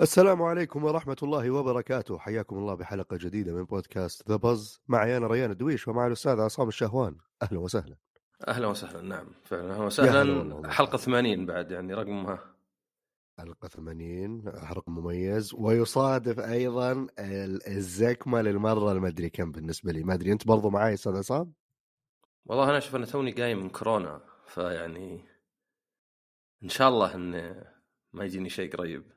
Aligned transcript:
السلام 0.00 0.42
عليكم 0.42 0.84
ورحمة 0.84 1.16
الله 1.22 1.50
وبركاته. 1.50 2.18
حياكم 2.18 2.56
الله 2.58 2.74
بحلقة 2.74 3.16
جديدة 3.16 3.52
من 3.52 3.64
بودكاست 3.64 4.28
ذا 4.28 4.36
بز 4.36 4.80
معي 4.88 5.16
أنا 5.16 5.26
ريان 5.26 5.50
الدويش 5.50 5.88
ومع 5.88 6.06
الأستاذ 6.06 6.40
عصام 6.40 6.68
الشهوان. 6.68 7.16
أهلا 7.42 7.58
وسهلا. 7.58 7.96
أهلا 8.48 8.66
وسهلا 8.66 9.02
نعم 9.02 9.26
فعلا. 9.44 9.62
أهلا 9.62 9.74
يا 9.74 10.22
هلا 10.22 10.44
وسهلا. 10.44 10.70
حلقة 10.72 10.98
80 10.98 11.46
بعد 11.46 11.70
يعني 11.70 11.94
رقمها 11.94 12.38
حلقة 13.38 13.68
80 13.68 14.42
رقم 14.48 14.92
مميز. 14.94 15.54
ويصادف 15.54 16.40
أيضا 16.40 16.92
ال- 17.18 17.68
الزكمة 17.68 18.40
للمرة 18.42 18.92
المدري 18.92 19.30
كم 19.30 19.52
بالنسبة 19.52 19.92
لي. 19.92 20.02
ما 20.04 20.14
أدري 20.14 20.32
أنت 20.32 20.46
برضو 20.46 20.70
معي 20.70 20.94
أستاذ 20.94 21.16
عصام؟ 21.16 21.52
والله 22.48 22.64
أنا 22.64 22.78
أشوف 22.78 22.96
أنا 22.96 23.06
توني 23.06 23.30
جاي 23.30 23.54
من 23.54 23.68
كورونا 23.70 24.20
فيعني 24.46 25.24
إن 26.62 26.68
شاء 26.68 26.88
الله 26.88 27.14
إن 27.14 27.64
ما 28.12 28.24
يجيني 28.24 28.48
شيء 28.48 28.76
قريب. 28.76 29.12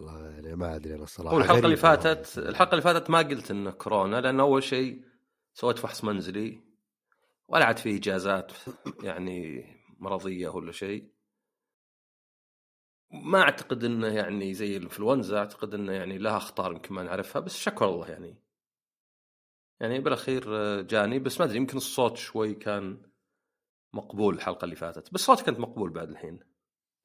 والله 0.00 0.30
يعني 0.30 0.56
ما 0.56 0.76
أدري 0.76 0.94
أنا 0.94 1.02
الصراحة. 1.02 1.34
هو 1.36 1.38
الحلقة 1.40 1.64
اللي 1.64 1.76
فاتت. 1.76 2.38
الحلقة 2.38 2.70
اللي 2.70 2.82
فاتت 2.82 3.10
ما 3.10 3.18
قلت 3.18 3.50
انه 3.50 3.70
كورونا 3.70 4.20
لأن 4.20 4.40
أول 4.40 4.62
شيء 4.62 5.04
سويت 5.54 5.78
فحص 5.78 6.04
منزلي 6.04 6.60
ولا 7.48 7.64
عاد 7.64 7.78
في 7.78 7.96
إجازات 7.96 8.52
يعني 9.02 9.64
مرضية 9.98 10.48
ولا 10.48 10.72
شيء. 10.72 11.14
ما 13.10 13.40
أعتقد 13.42 13.84
إنه 13.84 14.06
يعني 14.06 14.54
زي 14.54 14.76
الإنفلونزا 14.76 15.38
أعتقد 15.38 15.74
إنه 15.74 15.92
يعني 15.92 16.18
لها 16.18 16.36
أخطار 16.36 16.72
يمكن 16.72 16.94
ما 16.94 17.02
نعرفها 17.02 17.40
بس 17.40 17.56
شكر 17.56 17.88
الله 17.88 18.08
يعني. 18.08 18.43
يعني 19.80 20.00
بالأخير 20.00 20.44
آه، 20.48 20.82
جاني 20.82 21.18
بس 21.18 21.40
ما 21.40 21.46
أدري 21.46 21.56
يمكن 21.56 21.76
الصوت 21.76 22.16
شوي 22.16 22.54
كان 22.54 23.02
مقبول 23.94 24.34
الحلقة 24.34 24.64
اللي 24.64 24.76
فاتت. 24.76 25.14
بس 25.14 25.20
صوتي 25.20 25.44
كنت 25.44 25.58
مقبول 25.58 25.90
بعد 25.90 26.08
الحين. 26.08 26.40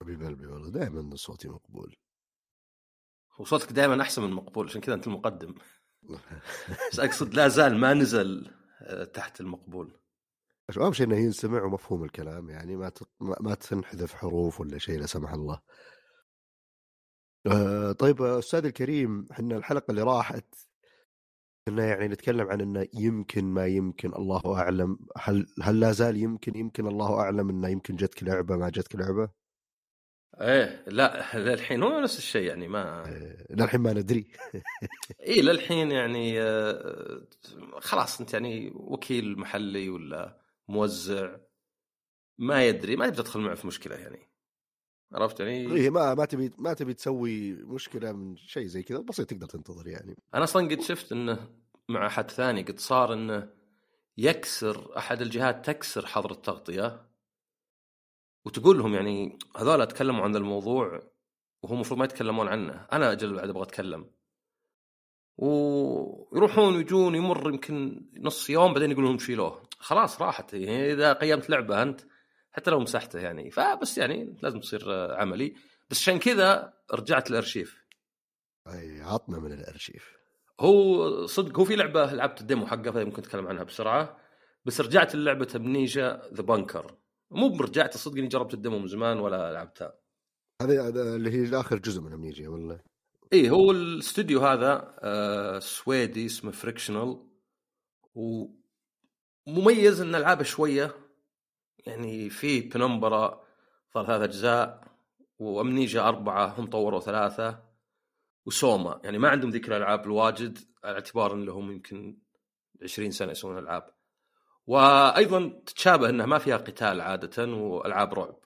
حبيب 0.02 0.24
قلبي 0.24 0.46
والله 0.46 0.70
دائما 0.70 1.16
صوتي 1.16 1.48
مقبول. 1.48 1.96
وصوتك 3.40 3.72
دائما 3.72 4.02
أحسن 4.02 4.22
من 4.22 4.32
مقبول 4.32 4.68
عشان 4.68 4.82
كذا 4.82 4.96
أنت 4.96 5.08
المقدم. 5.08 5.56
بس 6.92 7.00
أقصد 7.00 7.34
لا 7.34 7.48
زال 7.48 7.78
ما 7.78 7.94
نزل 7.94 8.52
آه، 8.82 9.04
تحت 9.04 9.42
المقبول. 9.42 10.00
أهم 10.78 10.94
شيء 10.94 11.06
إنه 11.06 11.18
ينسمع 11.18 11.64
ومفهوم 11.64 12.04
الكلام 12.04 12.50
يعني 12.50 12.76
ما 12.76 12.92
ما 13.20 13.56
تنحذف 13.56 14.14
حروف 14.14 14.62
ولا 14.62 14.78
شيء 14.78 15.00
لا 15.00 15.06
سمح 15.06 15.34
الله. 15.34 15.60
آه، 17.48 17.92
طيب 17.92 18.22
أستاذ 18.22 18.66
الكريم 18.66 19.28
إحنا 19.32 19.58
الحلقة 19.58 19.92
اللي 19.92 20.02
راحت 20.02 20.69
كنا 21.70 21.86
يعني 21.86 22.08
نتكلم 22.08 22.48
عن 22.48 22.62
إنه 22.62 22.88
يمكن 22.94 23.46
ما 23.46 23.68
يمكن 23.68 24.14
الله 24.14 24.58
أعلم. 24.58 25.00
هل 25.18 25.48
هل 25.62 25.80
لا 25.80 25.92
زال 25.92 26.18
يمكن 26.18 26.56
يمكن 26.56 26.88
الله 26.88 27.20
أعلم 27.20 27.50
إنه 27.50 27.70
يمكن 27.70 27.96
جتك 27.96 28.24
لعبه 28.24 28.58
ما 28.58 28.70
جتك 28.70 28.96
لعبه 28.96 29.30
إيه 30.42 30.84
لا 30.88 31.38
للحين 31.38 31.84
هو 31.84 32.00
نفس 32.00 32.18
الشيء 32.18 32.42
يعني 32.42 32.68
ما 32.68 33.04
آه، 33.08 33.46
للحين 33.50 33.82
ما 33.82 33.94
ندري. 33.94 34.28
اي 35.28 35.42
للحين 35.42 35.92
يعني 35.92 36.42
آه، 36.42 37.28
خلاص 37.80 38.20
أنت 38.20 38.34
يعني 38.34 38.72
وكيل 38.76 39.40
محلي 39.40 39.90
ولا 39.90 40.42
موزع 40.68 41.38
ما 42.38 42.68
يدري 42.68 42.96
ما 42.96 43.10
تبي 43.10 43.18
تدخل 43.18 43.40
معه 43.40 43.56
في 43.56 43.68
مشكلة 43.68 43.96
يعني. 43.96 44.30
عرفت 45.14 45.40
يعني؟ 45.40 45.74
إيه 45.74 45.90
ما 45.90 46.14
ما 46.14 46.26
تبي 46.26 46.52
ما 46.58 46.74
تبي 46.74 46.94
تسوي 46.94 47.52
مشكلة 47.54 48.12
من 48.12 48.36
شيء 48.36 48.66
زي 48.66 48.84
كذا 48.84 49.00
بسيط 49.00 49.30
تقدر 49.30 49.48
تنتظر 49.48 49.88
يعني. 49.88 50.18
أنا 50.34 50.44
أصلا 50.44 50.68
قد 50.68 50.82
شفت 50.82 51.12
إنه 51.12 51.59
مع 51.90 52.08
أحد 52.08 52.32
ثاني 52.32 52.64
قد 52.64 52.80
صار 52.80 53.14
إنه 53.14 53.54
يكسر 54.18 54.98
أحد 54.98 55.22
الجهات 55.22 55.66
تكسر 55.66 56.06
حظر 56.06 56.32
التغطية. 56.32 57.10
وتقول 58.46 58.78
لهم 58.78 58.94
يعني 58.94 59.40
هذول 59.58 59.88
تكلموا 59.88 60.24
عن 60.24 60.36
الموضوع 60.36 61.00
وهم 61.64 61.74
المفروض 61.74 62.00
ما 62.00 62.06
يتكلمون 62.06 62.48
عنه. 62.48 62.88
أنا 62.92 63.12
أجل 63.12 63.34
بعد 63.34 63.50
أبغى 63.50 63.64
أتكلم. 63.64 64.12
ويروحون 65.38 66.76
ويجون 66.76 67.16
يمر 67.16 67.50
يمكن 67.50 68.06
نص 68.18 68.50
يوم 68.50 68.74
بعدين 68.74 68.92
يقولون 68.92 69.10
لهم 69.10 69.20
شيلوه. 69.20 69.70
خلاص 69.80 70.22
راحت. 70.22 70.54
يعني 70.54 70.94
إذا 70.94 71.14
قيمت 71.14 71.50
لعبة 71.50 71.82
أنت 71.82 72.02
حتى 72.52 72.72
لو 72.72 72.80
مسحته 72.80 73.20
يعني. 73.20 73.52
فبس 73.52 73.98
يعني 73.98 74.38
لازم 74.42 74.60
تصير 74.60 75.14
عملي. 75.16 75.56
بس 75.90 75.98
عشان 75.98 76.20
كذا 76.20 76.74
رجعت 76.94 77.32
الارشيف 77.32 77.86
أي 78.68 79.02
عطنا 79.02 79.40
من 79.40 79.54
الأرشيف. 79.54 80.19
هو 80.60 81.26
صدق 81.26 81.60
هو 81.60 81.66
في 81.66 81.76
لعبة 81.76 82.14
لعبت 82.14 82.42
ال 82.42 82.47
demo 82.47 82.68
حقها 82.68 82.92
فممكن 82.92 83.22
اتكلم 83.22 83.48
عنها 83.48 83.64
بسرعة. 83.64 84.18
بس 84.66 84.82
رجعت 84.82 85.16
للعبة 85.16 85.48
Amnesia 85.56 86.22
The 86.34 86.42
Bunker 86.42 86.96
مو 87.32 87.50
برجعت 87.50 87.98
صدق 87.98 88.18
إني 88.18 88.28
جربت 88.28 88.54
ال 88.54 88.59
demo 88.59 88.80
من 88.80 88.88
زمان 88.88 89.20
ولا 89.20 89.54
لعبتها. 89.54 89.94
هذا 90.62 90.88
هذا 90.88 91.16
اللي 91.16 91.32
هي 91.32 91.60
آخر 91.60 91.78
جزء 91.78 92.02
من 92.02 92.14
Amnesia 92.14 92.50
ولا 92.50 92.80
إيه 93.34 93.50
هو 93.50 93.72
الاستوديو 93.72 94.40
هذا 94.40 94.96
آه 95.00 95.60
سويدي 95.60 96.26
اسمه 96.26 96.52
Frictional 96.52 97.26
ومميز 99.48 100.02
إن 100.02 100.16
ألعابه 100.16 100.44
شوية. 100.44 100.96
يعني 101.86 102.30
في 102.30 102.62
Penumbra 102.62 103.44
صار 103.94 104.06
ثلاث 104.06 104.22
أجزاء. 104.22 104.84
و 105.40 105.47
Amnesia 105.47 106.02
أربعة 106.02 106.60
هم 106.60 106.66
طوروا 106.66 107.00
ثلاثة. 107.00 107.69
و 108.46 108.55
SOMA. 108.55 109.02
يعني 109.04 109.18
ما 109.18 109.30
عندهم 109.30 109.50
ذيك 109.50 109.68
الألعاب 109.68 110.06
الواجد 110.06 110.58
على 110.84 110.94
اعتبار 110.94 111.34
ان 111.34 111.46
لهم 111.46 111.72
يمكن 111.72 112.18
20 112.84 113.12
سنة 113.12 113.32
يسوون 113.32 113.58
ألعاب. 113.58 113.94
وأيضا 114.68 115.62
تتشابه 115.66 116.10
انها 116.10 116.26
ما 116.26 116.38
فيها 116.38 116.58
قتال 116.58 117.02
عادة 117.02 117.46
وألعاب 117.54 118.14
رعب. 118.14 118.40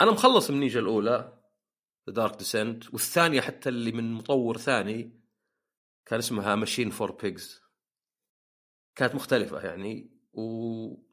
أنا 0.00 0.10
مخلص 0.10 0.50
Amnesia 0.50 0.80
الأولى 0.80 1.38
The 2.08 2.14
Dark 2.14 2.36
Descent 2.36 2.92
والثانية 2.92 3.40
حتى 3.40 3.68
اللي 3.68 3.92
من 3.92 4.12
مطور 4.12 4.56
ثاني 4.56 5.20
كان 6.06 6.18
اسمها 6.18 6.54
Machine 6.54 6.90
for 6.90 7.12
Pigs 7.12 7.62
كانت 8.94 9.14
مختلفة 9.14 9.60
يعني 9.60 10.10
و 10.32 11.06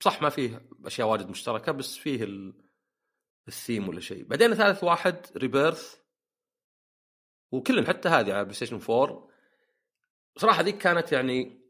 صح 0.00 0.22
ما 0.22 0.28
فيه 0.28 0.68
أشياء 0.84 1.08
واجد 1.08 1.28
مشتركة 1.28 1.72
بس 1.72 1.96
فيه 1.96 2.24
ال... 2.24 2.54
الثيم 3.48 3.88
ولا 3.88 4.00
شيء. 4.00 4.24
بعدين 4.24 4.54
ثالث 4.54 4.84
واحد 4.84 5.26
Rebirth 5.36 5.96
وكلهم 7.52 7.86
حتى 7.86 8.08
هذه 8.08 8.32
على 8.32 8.44
PlayStation 8.44 8.80
4 8.90 9.28
صراحة 10.36 10.62
ذيك 10.62 10.78
كانت 10.78 11.12
يعني 11.12 11.60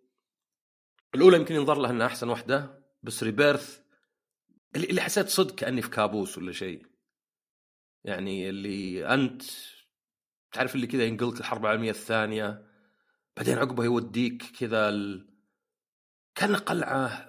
الأولى 1.15 1.37
يمكن 1.37 1.55
ينظر 1.55 1.79
لها 1.79 1.91
إنها 1.91 2.07
أحسن 2.07 2.29
واحدة 2.29 2.85
بس 3.03 3.23
Rebirth 3.23 3.81
اللي 4.77 5.01
حسيت 5.01 5.29
صدق 5.29 5.55
كأني 5.55 5.83
في 5.83 5.91
كابوس 5.91 6.39
ولا 6.39 6.53
شيء. 6.53 6.87
يعني 8.05 8.49
اللي 8.49 9.07
أنت 9.15 9.43
تعرف 10.53 10.75
اللي 10.75 10.87
كذا 10.87 11.05
ينقلك 11.05 11.41
الحرب 11.41 11.65
العالمية 11.65 11.91
الثانية 11.91 12.67
بعدين 13.37 13.59
عقبه 13.59 13.85
يوديك 13.85 14.43
كذا 14.61 14.89
ال... 14.89 15.29
كأن 16.35 16.57
قلعة 16.57 17.29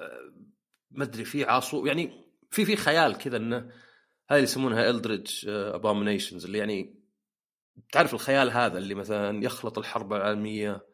ما 0.91 1.03
أدري 1.03 1.25
في 1.25 1.43
عاصو 1.43 1.85
يعني 1.85 2.25
في 2.51 2.65
في 2.65 2.75
خيال 2.75 3.17
كذا 3.17 3.37
إنه 3.37 3.57
هذه 3.57 4.37
اللي 4.37 4.43
يسمونها 4.43 4.89
ال 4.89 4.96
eldritch 4.96 5.47
abominations 5.47 6.45
اللي 6.45 6.57
يعني 6.57 6.98
تعرف 7.91 8.13
الخيال 8.13 8.51
هذا 8.51 8.77
اللي 8.77 8.95
مثلا 8.95 9.43
يخلط 9.43 9.77
الحرب 9.77 10.13
العالمية 10.13 10.85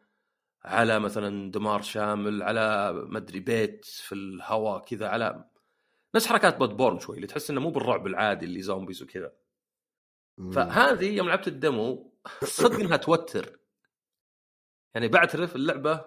على 0.64 1.00
مثلا 1.00 1.50
دمار 1.50 1.82
شامل 1.82 2.42
على 2.42 2.92
ما 2.92 3.18
أدري 3.18 3.40
بيت 3.40 3.84
في 3.84 4.14
الهواء 4.14 4.84
كذا 4.84 5.08
على 5.08 5.44
نفس 6.14 6.26
حركات 6.26 6.56
Bloodborne 6.56 6.98
شوي 6.98 7.16
اللي 7.16 7.26
تحس 7.26 7.50
إنه 7.50 7.60
مو 7.60 7.70
بالرعب 7.70 8.06
العادي 8.06 8.46
اللي 8.46 8.62
zombies 8.62 9.02
وكذا. 9.02 9.32
فهذه 10.54 11.16
يوم 11.16 11.28
لعبت 11.28 11.48
ال 11.48 11.61
demo 11.61 12.12
صدق 12.44 12.80
إنها 12.80 12.96
توتر. 12.96 13.58
يعني 14.94 15.08
بعترف 15.08 15.56
اللعبة 15.56 16.04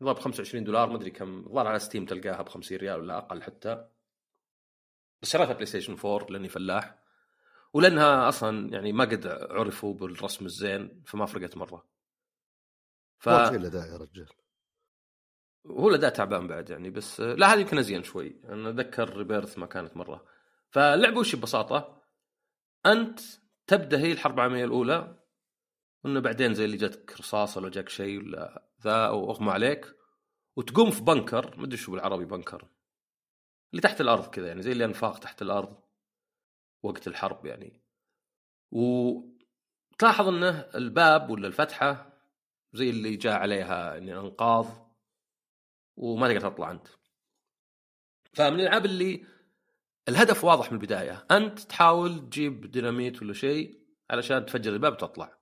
ب 0.00 0.18
25 0.18 0.64
دولار 0.64 0.88
ما 0.88 0.96
أدري 0.96 1.10
كم 1.10 1.38
الظاهر 1.38 1.66
على 1.66 1.78
Steam 1.78 2.06
تلقاها 2.06 2.42
ب 2.42 2.48
50 2.48 2.78
ريال 2.78 3.00
ولا 3.00 3.18
أقل 3.18 3.42
حتى. 3.42 3.88
بس 5.22 5.30
شريتها 5.30 5.52
PlayStation 5.52 5.96
4 6.04 6.30
لأني 6.30 6.48
فلاح. 6.48 7.01
ولأنها 7.72 8.28
أصلا 8.28 8.72
يعني 8.72 8.92
ما 8.92 9.04
قد 9.04 9.26
عرفوا 9.26 9.94
بالرسم 9.94 10.46
الزين 10.46 11.02
فما 11.06 11.26
فرقت 11.26 11.56
مرة. 11.56 11.86
ف 13.18 13.28
ما 13.28 13.48
داعي 13.56 13.88
يا 13.88 13.96
رجال. 13.96 14.28
هو 15.66 15.88
الاداء 15.88 16.10
تعبان 16.10 16.48
بعد 16.48 16.70
يعني 16.70 16.90
بس 16.90 17.20
لا 17.20 17.54
هذه 17.54 17.60
يمكن 17.60 17.78
أزين 17.78 18.02
شوي. 18.02 18.40
أنا 18.44 18.70
أتذكر 18.70 19.16
Rebirth 19.16 19.58
ما 19.58 19.66
كانت 19.66 19.96
مرة. 19.96 20.24
فاللعبة 20.70 21.18
وش 21.18 21.36
ببساطة؟ 21.36 22.02
أنت 22.86 23.20
تبدأ 23.66 23.98
هي 23.98 24.12
الحرب 24.12 24.34
العالمية 24.34 24.64
الأولى 24.64 25.22
انه 26.06 26.20
بعدين 26.20 26.54
زي 26.54 26.64
اللي 26.64 26.76
جاتك 26.76 27.20
رصاصه 27.20 27.60
ولا 27.60 27.70
جاك 27.70 27.88
شيء 27.88 28.18
ولا 28.18 28.68
ذا 28.82 29.06
أو 29.06 29.30
أغمى 29.30 29.50
عليك 29.50 29.96
وتقوم 30.56 30.90
في 30.90 31.02
بنكر 31.02 31.56
ما 31.56 31.64
أدري 31.64 31.76
شو 31.76 31.92
بالعربي 31.92 32.24
بنكر 32.24 32.68
اللي 33.70 33.82
تحت 33.82 34.00
الأرض 34.00 34.30
كذا 34.30 34.48
يعني 34.48 34.62
زي 34.62 34.72
اللي 34.72 34.84
انفاق 34.84 35.18
تحت 35.18 35.42
الأرض. 35.42 35.81
وقت 36.82 37.08
الحرب 37.08 37.46
يعني. 37.46 37.82
وتلاحظ 38.70 40.28
إنه 40.28 40.50
الباب 40.74 41.30
ولا 41.30 41.46
الفتحة 41.46 42.12
زي 42.72 42.90
اللي 42.90 43.16
جاء 43.16 43.38
عليها 43.38 43.94
يعني 43.94 44.14
أنقاض 44.18 44.96
وما 45.96 46.28
تقدر 46.28 46.50
تطلع 46.50 46.70
أنت. 46.70 46.88
فمن 48.32 48.60
الألعاب 48.60 48.84
اللي 48.84 49.24
الهدف 50.08 50.44
واضح 50.44 50.72
من 50.72 50.78
البداية 50.78 51.26
أنت 51.30 51.58
تحاول 51.58 52.18
تجيب 52.18 52.70
ديناميت 52.70 53.22
ولا 53.22 53.32
شيء 53.32 53.82
علشان 54.10 54.46
تفجر 54.46 54.72
الباب 54.72 54.92
وتطلع. 54.92 55.38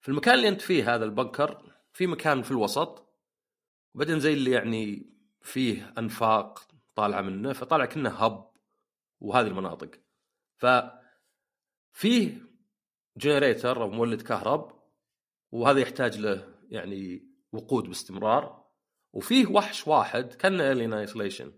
في 0.00 0.08
المكان 0.08 0.34
اللي 0.34 0.48
أنت 0.48 0.60
فيه 0.60 0.94
هذا 0.94 1.04
ال 1.04 1.14
bunker 1.14 1.72
في 1.92 2.06
مكان 2.06 2.42
في 2.42 2.50
الوسط 2.50 3.08
وبعدين 3.94 4.20
زي 4.20 4.32
اللي 4.32 4.50
يعني 4.50 5.12
فيه 5.42 5.94
أنفاق 5.98 6.68
طالعة 6.94 7.20
منه 7.20 7.52
فطالع 7.52 7.84
كأنه 7.84 8.10
hub. 8.10 8.50
وهذه 9.20 9.46
المناطق. 9.46 9.90
ف 10.56 10.66
فيه 11.92 12.48
generator 13.16 13.82
أو 13.82 13.90
مولد 13.90 14.22
كهرب 14.22 14.82
وهذا 15.50 15.80
يحتاج 15.80 16.18
له 16.18 16.54
يعني 16.68 17.28
وقود 17.52 17.84
باستمرار 17.84 18.68
وفيه 19.12 19.46
وحش 19.46 19.88
واحد 19.88 20.34
كان 20.34 20.60
Alien 20.60 20.92
Isolation 20.92 21.52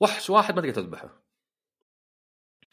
وحش 0.00 0.30
واحد 0.30 0.54
ما 0.54 0.60
تقدر 0.60 0.74
تذبحه. 0.74 1.22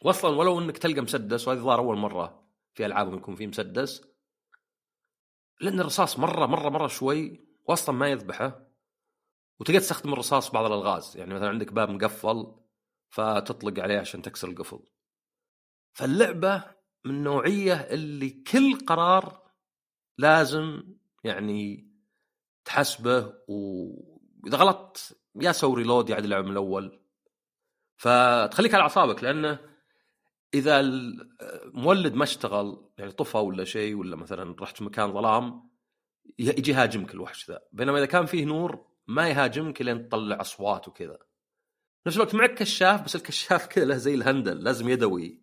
واصلا 0.06 0.38
ولو 0.38 0.60
إنك 0.60 0.78
تلقى 0.78 1.02
مسدس 1.02 1.48
وهذه 1.48 1.60
ظهر 1.60 1.80
أول 1.80 1.98
مرة 1.98 2.48
في 2.74 2.86
ألعابهم 2.86 3.18
يكون 3.18 3.36
فيه 3.36 3.48
مسدس 3.48 4.02
لأن 5.62 5.80
الرصاص 5.80 6.20
مرة 6.20 6.46
مرة 6.46 6.70
مرة 6.70 6.88
شوي 6.88 7.48
واصلا 7.66 7.96
ما 7.96 8.08
يذبحه. 8.08 8.68
وتقدر 9.60 9.80
تستخدم 9.80 10.14
الرصاص 10.14 10.52
بعض 10.52 10.66
الألغاز. 10.66 11.18
يعني 11.18 11.34
مثلا 11.34 11.50
عندك 11.50 11.74
باب 11.74 11.90
مقفل 11.90 12.56
فتطلق 13.18 13.80
عليه 13.80 14.00
عشان 14.00 14.22
تكسر 14.22 14.50
القفل. 14.50 14.80
فاللعبة 15.94 16.64
من 17.06 17.24
نوعية 17.24 17.74
اللي 17.74 18.30
كل 18.30 18.78
قرار 18.86 19.52
لازم 20.18 20.84
يعني 21.24 21.92
تحسبه 22.66 23.34
واذا 23.48 24.58
غلطت 24.58 25.20
يا 25.36 25.52
سوي 25.52 25.76
ريلود 25.76 26.10
يعد 26.10 26.24
اللعبه 26.24 26.46
من 26.46 26.52
الأول. 26.52 27.00
فتخليك 27.98 28.74
على 28.74 28.82
أعصابك 28.84 29.24
لأنه 29.24 29.60
إذا 30.54 30.80
المولد 30.80 32.14
ما 32.14 32.24
اشتغل 32.24 32.92
يعني 32.98 33.12
طفى 33.12 33.38
ولا 33.38 33.64
شيء 33.64 33.96
ولا 33.96 34.16
مثلا 34.16 34.56
رحت 34.60 34.82
مكان 34.82 35.14
ظلام 35.14 35.70
يجي 36.40 36.72
يهاجمك 36.72 37.14
الوحش 37.14 37.50
ذا. 37.50 37.62
بينما 37.72 37.98
إذا 37.98 38.06
كان 38.06 38.26
فيه 38.26 38.46
نور 38.46 38.88
ما 39.08 39.30
يهاجمك 39.30 39.82
لين 39.82 40.10
تطلع 40.10 40.42
أصوات 40.42 40.88
وكذا. 40.88 41.27
نفس 42.08 42.18
الوقت 42.18 42.36
معك 42.36 42.54
كشاف 42.54 43.06
بس 43.06 43.16
الكشاف 43.16 43.68
كذا 43.68 43.86
له 43.86 43.98
زي 43.98 44.14
الهندل 44.14 44.64
لازم 44.64 44.90
يدوي 44.90 45.42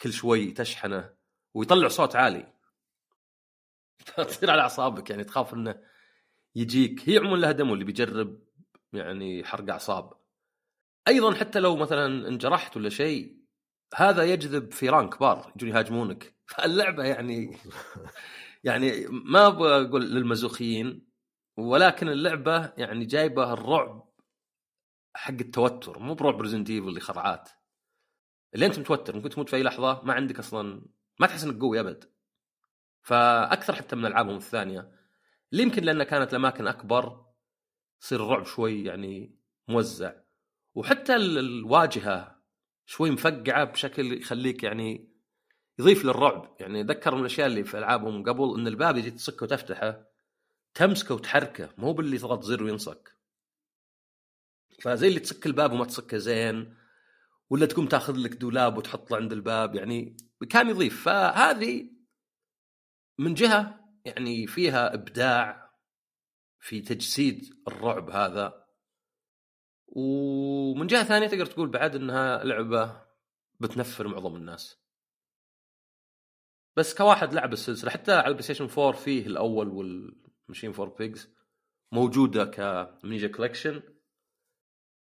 كل 0.00 0.12
شوي 0.12 0.50
تشحنه 0.50 1.14
ويطلع 1.54 1.88
صوت 1.88 2.16
عالي. 2.16 2.52
فتصير 3.98 4.50
على 4.50 4.62
أعصابك 4.62 5.10
يعني 5.10 5.24
تخاف 5.24 5.54
إنه 5.54 5.82
يجيك. 6.54 7.08
هي 7.08 7.18
عموما 7.18 7.36
لها 7.36 7.52
دمو 7.52 7.74
اللي 7.74 7.84
بيجرب 7.84 8.42
يعني 8.92 9.44
حرق 9.44 9.70
أعصاب. 9.70 10.12
أيضا 11.08 11.34
حتى 11.34 11.60
لو 11.60 11.76
مثلا 11.76 12.28
انجرحت 12.28 12.76
ولا 12.76 12.88
شيء 12.88 13.36
هذا 13.94 14.22
يجذب 14.22 14.72
فيران 14.72 15.10
كبار 15.10 15.52
يجون 15.56 15.70
يهاجمونك. 15.70 16.34
فاللعبه 16.56 17.04
يعني 17.04 17.56
يعني 18.64 19.06
ما 19.08 19.48
بقول 19.48 20.14
للمزوخيين 20.14 21.06
ولكن 21.56 22.08
اللعبة 22.08 22.72
يعني 22.76 23.04
جايبة 23.04 23.52
الرعب 23.52 24.11
حق 25.14 25.34
التوتر 25.40 25.98
مو 25.98 26.14
برعب 26.14 26.40
Resident 26.40 26.70
Evil 26.70 26.88
اللي 26.88 27.00
خرعات 27.00 27.50
اللي 28.54 28.66
أنت 28.66 28.78
متوتر 28.78 29.16
ممكن 29.16 29.30
تموت 29.30 29.48
في 29.48 29.56
أي 29.56 29.62
لحظة 29.62 30.02
ما 30.04 30.12
عندك 30.12 30.38
أصلا 30.38 30.82
ما 31.20 31.26
تحس 31.26 31.44
إنك 31.44 31.60
قوي 31.60 31.80
أبد. 31.80 32.04
فأكثر 33.02 33.74
حتى 33.74 33.96
من 33.96 34.06
ألعابهم 34.06 34.36
الثانية. 34.36 34.92
اللي 35.52 35.62
يمكن 35.62 35.82
لأن 35.82 36.02
كانت 36.02 36.30
الأماكن 36.30 36.66
أكبر 36.66 37.26
يصير 38.02 38.24
الرعب 38.24 38.44
شوي 38.44 38.84
يعني 38.84 39.38
موزع. 39.68 40.12
وحتى 40.74 41.16
الواجهة 41.16 42.42
شوي 42.86 43.10
مفقعة 43.10 43.64
بشكل 43.64 44.12
يخليك 44.12 44.62
يعني 44.62 45.12
يضيف 45.78 46.04
للرعب. 46.04 46.56
يعني 46.60 46.82
ذكر 46.82 47.14
من 47.14 47.20
الأشياء 47.20 47.46
اللي 47.46 47.64
في 47.64 47.78
ألعابهم 47.78 48.22
قبل 48.22 48.54
إن 48.60 48.66
الباب 48.66 48.96
يجي 48.96 49.10
تصكه 49.10 49.44
وتفتحه 49.44 50.06
تمسكه 50.74 51.14
وتحركه 51.14 51.74
مو 51.78 51.92
باللي 51.92 52.18
تضغط 52.18 52.42
زر 52.42 52.62
وينصك. 52.62 53.16
فزي 54.82 55.08
اللي 55.08 55.20
تسك 55.20 55.46
الباب 55.46 55.72
وما 55.72 55.84
تسكه 55.84 56.16
زين 56.18 56.76
ولا 57.50 57.66
تقوم 57.66 57.86
تاخذ 57.86 58.16
لك 58.16 58.34
دولاب 58.34 58.76
وتحطه 58.78 59.16
عند 59.16 59.32
الباب 59.32 59.74
يعني 59.74 60.16
كان 60.50 60.68
يضيف. 60.70 61.04
فهذه 61.04 61.90
من 63.18 63.34
جهة 63.34 63.80
يعني 64.04 64.46
فيها 64.46 64.94
إبداع 64.94 65.70
في 66.60 66.80
تجسيد 66.80 67.62
الرعب 67.68 68.10
هذا. 68.10 68.66
ومن 69.86 70.86
جهة 70.86 71.04
ثانية 71.04 71.26
تقدر 71.26 71.46
تقول 71.46 71.68
بعد 71.68 71.96
إنها 71.96 72.44
لعبة 72.44 73.02
بتنفر 73.60 74.08
معظم 74.08 74.36
الناس. 74.36 74.78
بس 76.76 76.94
كواحد 76.94 77.34
لعب 77.34 77.52
السلسله 77.52 77.90
حتى 77.90 78.12
على 78.12 78.26
ال 78.26 78.42
PlayStation 78.42 78.68
4 78.78 78.92
فيه 78.92 79.26
الأول 79.26 79.68
وال 79.68 79.91
Machine 79.91 80.72
for 80.72 80.88
Pigs 80.88 81.28
موجودة 81.92 82.44
ك 82.44 82.54
Amnesia 82.54 83.28
Collection 83.28 83.82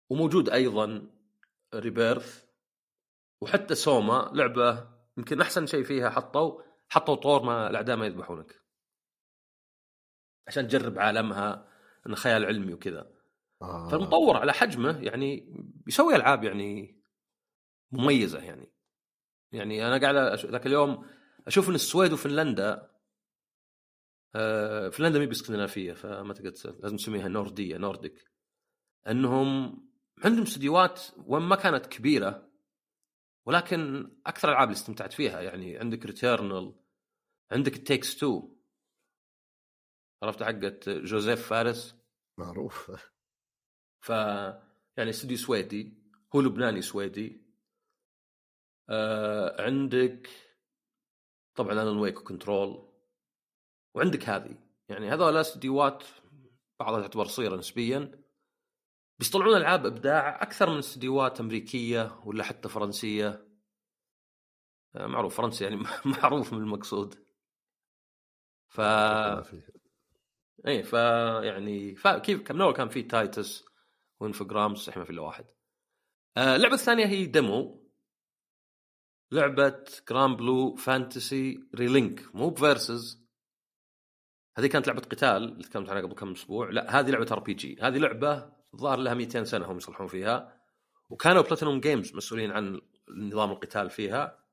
وموجود 0.10 0.50
أيضا 0.50 1.10
Rebirth 1.76 2.46
وحتى 3.42 3.76
سوما 3.76 4.32
لعبة 4.34 4.90
يمكن 5.18 5.42
أحسن 5.42 5.66
شيء 5.66 5.84
فيها 5.84 6.10
حطوا 6.10 6.62
حطوا 6.90 7.16
طور 7.16 7.44
ما 7.44 7.70
الأعداء 7.70 7.98
ما 7.98 8.06
يذبحونك. 8.06 8.62
عشان 10.48 10.68
تجرب 10.68 11.00
عالمها 11.00 11.68
انه 12.08 12.16
خيال 12.16 12.46
علمي 12.46 12.74
وكذا. 12.74 13.12
آه. 13.62 13.90
فالمطور 13.90 14.38
على 14.38 14.54
حجمه 14.54 15.00
يعني 15.04 15.54
بيسوي 15.86 16.16
ألعاب 16.16 16.44
يعني 16.44 17.02
مميزة 17.92 18.40
يعني. 18.40 18.74
يعني 19.52 19.88
أنا 19.88 19.98
قاعد 19.98 20.16
ذاك 20.46 20.68
اليوم 20.68 21.06
أشوف 21.48 21.70
إن 21.70 21.76
السويد 21.76 22.14
وفنلندا 22.14 22.92
آه 24.36 24.90
فنلندا 24.90 25.20
مي 25.20 25.26
باسكندنافيه 25.26 25.94
فما 25.94 26.34
تقدر 26.34 26.80
لازم 26.80 26.98
تسميها 26.98 27.28
نوردية 27.28 27.78
نورديك. 27.78 28.32
إنهم 29.08 29.87
عندهم 30.26 30.42
استديوهات 30.42 31.02
وين 31.18 31.44
ما 31.44 31.56
كانت 31.56 31.86
كبيرة 31.86 32.52
ولكن 33.48 34.12
أكثر 34.26 34.48
الألعاب 34.48 34.68
اللي 34.68 34.78
استمتعت 34.78 35.14
فيها 35.14 35.42
يعني 35.42 35.78
عندك 35.78 36.06
Returnal 36.06 36.76
عندك 37.52 37.78
It 37.78 37.89
Takes 37.89 38.16
2 38.16 38.58
عرفت 40.24 40.44
حقت 40.44 40.90
جوزيف 40.90 41.48
فارس؟ 41.48 41.96
معروف. 42.40 42.92
ف 44.06 44.10
يعني 44.98 45.10
استوديو 45.10 45.38
سويدي 45.38 45.94
هو 46.36 46.42
لبناني 46.42 46.82
سويدي. 46.82 47.48
آه 48.90 49.62
عندك 49.62 50.30
طبعا 51.56 51.74
Alan 51.74 51.98
Wake 51.98 52.20
Control 52.20 52.94
وعندك 53.96 54.30
هذه. 54.30 54.56
يعني 54.90 55.10
هذول 55.10 55.38
استديوهات 55.38 56.04
بعضها 56.80 57.02
تعتبر 57.02 57.26
صغيرة 57.26 57.56
نسبيا. 57.56 58.27
بيطلعون 59.20 59.58
العاب 59.58 59.86
ابداع 59.86 60.42
أكثر 60.42 60.70
من 60.70 60.78
استديوهات 60.78 61.40
امريكية 61.40 62.20
ولا 62.26 62.44
حتى 62.44 62.70
فرنسية. 62.70 63.48
آه، 64.96 65.08
معروف 65.08 65.38
فرنسا 65.38 65.64
يعني 65.64 65.84
معروف 66.22 66.54
من 66.54 66.60
المقصود. 66.60 67.28
ف 68.70 68.82
اي 70.68 70.84
ف 70.84 70.94
يعني 71.44 71.96
ف... 71.96 72.08
كيف 72.08 72.42
كم 72.42 72.58
نوع 72.58 72.74
كان 72.74 72.90
في 72.90 73.02
تايتس 73.04 73.66
وانفجرامز؟ 74.20 74.78
صحيح 74.78 74.98
ما 74.98 75.04
في 75.04 75.10
الا 75.10 75.22
واحد. 75.22 75.46
آه 76.38 76.56
اللعبة 76.56 76.74
الثانية 76.76 77.06
هي 77.06 77.26
ديمو. 77.26 77.88
لعبة 79.32 79.84
Granblue 80.10 80.76
Fantasy 80.76 81.60
Relink 81.76 82.36
مو 82.36 82.50
ب 82.50 82.59
Versus. 82.60 83.28
هذه 84.58 84.68
كانت 84.68 84.88
لعبة 84.88 85.02
قتال 85.02 85.28
اللي 85.28 85.64
تكلمت 85.64 85.90
عنها 85.90 86.02
قبل 86.02 86.16
كم 86.16 86.32
أسبوع. 86.32 86.70
لا 86.70 87.00
هذه 87.00 87.10
لعبة 87.10 87.28
RPG. 87.32 87.78
هذه 87.82 87.98
لعبة 87.98 88.57
الظاهر 88.74 88.98
لها 88.98 89.14
200 89.14 89.44
سنة 89.44 89.72
هم 89.72 89.78
يصلحون 89.78 90.08
فيها. 90.08 90.62
وكانوا 91.10 91.42
Platinum 91.42 91.80
Games 91.80 92.16
مسؤولين 92.16 92.52
عن 92.52 92.82
نظام 93.10 93.52
القتال 93.52 93.90
فيها. 93.90 94.44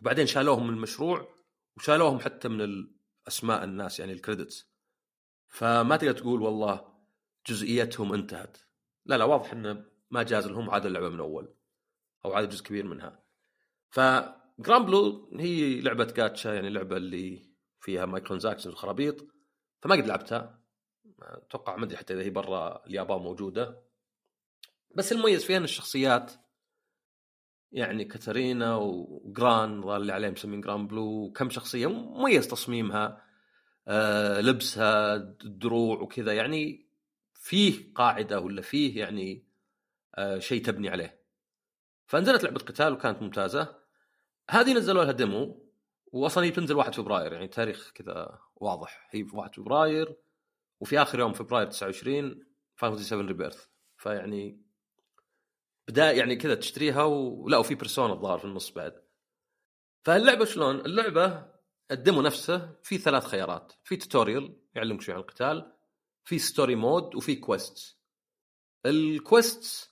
وبعدين 0.00 0.26
شالوهم 0.26 0.66
من 0.66 0.74
المشروع 0.74 1.28
وشالوهم 1.76 2.18
حتى 2.18 2.48
من 2.48 2.88
اسماء 3.28 3.64
الناس 3.64 4.00
يعني 4.00 4.12
ال 4.12 4.19
credits 4.19 4.70
فما 5.48 5.96
تقدر 5.96 6.12
تقول 6.12 6.42
والله 6.42 6.96
جزئيتهم 7.46 8.12
انتهت. 8.12 8.58
لا 9.06 9.18
لا 9.18 9.24
واضح 9.24 9.52
انه 9.52 9.84
ما 10.10 10.22
جاز 10.22 10.46
لهم 10.46 10.70
عاد 10.70 10.86
اللعبة 10.86 11.08
من 11.08 11.20
أول 11.20 11.54
أو 12.24 12.32
عاد 12.32 12.48
جزء 12.48 12.64
كبير 12.64 12.86
منها. 12.86 13.22
ف 13.90 14.00
Blue 14.58 15.30
هي 15.38 15.80
لعبة 15.80 16.04
جاتشا 16.04 16.48
يعني 16.48 16.68
اللعبه 16.68 16.96
اللي 16.96 17.56
فيها 17.80 18.06
microtransactions 18.06 18.72
وخرابيط 18.72 19.26
فما 19.82 19.94
قد 19.94 20.06
لعبتها. 20.06 20.55
أتوقع 21.22 21.76
ما 21.76 21.84
أدري 21.84 21.96
حتى 21.96 22.14
إذا 22.14 22.22
هي 22.22 22.30
برا 22.30 22.86
اليابان 22.86 23.18
موجودة. 23.18 23.82
بس 24.94 25.12
المميز 25.12 25.44
فيها 25.44 25.56
إن 25.56 25.64
الشخصيات 25.64 26.32
يعني 27.72 28.04
Katalina 28.04 28.76
و 28.76 29.00
Gran 29.00 29.96
اللي 29.96 30.12
عليهم 30.12 30.32
مسمين 30.32 30.60
Granblue 30.60 31.32
كم 31.32 31.50
شخصية 31.50 31.86
مميز 31.86 32.48
تصميمها 32.48 33.22
آه 33.88 34.40
لبسها 34.40 35.14
الدروع 35.14 36.00
وكذا. 36.00 36.32
يعني 36.32 36.86
فيه 37.34 37.92
قاعدة 37.94 38.40
ولا 38.40 38.62
فيه 38.62 39.00
يعني 39.00 39.44
آه 40.14 40.38
شيء 40.38 40.64
تبني 40.64 40.88
عليه. 40.88 41.20
فنزلت 42.06 42.44
لعبة 42.44 42.60
قتال 42.60 42.92
وكانت 42.92 43.22
ممتازة. 43.22 43.76
هذه 44.50 44.72
نزلوا 44.72 45.04
لها 45.04 45.12
demo 45.12 45.66
واصلا 46.12 46.44
هي 46.44 46.50
بتنزل 46.50 46.74
1 46.76 46.94
فبراير 46.94 47.32
يعني 47.32 47.48
تاريخ 47.48 47.90
كذا 47.94 48.38
واضح. 48.56 49.08
هي 49.10 49.24
في 49.24 49.36
1 49.36 49.54
فبراير 49.54 50.16
وفي 50.80 51.02
آخر 51.02 51.18
يوم 51.18 51.32
فبراير 51.32 51.66
29 51.66 52.44
Fantasy 52.76 53.04
7 53.04 53.26
Rebirth. 53.26 53.66
فيعني 53.96 54.62
بدايه 55.88 56.18
يعني 56.18 56.36
كذا 56.36 56.54
تشتريها 56.54 57.02
ولا 57.02 57.58
وفي 57.58 57.74
Persona 57.74 58.12
الظاهر 58.12 58.38
في 58.38 58.44
النص 58.44 58.70
بعد. 58.70 59.02
فاللعبة 60.04 60.44
شلون؟ 60.44 60.76
اللعبة 60.76 61.52
ال 61.90 61.96
demo 61.96 62.22
نفسه 62.22 62.76
في 62.82 62.98
ثلاث 62.98 63.24
خيارات. 63.24 63.72
في 63.84 63.96
tutorial 63.96 64.60
يعلمك 64.74 65.00
شوي 65.00 65.14
عن 65.14 65.20
القتال 65.20 65.72
في 66.24 66.38
story 66.38 66.74
mode 66.74 67.14
وفي 67.14 67.36
quest 67.36 67.96
ال 68.86 69.03
quest 69.03 69.90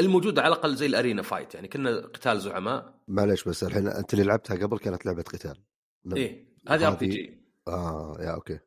الموجودة 0.00 0.42
على 0.42 0.54
الأقل 0.54 0.76
زي 0.76 0.86
ال 0.86 0.92
arena 0.92 1.22
fight 1.22 1.54
يعني 1.54 1.68
كنا 1.68 2.00
قتال 2.00 2.40
زعماء. 2.40 3.00
معليش 3.08 3.44
بس 3.44 3.64
الحين 3.64 3.88
أنت 3.88 4.14
اللي 4.14 4.24
لعبتها 4.24 4.56
قبل 4.56 4.78
كانت 4.78 5.06
لعبة 5.06 5.22
قتال. 5.22 5.64
نعم. 6.04 6.16
إيه 6.16 6.48
هذه 6.68 6.88
RPG 6.88 7.44
آه 7.68 8.16
يا 8.20 8.34
okay. 8.34 8.58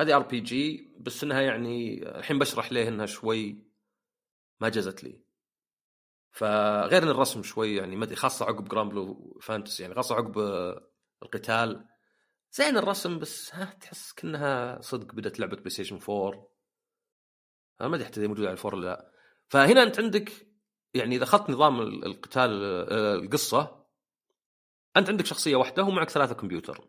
هذه 0.00 0.16
RPG 0.16 0.94
بس 1.00 1.24
إنها 1.24 1.40
يعني 1.40 2.08
الحين 2.18 2.38
بشرح 2.38 2.72
ليه 2.72 2.88
إنها 2.88 3.06
شوي 3.06 3.64
ما 4.60 4.68
جازت 4.68 5.04
لي. 5.04 5.20
فغير 6.30 7.02
إن 7.02 7.08
الرسم 7.08 7.42
شوي 7.42 7.76
يعني 7.76 7.96
ما 7.96 8.04
أدري 8.04 8.16
خاصة 8.16 8.46
عقب 8.46 8.68
Granblue 8.68 9.38
Fantasy 9.42 9.82
يعني 9.82 9.94
خاصة 9.94 10.14
عقب 10.14 10.38
القتال. 11.22 11.86
زين 12.52 12.76
الرسم 12.76 13.18
بس 13.18 13.54
ها 13.54 13.64
تحس 13.64 14.12
كأنها 14.12 14.80
صدق 14.80 15.14
بدأت 15.14 15.40
لعبة 15.40 15.56
PlayStation 15.56 15.98
4 16.08 16.48
أنا 17.80 17.88
ما 17.88 17.96
أدري 17.96 18.06
حتى 18.06 18.26
موجودة 18.26 18.46
على 18.46 18.52
ال 18.52 18.56
four 18.56 18.74
ولا 18.74 18.86
لا. 18.86 19.12
فهنا 19.48 19.82
أنت 19.82 20.00
عندك 20.00 20.32
يعني 20.94 21.16
إذا 21.16 21.24
أخذت 21.24 21.50
نظام 21.50 21.80
القتال 21.80 22.50
القصة 22.94 23.86
أنت 24.96 25.10
عندك 25.10 25.26
شخصية 25.26 25.56
واحدة 25.56 25.82
ومعك 25.82 26.10
ثلاثة 26.10 26.34
كمبيوتر. 26.34 26.88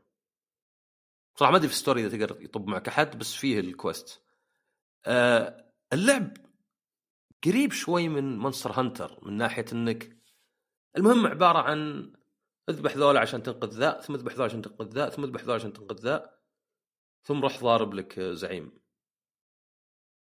صراحة 1.35 1.51
ما 1.51 1.57
أدري 1.57 1.67
في 1.67 1.73
ال 1.73 1.79
story 1.79 2.05
إذا 2.05 2.17
تقدر 2.17 2.41
يطب 2.43 2.67
معك 2.67 2.87
أحد 2.87 3.19
بس 3.19 3.33
فيه 3.33 3.59
ال 3.59 3.70
quest 3.70 4.21
آه 5.05 5.71
اللعب 5.93 6.37
قريب 7.45 7.71
شوي 7.71 8.09
من 8.09 8.37
Monster 8.37 8.71
Hunter 8.71 9.19
من 9.25 9.37
ناحية 9.37 9.65
إنك 9.73 10.17
المهم 10.97 11.27
عبارة 11.27 11.59
عن 11.59 12.11
اذبح 12.69 12.97
ذولا 12.97 13.19
عشان 13.19 13.43
تنقذ 13.43 13.69
ذا 13.69 13.99
ثم 14.01 14.15
اذبح 14.15 14.33
ذولا 14.33 14.45
عشان 14.45 14.61
تنقذ 14.61 14.89
ذا 14.89 15.09
ثم 15.09 15.23
اذبح 15.23 15.41
ذولا 15.41 15.55
عشان 15.55 15.73
تنقذ 15.73 15.99
ذا 15.99 16.37
ثم 17.23 17.41
روح 17.41 17.59
ضارب 17.59 17.93
لك 17.93 18.19
زعيم. 18.19 18.81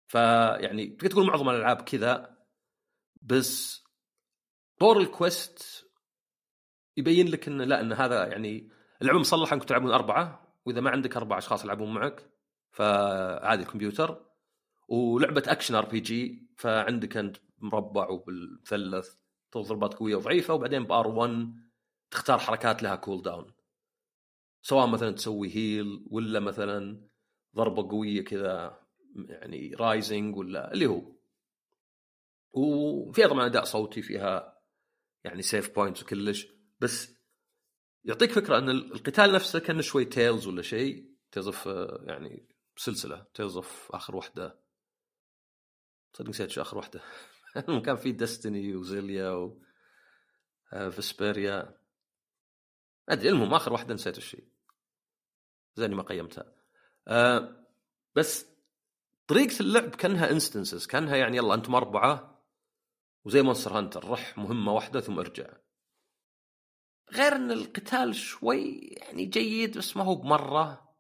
فيعني 0.09 0.87
تقدر 0.87 1.11
تقول 1.11 1.27
معظم 1.27 1.49
الألعاب 1.49 1.83
كذا 1.83 2.39
بس 3.23 3.85
طور 4.81 5.01
ال 5.01 5.15
quest 5.15 5.87
يبين 6.97 7.29
لك 7.29 7.49
انه 7.49 7.65
لا 7.65 7.81
إن 7.81 7.93
هذا 7.93 8.27
يعني 8.27 8.71
اللعبة 9.03 9.19
مصلحة 9.19 9.55
إنكم 9.55 9.67
تلعبون 9.67 9.91
أربعة 9.91 10.48
وإذا 10.69 10.81
ما 10.81 10.91
عندك 10.91 11.17
أربع 11.17 11.39
أشخاص 11.39 11.65
يلعبون 11.65 11.95
معك 11.95 12.31
فعادي 12.71 13.63
الكمبيوتر. 13.63 14.27
ولعبة 14.89 15.43
action 15.47 15.75
RPG 15.75 16.49
فعندك 16.57 17.17
أنت 17.17 17.37
مربع 17.59 18.09
وبالمثلث 18.09 19.15
ضربات 19.57 19.95
قوية 19.95 20.17
وضعيفة 20.17 20.55
وبعدين 20.55 20.85
ب 20.85 21.09
R1 21.09 21.55
تختار 22.11 22.39
حركات 22.39 22.83
لها 22.83 22.97
cooldown 22.97 23.53
سواء 24.63 24.87
مثلا 24.87 25.11
تسوي 25.11 25.57
heal 25.57 26.07
ولا 26.11 26.41
مثلا 26.41 27.09
ضربة 27.57 27.91
قوية 27.91 28.25
كذا 28.25 28.81
يعني 29.29 29.75
raising 29.75 30.37
ولا 30.37 30.73
اللي 30.73 30.87
هو. 30.87 31.03
وفيها 32.53 33.29
طبعا 33.29 33.47
أداء 33.47 33.65
صوتي 33.65 34.03
فيها 34.03 34.59
يعني 35.25 35.43
save 35.43 35.75
points 35.75 36.03
وكلش 36.03 36.47
بس 36.81 37.18
يعطيك 38.05 38.33
فكرة 38.33 38.59
أن 38.59 38.71
القتال 38.71 39.33
نفسه 39.33 39.59
كان 39.59 39.83
شوي 39.83 40.05
Tales 40.05 40.47
ولا 40.47 40.63
شيء 40.63 41.11
Tales 41.33 41.47
of 41.47 41.67
يعني 42.07 42.49
سلسلة 42.77 43.27
Tales 43.35 43.57
of 43.57 43.89
آخر 43.93 44.17
واحدة 44.17 44.61
صدق 46.13 46.29
نسيت 46.29 46.51
شو 46.51 46.61
آخر 46.61 46.77
واحدة 46.77 47.01
كان 47.87 47.97
في 47.97 48.13
Destiny 48.13 49.31
و 49.31 49.63
Xillia 50.91 51.26
و 51.26 51.32
Vesperia 51.32 51.79
أدري 53.09 53.29
المهم 53.29 53.55
آخر 53.55 53.73
واحدة 53.73 53.95
نسيت 53.95 54.19
الشيء 54.19 54.49
زين 55.77 55.95
ما 55.95 56.03
قيمتها. 56.03 56.53
أه 57.09 57.67
بس 58.15 58.47
طريقة 59.27 59.61
اللعب 59.61 59.95
كأنها 59.95 60.31
instances 60.31 60.87
كأنها 60.87 61.17
يعني 61.17 61.37
يلا 61.37 61.55
أنتم 61.55 61.75
أربعة 61.75 62.45
وزي 63.25 63.43
Monster 63.43 63.79
Hunter 63.79 64.11
رح 64.11 64.39
مهمة 64.39 64.73
واحدة 64.73 65.01
ثم 65.01 65.19
ارجع. 65.19 65.49
غير 67.13 67.37
إن 67.37 67.51
القتال 67.51 68.15
شوي 68.15 68.79
يعني 68.79 69.25
جيد 69.25 69.79
بس 69.79 69.97
ما 69.97 70.05
هو 70.05 70.15
بمرة. 70.15 70.95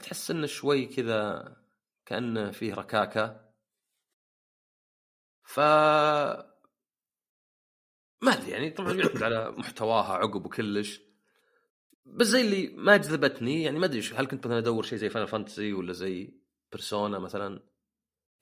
تحس 0.00 0.30
إنه 0.30 0.46
شوي 0.46 0.86
كذا 0.86 1.56
كأنه 2.06 2.50
فيه 2.50 2.74
ركاكة. 2.74 3.44
ف 5.44 5.60
ما 8.22 8.32
أدري 8.32 8.50
يعني 8.50 8.70
طبعا 8.70 8.92
يعتمد 8.92 9.22
على 9.22 9.50
محتواها 9.50 10.12
عقب 10.12 10.46
وكلش 10.46 11.00
بس 12.06 12.26
زي 12.26 12.40
اللي 12.40 12.68
ما 12.68 12.96
جذبتني 12.96 13.62
يعني 13.62 13.78
ما 13.78 13.86
أدري 13.86 14.00
هل 14.14 14.26
كنت 14.26 14.46
مثلا 14.46 14.58
أدور 14.58 14.82
شيء 14.82 14.98
زي 14.98 15.08
Final 15.08 15.28
Fantasy 15.28 15.72
ولا 15.72 15.92
زي 15.92 16.34
Persona 16.72 17.18
مثلا؟ 17.18 17.62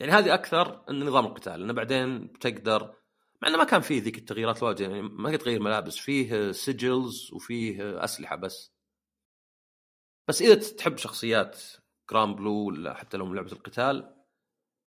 يعني 0.01 0.13
هذه 0.13 0.35
أكثر 0.35 0.85
إن 0.91 1.05
نظام 1.05 1.27
القتال 1.27 1.61
لأنه 1.61 1.73
بعدين 1.73 2.27
بتقدر 2.27 2.95
مع 3.43 3.49
إنه 3.49 3.59
ما 3.59 3.65
كان 3.65 3.81
فيه 3.81 4.03
ذيك 4.03 4.19
التغييرات 4.19 4.59
الواجد 4.59 4.81
يعني 4.81 5.03
ما 5.03 5.31
قد 5.31 5.39
تغير 5.39 5.61
ملابس 5.61 5.97
فيه 5.97 6.53
sigils 6.53 7.33
وفيه 7.33 8.05
أسلحة 8.05 8.37
بس. 8.37 8.73
بس 10.29 10.43
إذا 10.43 10.55
تحب 10.55 10.97
شخصيات 10.97 11.63
Granblue 12.11 12.67
ولا 12.67 12.95
حتى 12.95 13.17
لو 13.17 13.27
من 13.27 13.37
لعبة 13.37 13.53
القتال 13.53 14.25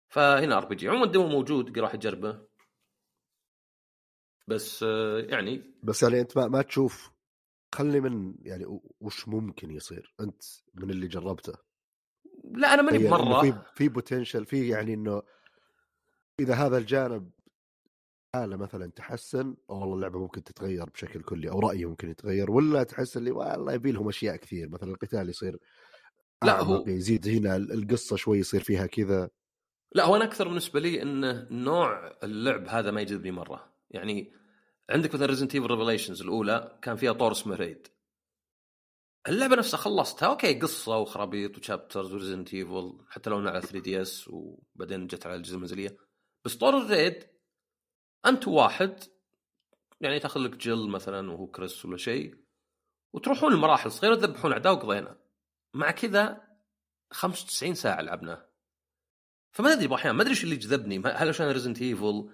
فهنا 0.09 0.57
RPG 0.58 0.88
عموما 0.88 1.05
ال 1.05 1.10
demo 1.10 1.27
موجود 1.27 1.79
راح 1.79 1.93
يجربه. 1.93 2.47
بس 4.47 4.81
يعني 5.29 5.79
بس 5.83 6.03
يعني 6.03 6.21
أنت 6.21 6.38
ما, 6.38 6.47
ما 6.47 6.62
تشوف 6.62 7.12
خلني 7.75 8.00
من 8.00 8.35
يعني 8.41 8.65
وش 9.00 9.27
ممكن 9.27 9.71
يصير؟ 9.71 10.13
أنت 10.19 10.43
من 10.73 10.89
اللي 10.89 11.07
جربته؟ 11.07 11.53
لا 12.43 12.73
أنا 12.73 12.81
ماني 12.81 13.03
يعني 13.03 13.09
بمره 13.09 13.41
في 13.41 13.62
في 13.75 13.89
potential 13.89 14.46
في 14.45 14.67
يعني 14.67 14.93
إنه 14.93 15.21
إذا 16.39 16.53
هذا 16.53 16.77
الجانب 16.77 17.31
حالة 18.36 18.58
مثلا 18.58 18.92
تحسن 18.92 19.56
والله 19.68 19.96
اللعبة 19.96 20.20
ممكن 20.20 20.44
تتغير 20.44 20.90
بشكل 20.90 21.22
كلي 21.22 21.50
أو 21.50 21.60
رأيي 21.60 21.86
ممكن 21.86 22.10
يتغير 22.10 22.52
ولا 22.52 22.84
تحس 22.84 23.18
اللي 23.18 23.32
والله 23.32 23.74
يبي 23.74 23.92
لهم 23.92 24.08
أشياء 24.08 24.36
كثير 24.36 24.70
مثلا 24.70 24.92
القتال 24.92 25.30
يصير 25.30 25.58
لا 26.44 26.62
هو 26.62 26.84
يزيد 26.88 27.28
هنا 27.28 27.56
القصة 27.56 28.16
شوي 28.16 28.40
يصير 28.40 28.63
فيها 28.63 28.86
كذا. 28.86 29.30
لا 29.96 30.06
هو 30.06 30.16
أنا 30.16 30.24
أكثر 30.24 30.48
بالنسبة 30.48 30.80
لي 30.80 31.02
انه 31.02 31.48
نوع 31.52 32.18
اللعب 32.24 32.68
هذا 32.68 32.92
ما 32.92 33.02
يجذبني 33.02 33.32
مرة. 33.32 33.74
يعني 33.92 34.34
عندك 34.90 35.13
مثلا 35.13 35.25
Resident 35.25 35.55
Evil 35.55 35.67
Revelations 35.67 36.22
الأولى 36.22 36.80
كان 36.82 36.96
فيها 36.96 37.13
طور 37.13 37.32
اسمه 37.32 37.56
raid 37.55 37.88
اللعبة 39.28 39.56
نفسها 39.56 39.78
خلصتها 39.78 40.28
okay 40.27 40.60
قصة 40.60 40.98
وخرابيط 40.98 41.58
و 41.58 41.64
chapters 41.64 42.13
و 42.13 42.18
Resident 42.18 42.53
Evil 42.53 42.98
حتى 43.10 43.30
لو 43.30 43.38
على 43.38 43.62
3DS 43.62 44.27
وبعدين 44.28 45.08
جت 45.08 45.25
على 45.28 45.36
الأجهزة 45.36 45.55
المنزلية. 45.56 45.98
بس 46.46 46.56
طور 46.56 46.78
ال 46.77 46.88
raid 46.88 47.33
أنت 48.25 48.48
واحد 48.48 49.03
يعني 50.01 50.20
تاخذ 50.20 50.39
لك 50.39 50.56
Jill 50.58 50.89
مثلا 50.89 51.32
وهو 51.32 51.48
كريس 51.48 51.86
ولا 51.86 51.98
شيء 51.98 52.36
وتروحون 53.13 53.53
المراحل 53.53 53.92
صغيرة 53.92 54.15
تذبحون 54.15 54.51
أعداء 54.51 54.74
وقضينا. 54.74 55.18
مع 55.74 55.92
كذا 55.92 56.42
95 57.12 57.75
ساعة 57.75 58.01
لعبناه 58.01 58.46
فما 59.51 59.74
ادري 59.74 59.96
أحيانا 59.96 60.18
ما 60.18 60.22
ادري 60.22 60.32
إيش 60.32 60.44
اللي 60.44 60.56
جذبني. 60.56 61.01
هل 61.06 61.30
عشان 61.30 61.48
Resident 61.48 61.82
Evil 61.82 62.29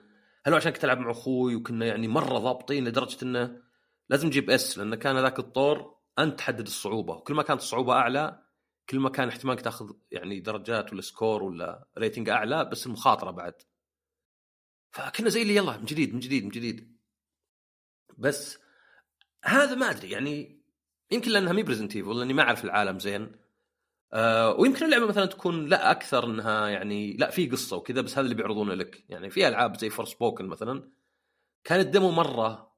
هل 0.45 0.53
عشان 0.53 0.71
كنت 0.71 0.83
ألعب 0.83 0.99
مع 0.99 1.11
أخوي 1.11 1.55
وكنا 1.55 1.85
يعني 1.85 2.07
مرة 2.07 2.39
ضابطين 2.39 2.87
لدرجة 2.87 3.17
إنه 3.23 3.61
لازم 4.09 4.27
نجيب 4.27 4.49
S 4.49 4.77
لأن 4.77 4.95
كان 4.95 5.17
ذاك 5.17 5.39
الطور 5.39 5.95
أنت 6.19 6.37
تحدد 6.39 6.67
الصعوبة. 6.67 7.13
وكل 7.13 7.33
ما 7.33 7.43
كانت 7.43 7.61
الصعوبة 7.61 7.93
أعلى 7.93 8.43
كل 8.89 8.99
ما 8.99 9.09
كان 9.09 9.27
احتمالك 9.27 9.61
تاخذ 9.61 9.91
يعني 10.11 10.39
درجات 10.39 10.93
ولا 10.93 11.01
score 11.01 11.43
ولا 11.43 11.87
rating 11.97 12.29
أعلى 12.29 12.65
بس 12.65 12.85
المخاطرة 12.85 13.31
بعد. 13.31 13.53
فكنا 14.91 15.29
زي 15.29 15.41
اللي 15.41 15.55
يلا 15.55 15.77
من 15.77 15.85
جديد 15.85 16.13
من 16.13 16.19
جديد 16.19 16.43
من 16.43 16.49
جديد. 16.49 16.97
بس 18.17 18.59
هذا 19.45 19.75
ما 19.75 19.89
أدري 19.89 20.11
يعني 20.11 20.61
يمكن 21.11 21.31
لأنها 21.31 21.53
مي 21.53 21.63
ب 21.63 21.67
Resident 21.67 21.95
Evil 21.95 22.19
لاني 22.19 22.33
ما 22.33 22.43
أعرف 22.43 22.65
العالم 22.65 22.99
زين. 22.99 23.31
آه 24.13 24.53
ويمكن 24.53 24.85
اللعبة 24.85 25.05
مثلا 25.05 25.25
تكون 25.25 25.65
لا 25.65 25.91
أكثر 25.91 26.25
إنها 26.25 26.67
يعني 26.67 27.13
لا 27.17 27.29
في 27.31 27.47
قصة 27.49 27.77
وكذا 27.77 28.01
بس 28.01 28.13
هذا 28.13 28.21
اللي 28.21 28.35
بيعرضونه 28.35 28.73
لك. 28.73 29.05
يعني 29.09 29.29
في 29.29 29.47
ألعاب 29.47 29.77
زي 29.77 29.89
Forspoken 29.89 30.47
مثلا 30.47 30.89
كانت 31.63 31.87
demo 31.87 32.11
مرة 32.11 32.69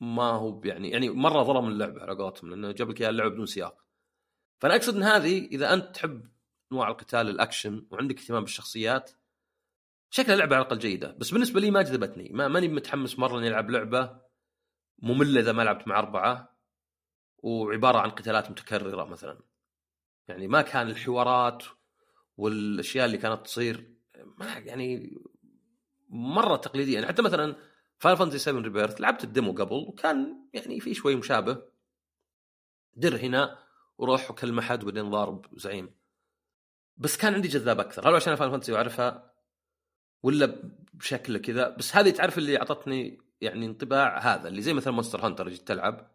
ما 0.00 0.22
هو 0.22 0.60
يعني 0.64 0.90
يعني 0.90 1.10
مرة 1.10 1.42
ظلم 1.42 1.68
اللعبة 1.68 2.02
على 2.02 2.14
قولتهم 2.14 2.50
لأنه 2.50 2.72
جاب 2.72 2.90
لك 2.90 3.00
إياها 3.00 3.10
اللعبة 3.10 3.30
بدون 3.30 3.46
سياق. 3.46 3.84
فأنا 4.60 4.76
أقصد 4.76 4.96
إن 4.96 5.02
هذه 5.02 5.46
إذا 5.46 5.74
أنت 5.74 5.94
تحب 5.94 6.28
أنواع 6.72 6.88
القتال 6.88 7.28
الأكشن 7.28 7.86
وعندك 7.90 8.18
اهتمام 8.18 8.42
بالشخصيات 8.42 9.10
شكلها 10.14 10.36
لعبة 10.36 10.56
على 10.56 10.62
الأقل 10.62 10.78
جيدة. 10.78 11.12
بس 11.12 11.30
بالنسبة 11.30 11.60
لي 11.60 11.70
ما 11.70 11.82
جذبتني. 11.82 12.28
ما 12.32 12.48
ماني 12.48 12.68
متحمس 12.68 13.18
مرة 13.18 13.38
إني 13.38 13.48
ألعب 13.48 13.70
لعبة 13.70 14.20
مملة 14.98 15.40
إذا 15.40 15.52
ما 15.52 15.62
لعبت 15.62 15.88
مع 15.88 15.98
أربعة 15.98 16.58
وعبارة 17.38 17.98
عن 17.98 18.10
قتالات 18.10 18.50
متكررة 18.50 19.04
مثلا. 19.04 19.40
يعني 20.28 20.48
ما 20.48 20.62
كان 20.62 20.88
الحوارات 20.88 21.64
والأشياء 22.36 23.06
اللي 23.06 23.18
كانت 23.18 23.46
تصير 23.46 23.94
ما 24.38 24.46
يعني 24.46 25.16
مرة 26.08 26.56
تقليدية. 26.56 26.94
يعني 26.94 27.06
حتى 27.06 27.22
مثلا 27.22 27.56
Final 27.98 28.18
Fantasy 28.18 28.38
7 28.38 28.62
Rebirth 28.62 29.00
لعبت 29.00 29.24
ال 29.24 29.30
demo 29.30 29.52
قبل 29.52 29.74
وكان 29.74 30.48
يعني 30.52 30.80
في 30.80 30.94
شوي 30.94 31.16
مشابه. 31.16 31.62
در 32.94 33.16
هنا 33.16 33.58
وروح 33.98 34.30
وكلم 34.30 34.58
احد 34.58 34.82
وبعدين 34.82 35.10
ضارب 35.10 35.46
زعيم. 35.58 35.94
بس 36.96 37.16
كان 37.16 37.34
عندي 37.34 37.48
جذاب 37.48 37.80
أكثر. 37.80 38.08
هل 38.08 38.14
عشان 38.14 38.34
Final 38.34 38.52
Fantasy 38.52 38.72
وأعرفها. 38.72 39.31
ولا 40.22 40.70
بشكل 40.94 41.38
كذا. 41.38 41.68
بس 41.68 41.96
هذه 41.96 42.10
تعرف 42.10 42.38
اللي 42.38 42.58
أعطتني 42.58 43.18
يعني 43.40 43.66
انطباع 43.66 44.18
هذا 44.18 44.48
اللي 44.48 44.62
زي 44.62 44.74
مثلا 44.74 44.92
Monster 44.92 45.26
Hunter 45.26 45.48
جيت 45.48 45.68
تلعب. 45.68 46.10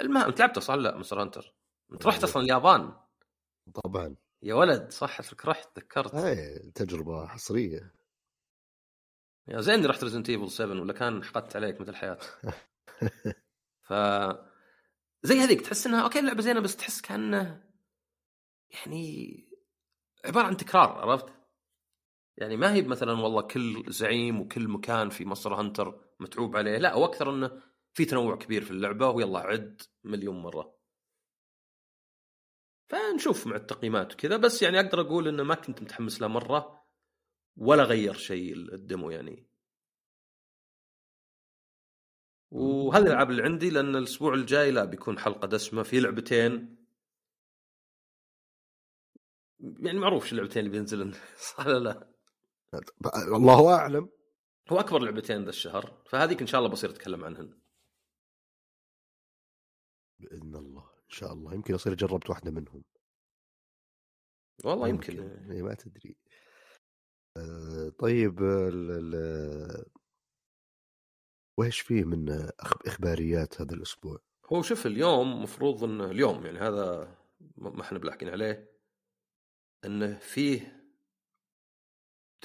المهم 0.00 0.26
أنت 0.26 0.40
لعبته 0.40 0.60
صح 0.60 0.74
لا 0.74 0.94
Monster 0.94 1.22
Hunter 1.22 1.54
أنت 1.92 2.06
رحت 2.06 2.24
أصلا 2.24 2.42
اليابان؟ 2.42 2.92
طبعا. 3.84 4.16
يا 4.42 4.54
ولد 4.54 4.90
صح 4.90 5.20
رحت 5.44 5.76
تذكرت 5.76 6.14
اي 6.14 6.58
تجربة 6.74 7.26
حصرية. 7.26 7.94
يا 9.48 9.60
زين 9.60 9.74
إني 9.74 9.86
رحت 9.86 10.04
Resident 10.04 10.30
Evil 10.30 10.50
7 10.50 10.80
ولا 10.80 10.92
كان 10.92 11.24
حقدت 11.24 11.56
عليك 11.56 11.80
مثل 11.80 11.90
الحياة. 11.90 12.18
ف 13.88 13.92
زي 15.22 15.38
هذيك 15.40 15.60
تحس 15.60 15.86
إنها 15.86 16.02
okay 16.02 16.18
اللعبه 16.18 16.42
زينة 16.42 16.60
بس 16.60 16.76
تحس 16.76 17.00
كأنه 17.00 17.64
يعني 18.70 19.44
عبارة 20.24 20.46
عن 20.46 20.56
تكرار 20.56 20.88
عرفت؟ 20.88 21.43
يعني 22.36 22.56
ما 22.56 22.74
هي 22.74 22.82
مثلا 22.82 23.12
والله 23.12 23.42
كل 23.42 23.84
زعيم 23.88 24.40
وكل 24.40 24.68
مكان 24.68 25.08
في 25.08 25.24
Monster 25.24 25.54
Hunter 25.54 26.00
متعوب 26.20 26.56
عليه. 26.56 26.78
لا 26.78 26.94
وأكثر 26.94 27.30
إنه 27.30 27.62
في 27.94 28.04
تنوع 28.04 28.36
كبير 28.36 28.64
في 28.64 28.70
اللعبة 28.70 29.08
ويلا 29.10 29.38
عد 29.38 29.82
مليون 30.04 30.42
مرة. 30.42 30.74
فنشوف 32.88 33.46
مع 33.46 33.56
التقييمات 33.56 34.12
وكذا. 34.14 34.36
بس 34.36 34.62
يعني 34.62 34.80
أقدر 34.80 35.00
أقول 35.00 35.28
إنه 35.28 35.42
ما 35.42 35.54
كنت 35.54 35.82
متحمس 35.82 36.20
له 36.20 36.28
مرة 36.28 36.84
ولا 37.56 37.82
غير 37.84 38.14
شيء 38.14 38.54
ال 38.54 38.65
demo 38.65 39.10
يعني. 39.10 39.46
وهذه 42.50 43.02
الألعاب 43.02 43.30
اللي 43.30 43.42
عندي 43.42 43.70
لأن 43.70 43.96
الأسبوع 43.96 44.34
الجاي 44.34 44.70
لا 44.70 44.84
بيكون 44.84 45.18
حلقة 45.18 45.46
دسمة 45.48 45.82
في 45.82 46.00
لعبتين. 46.00 46.76
يعني 49.60 49.98
معروف 49.98 50.26
شو 50.26 50.32
اللعبتين 50.32 50.60
اللي 50.66 50.70
بينزلن 50.78 51.12
صح 51.56 51.66
لا؟ 51.66 52.13
الله 53.16 53.74
أعلم. 53.74 54.10
هو 54.68 54.80
أكبر 54.80 54.98
لعبتين 54.98 55.44
ذا 55.44 55.50
الشهر 55.50 56.02
فهذيك 56.06 56.40
إن 56.40 56.46
شاء 56.46 56.58
الله 56.58 56.70
بصير 56.70 56.90
أتكلم 56.90 57.24
عنهن. 57.24 57.58
بإذن 60.20 60.56
الله 60.56 60.82
إن 60.82 61.10
شاء 61.10 61.32
الله. 61.32 61.54
يمكن 61.54 61.74
أصير 61.74 61.94
جربت 61.94 62.30
واحدة 62.30 62.50
منهم. 62.50 62.84
والله 64.64 64.88
يمكن, 64.88 65.16
يمكن. 65.16 65.50
إيه، 65.50 65.62
ما 65.62 65.74
تدري. 65.74 66.16
آه، 67.36 67.88
طيب 67.98 68.42
ال 68.42 68.90
ال 68.90 69.84
وإيش 71.58 71.80
فيه 71.80 72.04
من 72.04 72.50
إخباريات 72.86 73.60
هذا 73.60 73.74
الأسبوع؟ 73.74 74.18
هو 74.52 74.62
شوف 74.62 74.86
اليوم 74.86 75.42
مفروض 75.42 75.84
انه 75.84 76.04
اليوم 76.04 76.46
يعني 76.46 76.58
هذا 76.58 77.16
ما 77.56 77.80
إحنا 77.80 77.98
بلاحقين 77.98 78.28
عليه 78.28 78.72
إنه 79.84 80.18
فيه 80.18 80.83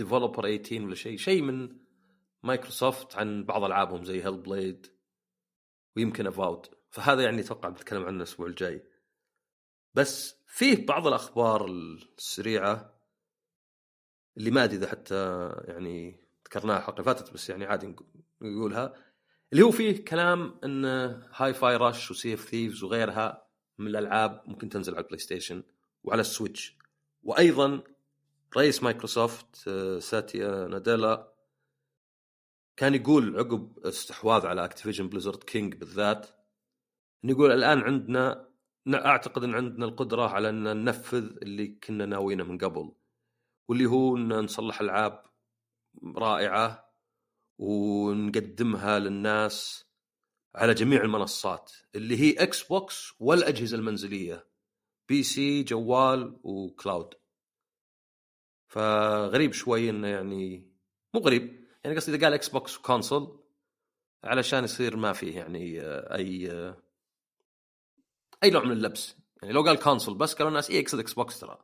developer 0.03 0.57
18 0.57 0.85
ولا 0.85 0.95
شيء. 0.95 1.17
شيء 1.17 1.41
من 1.41 1.77
مايكروسوفت 2.43 3.15
عن 3.15 3.43
بعض 3.45 3.63
ألعابهم 3.63 4.03
زي 4.03 4.23
Hellblade 4.23 4.87
ويمكن 5.95 6.27
Avowed 6.27 6.65
فهذا 6.89 7.23
يعني 7.23 7.41
أتوقع 7.41 7.69
بنتكلم 7.69 8.05
عنه 8.05 8.17
الأسبوع 8.17 8.47
الجاي. 8.47 8.83
بس 9.93 10.35
فيه 10.47 10.85
بعض 10.85 11.07
الأخبار 11.07 11.65
السريعة 12.17 12.99
اللي 14.37 14.51
ما 14.51 14.63
أدري 14.63 14.77
إذا 14.77 14.87
حتى 14.87 15.49
يعني 15.63 16.19
ذكرناها 16.45 16.77
الحلقة 16.77 17.03
فاتت 17.03 17.33
بس 17.33 17.49
يعني 17.49 17.65
عادي 17.65 17.95
نقولها. 18.41 18.93
اللي 19.53 19.63
هو 19.63 19.71
فيه 19.71 20.05
كلام 20.05 20.59
إن 20.63 20.85
Hi-Fi 21.33 21.53
Rush 21.53 21.75
و 21.75 22.11
Sea 22.11 22.33
of 22.33 22.39
Thieves 22.39 22.83
وغيرها 22.83 23.47
من 23.77 23.87
الألعاب 23.87 24.43
ممكن 24.45 24.69
تنزل 24.69 24.93
على 24.93 25.01
ال 25.01 25.19
PlayStation 25.19 25.63
وعلى 26.03 26.21
ال 26.21 26.29
Switch 26.29 26.77
وأيضا 27.23 27.83
رئيس 28.57 28.83
مايكروسوفت 28.83 29.67
آه، 29.67 29.99
Satya 29.99 30.67
Nadella 30.67 31.33
كان 32.77 32.95
يقول 32.95 33.37
عقب 33.39 33.79
استحواذ 33.79 34.45
على 34.45 34.65
Activision 34.65 35.09
Blizzard 35.09 35.43
King 35.43 35.75
بالذات 35.75 36.27
إنه 37.23 37.33
يقول 37.33 37.51
الآن 37.51 37.79
عندنا 37.79 38.49
أعتقد 38.95 39.43
إن 39.43 39.55
عندنا 39.55 39.85
القدرة 39.85 40.27
على 40.27 40.49
أن 40.49 40.63
ننفذ 40.63 41.37
اللي 41.41 41.67
كنا 41.67 42.05
ناويينه 42.05 42.43
من 42.43 42.57
قبل 42.57 42.91
واللي 43.67 43.85
هو 43.85 44.17
إن 44.17 44.33
نصلح 44.33 44.81
ألعاب 44.81 45.23
رائعة 46.15 46.93
ونقدمها 47.57 48.99
للناس 48.99 49.85
على 50.55 50.73
جميع 50.73 51.01
المنصات 51.01 51.71
اللي 51.95 52.19
هي 52.19 52.43
Xbox 52.43 53.13
والأجهزة 53.19 53.77
المنزلية 53.77 54.47
PC 55.09 55.63
جوال 55.63 56.39
و 56.43 56.55
cloud 56.55 57.13
فغريب 58.69 59.53
شوي 59.53 59.89
إنه 59.89 60.07
يعني 60.07 60.71
مو 61.13 61.19
غريب. 61.21 61.65
يعني 61.83 61.95
قصدي 61.95 62.15
إذا 62.15 62.25
قال 62.25 62.33
Xbox 62.33 62.49
و 62.49 62.77
console 62.77 63.39
علشان 64.23 64.63
يصير 64.63 64.97
ما 64.97 65.13
فيه 65.13 65.37
يعني 65.37 65.81
أي 66.15 66.51
أي 68.43 68.49
نوع 68.49 68.63
من 68.63 68.71
اللبس. 68.71 69.15
يعني 69.41 69.53
لو 69.53 69.61
قال 69.61 69.79
console 69.79 70.17
بس 70.17 70.33
قالوا 70.33 70.49
الناس 70.49 70.69
اي 70.69 70.75
يقصد 70.75 70.99
Xbox 70.99 71.39
ترى. 71.39 71.57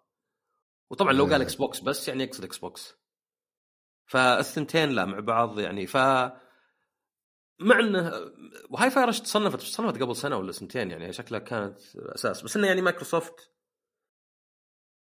وطبعا 0.89 1.13
لو 1.13 1.25
قال 1.25 1.41
Xbox 1.41 1.79
بس 1.79 2.07
يعني 2.07 2.23
يقصد 2.23 2.43
Xbox 2.43 2.95
فالثنتين 4.05 4.89
لا 4.89 5.05
مع 5.05 5.19
بعض 5.19 5.59
يعني. 5.59 5.87
ف 5.87 5.97
مع 7.59 7.79
إنه 7.79 8.11
و 8.69 8.89
Hi-Fi 8.89 9.03
Rush 9.03 9.19
تصنفت 9.19 9.59
تصنفت 9.59 10.01
قبل 10.01 10.15
سنة 10.15 10.37
ولا 10.37 10.51
سنتين 10.51 10.91
يعني 10.91 11.13
شكلها 11.13 11.39
كانت 11.39 11.77
أساس. 11.95 12.41
بس 12.41 12.57
إنه 12.57 12.67
يعني 12.67 12.81
مايكروسوفت 12.81 13.51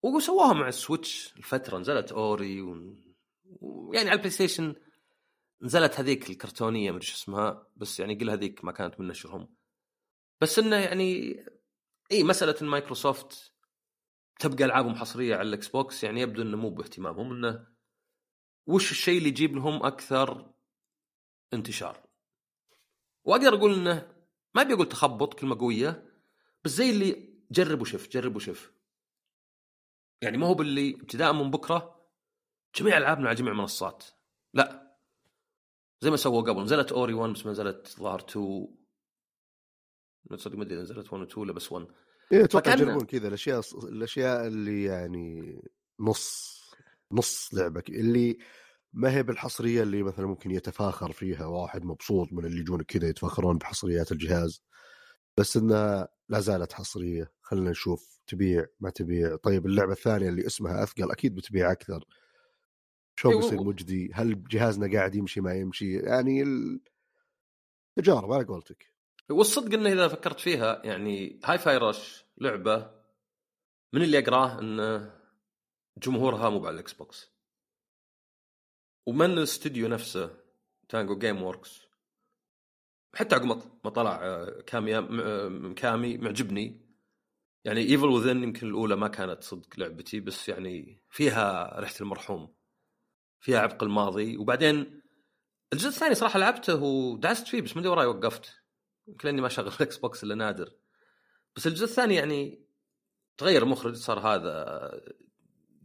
وسووها 0.02 0.52
مع 0.52 0.68
ال 0.68 0.78
Switch 0.78 1.34
الفترة 1.36 1.78
نزلت 1.78 2.12
Ori 2.12 2.62
و... 2.62 2.94
ويعني 3.44 4.08
على 4.08 4.16
ال 4.16 4.30
PlayStation 4.30 4.74
نزلت 5.62 6.00
هذيك 6.00 6.30
الكرتونية 6.30 6.90
مدري 6.90 7.06
شو 7.06 7.14
اسمها 7.14 7.66
بس 7.76 8.00
يعني 8.00 8.14
قل 8.14 8.30
هذيك 8.30 8.64
ما 8.64 8.72
كانت 8.72 9.00
من 9.00 9.08
نشرهم. 9.08 9.54
بس 10.40 10.58
إنه 10.58 10.76
يعني 10.76 11.40
إي 12.12 12.22
مسألة 12.22 12.54
إن 12.62 12.66
مايكروسوفت 12.66 13.52
تبقى 14.38 14.64
ألعابهم 14.64 14.94
حصرية 14.94 15.36
على 15.36 15.48
ال 15.48 15.68
Xbox 15.68 16.04
يعني 16.04 16.20
يبدو 16.20 16.42
إنه 16.42 16.56
مو 16.56 16.70
باهتمامهم 16.70 17.32
إنه 17.32 17.66
وش 18.66 18.90
الشيء 18.90 19.18
اللي 19.18 19.28
يجيب 19.28 19.56
لهم 19.56 19.82
أكثر 19.82 20.52
انتشار؟ 21.52 22.06
وأقدر 23.24 23.54
أقول 23.54 23.74
إنه 23.74 24.12
ما 24.54 24.62
أبي 24.62 24.74
أقول 24.74 24.88
تخبط 24.88 25.34
كلمة 25.34 25.58
قوية 25.58 26.10
بس 26.64 26.70
زي 26.70 26.90
اللي 26.90 27.34
جرب 27.50 27.80
وشف 27.80 28.08
جرب 28.08 28.36
وشف 28.36 28.72
يعني 30.22 30.38
ما 30.38 30.46
هو 30.46 30.54
باللي 30.54 30.94
ابتداء 30.94 31.32
من 31.32 31.50
بكرة 31.50 32.00
جميع 32.76 32.98
ألعابنا 32.98 33.28
على 33.28 33.36
جميع 33.36 33.52
المنصات. 33.52 34.04
لا. 34.54 34.96
زي 36.00 36.10
ما 36.10 36.16
سووا 36.16 36.42
قبل 36.42 36.62
نزلت 36.62 36.92
أوري 36.92 37.14
1 37.14 37.32
بس 37.32 37.46
ما 37.46 37.52
نزلت 37.52 37.96
ظهر 37.98 38.20
2 38.20 38.68
صدق 40.36 40.56
ما 40.56 40.62
أدري 40.62 40.76
نزلت 40.76 41.12
1 41.12 41.22
و 41.22 41.24
2 41.24 41.42
ولا 41.42 41.52
بس 41.52 41.72
1 41.72 41.86
إيه 42.32 42.44
أتوقع 42.44 42.72
يجربون 42.72 43.04
كذا 43.04 43.28
الأشياء 43.28 43.60
الأشياء 43.84 44.46
اللي 44.46 44.84
يعني 44.84 45.60
نص 46.00 46.60
نص 47.12 47.54
لعبه 47.54 47.82
اللي 47.88 48.38
ما 48.92 49.14
هي 49.14 49.22
بالحصرية 49.22 49.82
اللي 49.82 50.02
مثلا 50.02 50.26
ممكن 50.26 50.50
يتفاخر 50.50 51.12
فيها 51.12 51.46
واحد 51.46 51.84
مبسوط 51.84 52.32
من 52.32 52.44
اللي 52.44 52.60
يجون 52.60 52.82
كذا 52.82 53.08
يتفاخرون 53.08 53.58
بحصريات 53.58 54.12
الجهاز. 54.12 54.62
بس 55.36 55.56
انها 55.56 56.08
لا 56.28 56.40
زالت 56.40 56.72
حصرية. 56.72 57.32
خلينا 57.42 57.70
نشوف 57.70 58.20
تبيع 58.26 58.66
ما 58.80 58.90
تبيع. 58.90 59.36
طيب 59.36 59.66
اللعبة 59.66 59.92
الثانية 59.92 60.28
اللي 60.28 60.46
اسمها 60.46 60.82
أثقل 60.82 61.10
أكيد 61.10 61.34
بتبيع 61.34 61.72
أكثر. 61.72 62.04
شو. 63.16 63.28
بيصير 63.28 63.62
مجدي؟ 63.62 64.10
هل 64.14 64.44
جهازنا 64.48 64.92
قاعد 64.92 65.14
يمشي 65.14 65.40
ما 65.40 65.54
يمشي؟ 65.54 65.96
يعني 65.96 66.42
التجارب 67.98 68.32
على 68.32 68.44
قولتك. 68.44 68.94
والصدق 69.30 69.74
إنه 69.74 69.92
إذا 69.92 70.08
فكرت 70.08 70.40
فيها 70.40 70.82
يعني 70.84 71.40
Hi-Fi 71.44 71.76
Rush 71.76 72.24
لعبة 72.38 72.90
من 73.92 74.02
اللي 74.02 74.18
أقراه 74.18 74.60
انه 74.60 75.20
جمهورها 75.98 76.50
مو 76.50 76.66
على 76.66 76.74
ال 76.74 76.92
Xbox. 76.92 77.30
ومن 79.06 79.30
الاستوديو 79.30 79.88
نفسه 79.88 80.36
Tango 80.88 81.18
Gameworks 81.18 81.89
حتى 83.14 83.34
عقب 83.34 83.62
ما 83.84 83.90
طلع 83.90 84.20
آه، 84.22 84.60
كامي 84.60 84.98
آه، 84.98 85.74
كامي 85.76 86.18
معجبني. 86.18 86.90
يعني 87.64 87.80
Evil 87.80 88.06
Within 88.06 88.42
يمكن 88.42 88.66
الأولى 88.66 88.96
ما 88.96 89.08
كانت 89.08 89.42
صدق 89.42 89.78
لعبتي 89.78 90.20
بس 90.20 90.48
يعني 90.48 91.02
فيها 91.10 91.74
ريحة 91.80 91.94
المرحوم 92.00 92.54
فيها 93.40 93.58
عبق 93.58 93.82
الماضي. 93.82 94.36
وبعدين 94.36 95.02
الجزء 95.72 95.88
الثاني 95.88 96.14
صراحة 96.14 96.38
لعبته 96.38 96.82
ودعست 96.82 97.48
فيه 97.48 97.62
بس 97.62 97.76
من 97.76 97.86
وراي 97.86 98.06
وقفت. 98.06 98.62
يمكن 99.08 99.28
لاني 99.28 99.40
ما 99.40 99.48
شغل 99.48 99.72
Xbox 99.80 100.24
إلا 100.24 100.34
نادر. 100.34 100.72
بس 101.56 101.66
الجزء 101.66 101.84
الثاني 101.84 102.14
يعني 102.14 102.66
تغير 103.38 103.62
المخرج 103.62 103.94
صار 103.94 104.18
هذا 104.18 104.90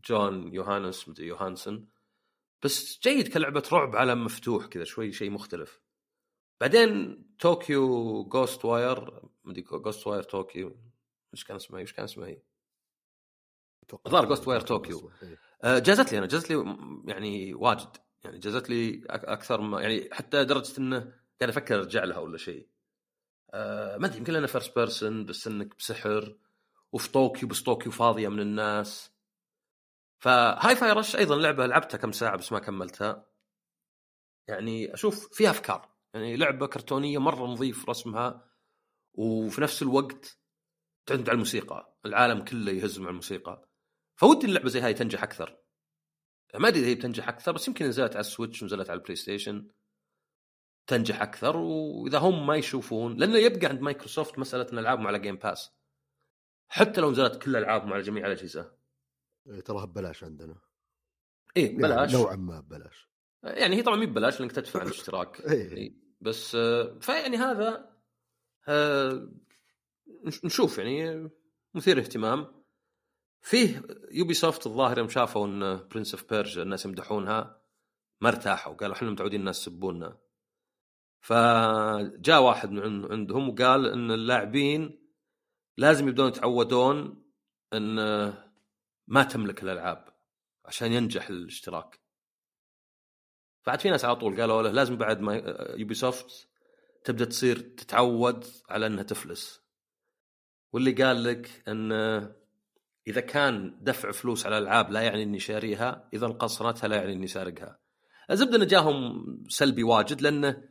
جون 0.06 0.54
يوهانس 0.54 1.10
مدري 1.10 1.28
يوهانسون 1.28 1.90
بس 2.64 3.00
جيد 3.04 3.28
كلعبة 3.28 3.64
رعب 3.72 3.96
عالم 3.96 4.26
مفتوح 4.26 4.66
كذا 4.66 4.84
شوي 4.84 5.12
شيء 5.12 5.30
مختلف. 5.30 5.85
بعدين 6.62 7.22
طوكيو 7.40 8.24
Ghostwire 8.24 9.22
مدري 9.44 9.62
Ghostwire 9.62 10.24
طوكيو 10.24 10.78
إيش 11.34 11.44
كان 11.44 11.56
اسمها 11.56 11.80
إيش 11.80 11.94
كان 11.94 12.04
اسمها 12.04 12.28
هي؟ 12.28 12.42
الظاهر 14.06 14.26
Ghostwire 14.26 14.62
طوكيو. 14.62 15.12
آه، 15.64 15.80
جازت 15.80 16.12
لي 16.12 16.18
أنا 16.18 16.28
جازت 16.28 16.50
لي 16.50 16.78
يعني 17.06 17.54
واجد 17.54 17.98
يعني 18.24 18.40
جازت 18.40 18.70
لي 18.70 19.04
أكثر 19.10 19.62
ما 19.62 19.82
يعني 19.82 20.10
حتى 20.12 20.42
لدرجة 20.42 20.80
إنه 20.80 21.00
قاعد 21.40 21.50
أفكر 21.50 21.80
أرجع 21.80 22.04
لها 22.04 22.18
ولا 22.18 22.38
شيء. 22.38 22.68
أه 23.54 23.98
ما 23.98 24.06
أدري 24.06 24.18
يمكن 24.18 24.34
لأنه 24.34 24.48
first 24.48 24.76
person 24.76 25.26
بس 25.26 25.48
إنك 25.48 25.78
بسحر 25.78 26.38
وفي 26.92 27.12
طوكيو 27.12 27.50
بس 27.50 27.62
طوكيو 27.62 27.92
فاضية 27.92 28.28
من 28.28 28.40
الناس. 28.40 29.12
ف 30.20 30.76
Hi-Fi 30.76 30.92
Rush 30.92 31.16
أيضا 31.16 31.36
لعبة 31.36 31.66
لعبتها 31.66 31.98
كم 31.98 32.12
ساعة 32.12 32.38
بس 32.38 32.52
ما 32.52 32.60
كملتها. 32.60 33.26
يعني 34.48 34.94
أشوف 34.94 35.34
فيها 35.34 35.50
أفكار. 35.50 35.95
يعني 36.16 36.38
لعبة 36.38 36.68
كرتونية 36.68 37.18
مرة 37.18 37.46
نظيف 37.46 37.90
رسمها 37.90 38.50
وفي 39.14 39.62
نفس 39.62 39.82
الوقت 39.82 40.40
تعتمد 41.06 41.30
على 41.30 41.34
الموسيقى 41.36 41.98
العالم 42.06 42.44
كله 42.44 42.72
يهز 42.72 43.00
مع 43.00 43.10
الموسيقى. 43.10 43.70
فودي 44.16 44.48
اللعبة 44.48 44.70
زي 44.70 44.80
هاي 44.80 44.94
تنجح 44.94 45.24
أكثر. 45.24 45.58
ما 46.56 46.68
أدري 46.68 46.80
إذا 46.80 46.90
هي 46.90 46.96
بتنجح 46.96 47.30
أكثر 47.30 47.52
بس 47.52 47.68
يمكن 47.68 47.86
نزلت 47.86 48.12
على 48.12 48.20
ال 48.20 48.26
Switch 48.26 48.62
ونزلت 48.62 48.90
على 48.90 48.98
ال 48.98 49.16
PlayStation 49.16 49.68
تنجح 50.88 51.22
أكثر 51.22 51.58
وإذا 51.58 52.18
هم 52.18 52.48
ما 52.48 52.56
يشوفون 52.56 53.18
لأنه 53.18 53.38
يبقى 53.38 53.68
عند 53.68 53.82
مايكروسوفت 53.82 54.40
مسألة 54.40 54.68
إن 54.74 54.80
ألعابهم 54.80 55.08
على 55.08 55.20
Game 55.20 55.36
Pass 55.36 55.72
حتى 56.68 57.02
لو 57.02 57.12
نزلت 57.12 57.42
كل 57.42 57.56
ألعابهم 57.56 57.94
على 57.94 58.02
جميع 58.02 58.26
الأجهزة. 58.26 58.72
إيه، 59.48 59.62
تراها 59.62 59.86
ببلاش 59.86 60.24
عندنا. 60.24 60.56
إيه 61.58 61.66
يعني 61.66 61.78
بلاش 61.78 62.14
نوعا 62.14 62.36
ما 62.36 62.60
ببلاش. 62.60 63.10
يعني 63.44 63.76
هي 63.76 63.82
طبعا 63.82 63.98
مي 63.98 64.06
ببلاش 64.06 64.40
لأنك 64.40 64.52
تدفع 64.52 64.82
الاشتراك. 64.84 65.42
إيه. 65.42 66.05
بس 66.22 66.56
آه، 66.56 67.00
فيعني 67.02 67.38
هذا 67.38 67.96
آه، 68.68 69.30
نش- 70.24 70.46
نشوف 70.46 70.78
يعني 70.78 71.30
مثير 71.74 72.00
اهتمام. 72.00 72.66
فيه 73.42 73.84
Ubisoft 74.12 74.68
الظاهر 74.68 74.98
يوم 74.98 75.10
شافوا 75.10 75.48
إن 75.48 75.88
Prince 75.92 76.14
of 76.16 76.30
Persia 76.30 76.58
الناس 76.60 76.86
يمدحونها 76.86 77.62
ما 78.22 78.30
ارتاحوا. 78.30 78.74
قالوا 78.74 78.96
إحنا 78.96 79.10
متعودين 79.12 79.40
الناس 79.40 79.62
يسبونا 79.62 80.18
فجاء 81.20 82.42
واحد 82.44 82.72
من 82.72 82.80
عند- 82.84 83.12
عندهم 83.12 83.50
وقال 83.50 83.86
إن 83.86 84.12
اللاعبين 84.12 85.10
لازم 85.78 86.08
يبدون 86.08 86.28
يتعودون 86.28 87.26
إن 87.74 87.96
ما 89.08 89.24
تملك 89.24 89.64
الألعاب 89.64 90.10
عشان 90.66 90.94
ينجح 90.94 91.30
الاشتراك. 91.30 92.00
فعاد 93.66 93.80
في 93.80 93.90
ناس 93.90 94.06
على 94.06 94.16
طول 94.16 94.42
قالوا 94.42 94.62
له 94.62 94.72
لازم 94.72 94.98
بعد 94.98 95.22
ما 95.22 95.36
يوبي 95.78 95.94
سوفت 95.94 96.48
تبدأ 97.04 97.26
تصير 97.26 97.60
تتعود 97.60 98.46
على 98.70 98.88
إنها 98.88 99.04
تفلس. 99.04 99.62
واللي 100.74 100.92
قال 100.92 101.24
لك 101.24 101.64
إن 101.68 101.92
إذا 103.08 103.22
كان 103.22 103.78
دفع 103.82 104.12
فلوس 104.12 104.46
على 104.46 104.58
الألعاب 104.58 104.92
لا 104.92 105.02
يعني 105.02 105.24
إني 105.24 105.40
شاريها 105.40 106.10
إذا 106.14 106.26
انقصرتها 106.26 106.88
لا 106.88 106.96
يعني 106.96 107.14
إني 107.14 107.28
سارقها. 107.28 107.80
الزبدة 108.32 108.56
إنه 108.56 108.66
جاهم 108.66 109.26
سلبي 109.50 109.84
واجد 109.84 110.22
لأنه 110.22 110.64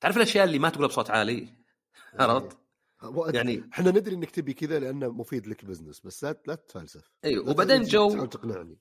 تعرف 0.00 0.16
الأشياء 0.16 0.44
اللي 0.44 0.58
ما 0.58 0.68
تقولها 0.68 0.88
بصوت 0.88 1.10
عالي؟ 1.10 1.54
عرفت؟ 2.14 2.58
يعني 3.02 3.36
يعني 3.36 3.70
إحنا 3.72 3.90
ندري 3.90 4.14
إنك 4.14 4.30
تبي 4.30 4.54
كذا 4.54 4.78
لأنه 4.78 5.08
مفيد 5.08 5.46
لك 5.46 5.64
بزنس 5.64 6.00
بس 6.00 6.24
لا 6.24 6.42
لا 6.46 6.54
تتفلسف 6.54 7.10
اي 7.24 7.34
لا 7.34 7.50
وبعدين 7.50 7.82
جاي 7.82 8.24
تقنعني. 8.24 8.78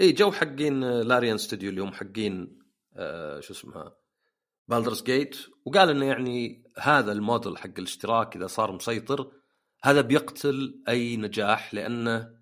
اي 0.00 0.12
جو 0.12 0.32
حقين 0.32 0.80
لاريان 1.00 1.38
ستوديو 1.38 1.70
اللي 1.70 1.80
هم 1.80 1.92
حقين 1.92 2.59
آه 2.94 3.40
شو 3.40 3.52
اسمها 3.52 3.96
بالدرز 4.68 5.02
جيت 5.02 5.36
وقال 5.64 5.90
إنه 5.90 6.06
يعني 6.06 6.64
هذا 6.78 7.12
الموديل 7.12 7.58
حق 7.58 7.70
الاشتراك 7.78 8.36
إذا 8.36 8.46
صار 8.46 8.72
مسيطر 8.72 9.32
هذا 9.82 10.00
بيقتل 10.00 10.82
أي 10.88 11.16
نجاح 11.16 11.74
لأنه 11.74 12.40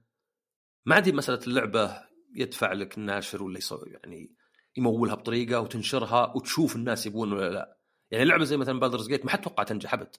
ما 0.86 0.94
عندي 0.94 1.12
مسألة 1.12 1.40
اللعبة 1.46 2.02
يدفع 2.34 2.72
لك 2.72 2.98
الناشر 2.98 3.42
ولا 3.42 3.58
يسوي 3.58 3.90
يعني 3.90 4.34
يمولها 4.76 5.14
بطريقة 5.14 5.60
وتنشرها 5.60 6.32
وتشوف 6.36 6.76
الناس 6.76 7.06
يبون 7.06 7.32
ولا 7.32 7.50
لا. 7.50 7.78
يعني 8.10 8.24
لعبة 8.24 8.44
زي 8.44 8.56
مثلا 8.56 8.80
بالدرز 8.80 9.08
جيت 9.08 9.24
ما 9.24 9.30
حد 9.30 9.40
توقع 9.40 9.62
تنجح 9.62 9.94
أبد. 9.94 10.16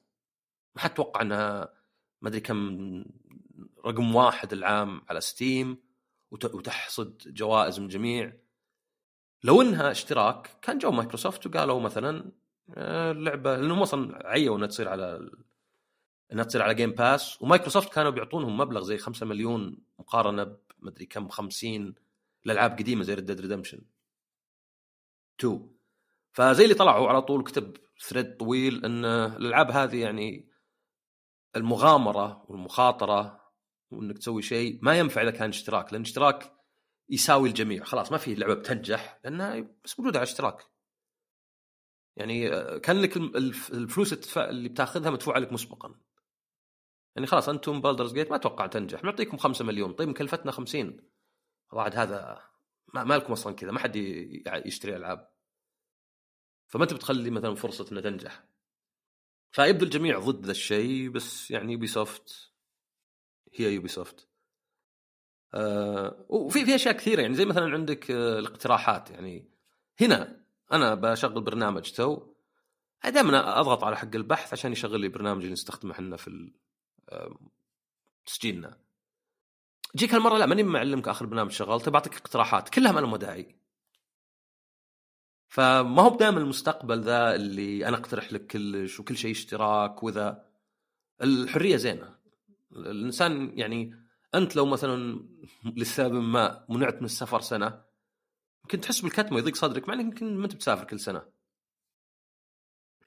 ما 0.76 0.82
حد 0.82 0.94
توقع 0.94 1.22
إنها 1.22 1.74
ما 2.22 2.30
أدري 2.30 2.40
كم 2.42 3.06
رقم 3.86 4.16
واحد 4.16 4.54
العام 4.54 5.02
على 5.10 5.22
ستيم 5.22 5.84
وت- 6.32 6.54
وتحصد 6.56 7.18
جوائز 7.28 7.80
من 7.80 7.88
جميع. 7.88 8.38
لو 9.44 9.62
إنها 9.62 9.92
اشتراك 9.92 10.60
كان 10.62 10.78
جو 10.78 10.92
مايكروسوفت 10.92 11.48
وقالوا 11.48 11.80
مثلا 11.80 12.32
آه، 12.74 13.12
اللعبة 13.12 13.56
لأنهم 13.58 13.82
أصلا 13.82 14.28
عيوا 14.28 14.58
إنها 14.58 14.68
تصير 14.68 14.90
على 14.90 15.30
إنها 16.34 16.44
تصير 16.44 16.62
على 16.62 16.76
Game 16.76 16.92
Pass 16.92 17.42
ومايكروسوفت 17.42 17.94
كانوا 17.94 18.12
بيعطونهم 18.12 18.58
مبلغ 18.58 18.84
زي 18.84 18.98
5 18.98 19.26
مليون 19.26 19.78
مقارنة 20.00 20.58
بمدري 20.80 21.06
كم 21.06 21.30
50 21.30 21.94
الالعاب 22.46 22.72
قديمة 22.72 23.04
زي 23.04 23.14
ريد 23.14 23.26
ديد 23.26 23.42
ريدمشن 23.42 23.82
2 25.40 25.70
فزي 26.34 26.64
اللي 26.64 26.76
طلعوا 26.76 27.10
على 27.10 27.22
طول 27.22 27.44
كتب 27.44 27.78
thread 28.02 28.38
طويل 28.38 28.86
إن 28.86 29.06
الألعاب 29.06 29.72
هذه 29.72 30.02
يعني 30.02 30.50
المغامرة 31.56 32.46
والمخاطرة 32.48 33.40
وإنك 33.92 34.18
تسوي 34.18 34.42
شيء 34.42 34.80
ما 34.82 35.00
ينفع 35.00 35.22
إذا 35.22 35.32
كان 35.32 35.50
اشتراك 35.50 35.94
لأن 35.94 36.02
اشتراك 36.02 36.59
يساوي 37.10 37.50
الجميع. 37.50 37.84
خلاص 37.84 38.12
ما 38.12 38.18
في 38.18 38.36
لعبة 38.36 38.54
بتنجح 38.54 39.20
لأنها 39.24 39.68
بس 39.84 40.00
موجودة 40.00 40.20
على 40.20 40.28
اشتراك. 40.28 40.66
يعني 42.16 42.54
آه، 42.54 42.78
كان 42.78 43.02
لك 43.02 43.18
الفلوس 43.18 44.38
اللي 44.38 44.70
بتاخذها 44.70 45.10
مدفوعة 45.12 45.40
لك 45.40 45.54
مسبقا. 45.54 45.96
يعني 47.16 47.28
خلاص 47.28 47.50
أنتم 47.50 47.82
بالدرز 47.82 48.14
جيت 48.14 48.30
ما 48.30 48.36
أتوقع 48.36 48.68
تنجح. 48.68 49.02
بنعطيكم 49.02 49.38
5 49.38 49.66
مليون. 49.66 49.94
طيب 49.94 50.10
مكلفتنا 50.10 50.52
50 50.52 51.10
بعد 51.74 51.96
هذا 51.96 52.42
ما, 52.94 53.14
لكم 53.14 53.34
أصلا 53.34 53.56
كذا. 53.56 53.72
ما 53.72 53.80
حد 53.80 53.96
يشتري 54.66 54.96
ألعاب. 54.96 55.30
فما 56.68 56.84
أنت 56.84 56.94
بتخلي 56.94 57.30
مثلا 57.30 57.56
فرصة 57.56 57.92
إنها 57.92 58.02
تنجح. 58.02 58.44
فيبدو 59.52 59.86
الجميع 59.86 60.20
ضد 60.20 60.46
ذا 60.46 60.52
الشيء 60.52 61.10
بس 61.10 61.52
يعني 61.52 61.74
يوبي 61.74 61.88
سوفت 61.88 62.54
هي 63.54 63.74
يوبي 63.74 63.88
سوفت 63.88 64.29
آه 65.54 66.26
وفي 66.30 66.66
في 66.66 66.76
أشياء 66.76 66.96
كثيرة 66.96 67.22
يعني 67.22 67.34
زي 67.34 67.46
مثلا 67.46 67.74
عندك 67.74 68.12
آه 68.12 68.40
الاقتراحات 68.40 69.12
يعني 69.12 69.50
هنا 70.02 70.40
أنا 70.72 70.96
بشغل 70.96 71.42
برنامج 71.42 71.92
تو 71.92 72.34
دائما 73.06 73.60
أضغط 73.60 73.84
على 73.84 73.98
حق 73.98 74.16
البحث 74.16 74.54
عشان 74.54 74.72
يشغل 74.72 75.02
لي 75.02 75.08
برنامج 75.08 75.42
اللي 75.42 75.54
نستخدمه 75.54 75.92
إحنا 75.92 76.18
في 76.18 76.52
تسجيلنا. 78.26 78.78
جيك 79.96 80.14
هالمرة 80.14 80.38
لا 80.38 80.46
ماني 80.46 80.64
معلمك 80.64 81.08
آخر 81.08 81.26
برنامج 81.26 81.52
شغلته 81.52 81.92
بعطيك 81.92 82.16
اقتراحات 82.16 82.70
كلها 82.70 82.92
ما 82.92 83.00
لهم 83.00 83.16
داعي. 83.16 83.56
فما 85.48 86.02
هو 86.02 86.16
دائما 86.16 86.40
المستقبل 86.40 87.02
ذا 87.02 87.36
اللي 87.36 87.88
أنا 87.88 87.98
أقترح 87.98 88.34
لك 88.34 88.48
كلش 88.48 89.00
وكل 89.00 89.18
شيء 89.18 89.32
اشتراك 89.32 90.04
وذا. 90.04 90.46
الحرية 91.22 91.76
زينة. 91.76 92.16
الإنسان 92.72 93.60
يعني 93.60 94.09
أنت 94.36 94.56
لو 94.56 94.66
مثلا 94.66 95.26
لسبب 95.66 96.14
ما 96.14 96.66
منعت 96.70 96.96
من 96.96 97.06
السفر 97.06 97.42
سنة 97.42 97.86
يمكن 98.64 98.82
تحس 98.82 99.00
بالكتمه 99.02 99.38
يضيق 99.38 99.56
صدرك 99.56 99.88
مع 99.88 99.94
إنك 99.94 100.04
يمكن 100.06 100.38
ما 100.38 100.46
أنت 100.46 100.56
بتسافر 100.56 100.84
كل 100.84 101.00
سنة. 101.00 101.32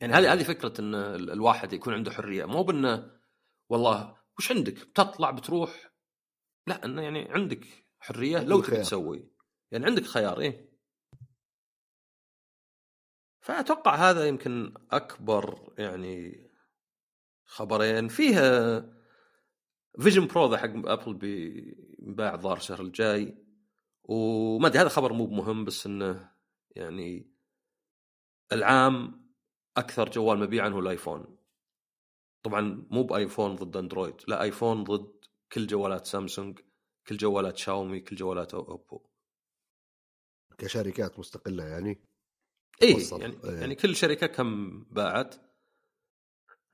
يعني 0.00 0.12
هذه 0.12 0.32
هذه 0.32 0.42
فكرة 0.42 0.80
إن 0.80 0.94
ال- 0.94 1.30
الواحد 1.30 1.72
يكون 1.72 1.94
عنده 1.94 2.10
حرية. 2.10 2.44
مو 2.44 2.62
بأنه 2.62 3.20
والله 3.68 4.16
وش 4.38 4.52
عندك؟ 4.52 4.86
بتطلع 4.86 5.30
بتروح. 5.30 5.92
لا 6.66 6.84
إنه 6.84 7.02
يعني 7.02 7.32
عندك 7.32 7.66
حرية 8.00 8.38
لو 8.38 8.60
تبي. 8.60 8.76
تسوي. 8.76 9.30
يعني 9.70 9.86
عندك 9.86 10.02
خيار 10.02 10.40
إيه. 10.40 10.72
فأتوقع 13.40 13.94
هذا 13.94 14.26
يمكن 14.26 14.74
أكبر 14.90 15.74
يعني 15.78 16.46
خبرين. 17.44 18.08
فيها 18.08 18.78
فيجن 20.00 20.26
برو 20.26 20.50
ذا 20.50 20.56
حق 20.56 20.88
أبل 20.88 21.14
بينباع 21.14 22.34
الظاهر 22.34 22.56
الشهر 22.56 22.80
الجاي 22.80 23.36
وما 24.04 24.66
أدري 24.66 24.78
هذا 24.78 24.88
خبر 24.88 25.12
مو 25.12 25.26
مهم 25.26 25.64
بس 25.64 25.86
إنه 25.86 26.30
يعني 26.76 27.32
العام 28.52 29.22
أكثر 29.76 30.08
جوال 30.10 30.38
مبيعا 30.38 30.68
هو 30.68 30.78
الآيفون 30.78 31.36
طبعا 32.42 32.86
مو 32.90 33.02
بآيفون 33.02 33.56
ضد 33.56 33.76
أندرويد 33.76 34.14
لا 34.28 34.42
آيفون 34.42 34.84
ضد 34.84 35.24
كل 35.52 35.66
جوالات 35.66 36.06
سامسونج 36.06 36.58
كل 37.06 37.16
جوالات 37.16 37.56
شاومي 37.56 38.00
كل 38.00 38.16
جوالات 38.16 38.54
أوبو 38.54 39.00
كشركات 40.58 41.18
مستقلة 41.18 41.64
يعني 41.64 42.00
اي. 42.82 43.08
يعني 43.12 43.36
إيه. 43.44 43.60
يعني 43.60 43.74
كل 43.74 43.96
شركة 43.96 44.26
كم 44.26 44.82
باعت 44.84 45.34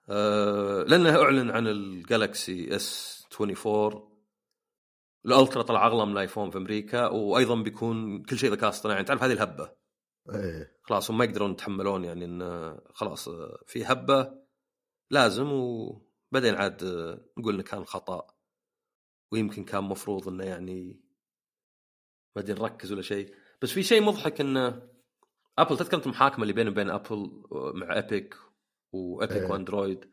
آه 0.08 0.82
لأنه 0.82 1.22
أعلن 1.22 1.50
عن 1.50 1.66
الجالكسي 1.66 2.76
اس 2.76 3.18
24 3.40 4.08
الألترا 5.26 5.62
طلع 5.62 5.86
أغلى 5.86 6.06
من 6.06 6.12
الآيفون 6.12 6.50
في 6.50 6.58
أمريكا 6.58 7.06
وأيضا 7.06 7.62
بيكون 7.62 8.22
كل 8.22 8.38
شيء 8.38 8.52
ذكاء 8.52 8.68
اصطناعي. 8.68 9.04
تعرف 9.04 9.22
هذه 9.22 9.32
الهبة؟ 9.32 9.72
إيه. 10.34 10.78
خلاص 10.82 11.10
هم 11.10 11.18
ما 11.18 11.24
يقدرون 11.24 11.50
يتحملون 11.50 12.04
يعني 12.04 12.24
إن 12.24 12.76
خلاص 12.94 13.28
آه، 13.28 13.62
في 13.66 13.84
هبة 13.84 14.34
لازم 15.10 15.52
وبعدين 15.52 16.54
عاد 16.54 16.84
آه، 16.84 17.20
نقول 17.38 17.54
إنه 17.54 17.62
كان 17.62 17.84
خطأ. 17.84 18.26
ويمكن 19.32 19.64
كان 19.64 19.84
مفروض 19.84 20.28
إنه 20.28 20.44
يعني 20.44 21.00
ما 22.36 22.42
أدري 22.42 22.60
نركز 22.60 22.92
ولا 22.92 23.02
شيء. 23.02 23.34
بس 23.62 23.70
في 23.70 23.82
شيء 23.82 24.02
مضحك 24.02 24.40
انه 24.40 24.88
ابل 25.58 25.76
تذكر 25.76 26.02
المحاكمة 26.02 26.42
اللي 26.42 26.52
بينه 26.52 26.70
وبين 26.70 26.90
ابل 26.90 27.42
مع 27.52 27.98
ايبك 27.98 28.34
وايبك 28.92 29.36
إيه. 29.36 29.50
وأندرويد. 29.50 30.10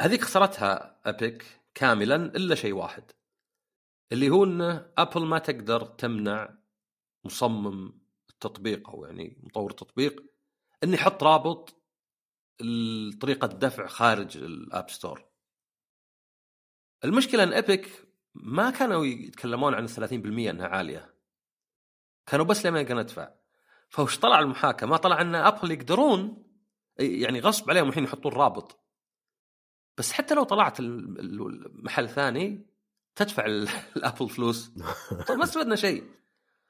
هذيك 0.00 0.22
خسرتها 0.22 1.00
ايبك 1.04 1.60
كاملا 1.74 2.16
إلا 2.16 2.54
شيء 2.54 2.72
واحد 2.72 3.10
اللي 4.12 4.30
هو 4.30 4.44
انه 4.44 4.92
أبل 4.98 5.26
ما 5.26 5.38
تقدر 5.38 5.84
تمنع 5.84 6.58
مصمم 7.24 8.02
التطبيق 8.30 8.90
أو 8.90 9.04
يعني 9.04 9.40
مطور 9.42 9.70
التطبيق 9.70 10.24
إنه 10.84 10.94
يحط 10.94 11.22
رابط 11.22 11.82
طريقه 13.20 13.46
دفع 13.46 13.86
خارج 13.86 14.36
الآب 14.36 14.90
ستور. 14.90 15.24
المشكلة 17.04 17.42
إن 17.42 17.52
ايبك 17.52 18.08
ما 18.34 18.70
كانوا 18.70 19.04
يتكلمون 19.04 19.74
عن 19.74 19.84
ال 19.84 19.90
30% 19.90 20.50
إنها 20.50 20.66
عالية. 20.66 21.14
كانوا 22.26 22.44
بس 22.44 22.66
لما 22.66 22.80
يقدر 22.80 22.98
ندفع. 22.98 23.34
فوش 23.88 24.18
طلع 24.18 24.38
المحاكمة 24.38 24.96
طلع 24.96 25.20
إن 25.20 25.34
أبل 25.34 25.70
يقدرون 25.70 26.44
يعني 26.98 27.40
غصب 27.40 27.70
عليهم 27.70 27.88
الحين 27.88 28.04
يحطون 28.04 28.32
رابط. 28.32 28.78
بس 29.98 30.12
حتى 30.12 30.34
لو 30.34 30.42
طلعت 30.44 30.80
ال- 30.80 31.20
ال- 31.20 31.66
المحل 31.66 32.08
ثاني 32.08 32.66
تدفع 33.14 33.44
ال- 33.46 33.68
الأبل 33.96 34.28
فلوس. 34.28 34.70
طيب 35.28 35.38
ما 35.38 35.44
استفدنا 35.44 35.76
شيء. 35.76 36.04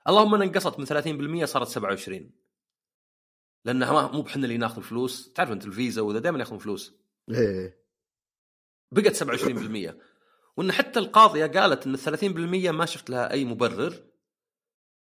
اللهم 0.09 0.35
انها 0.35 0.47
انقصت 0.47 0.79
من 0.79 0.87
30% 1.43 1.45
صارت 1.45 1.69
27 1.69 2.31
لأنها 3.65 4.13
مو 4.13 4.23
بحنا 4.23 4.45
اللي 4.45 4.57
ناخذ 4.57 4.83
فلوس. 4.83 5.33
تعرف 5.33 5.53
أنت 5.53 5.65
الفيزا 5.67 6.03
وذا 6.03 6.19
دائما 6.19 6.39
ياخذون 6.39 6.59
فلوس. 6.59 6.95
إيه 7.31 7.83
بقت 8.93 9.15
27% 9.25 9.95
وإن 10.57 10.73
حتى 10.73 10.99
القاضية 10.99 11.47
قالت 11.47 11.87
إن 11.87 11.95
ال 11.95 11.99
30% 11.99 12.71
ما 12.71 12.87
شفت 12.87 13.11
لها 13.11 13.31
أي 13.33 13.45
مبرر 13.45 13.95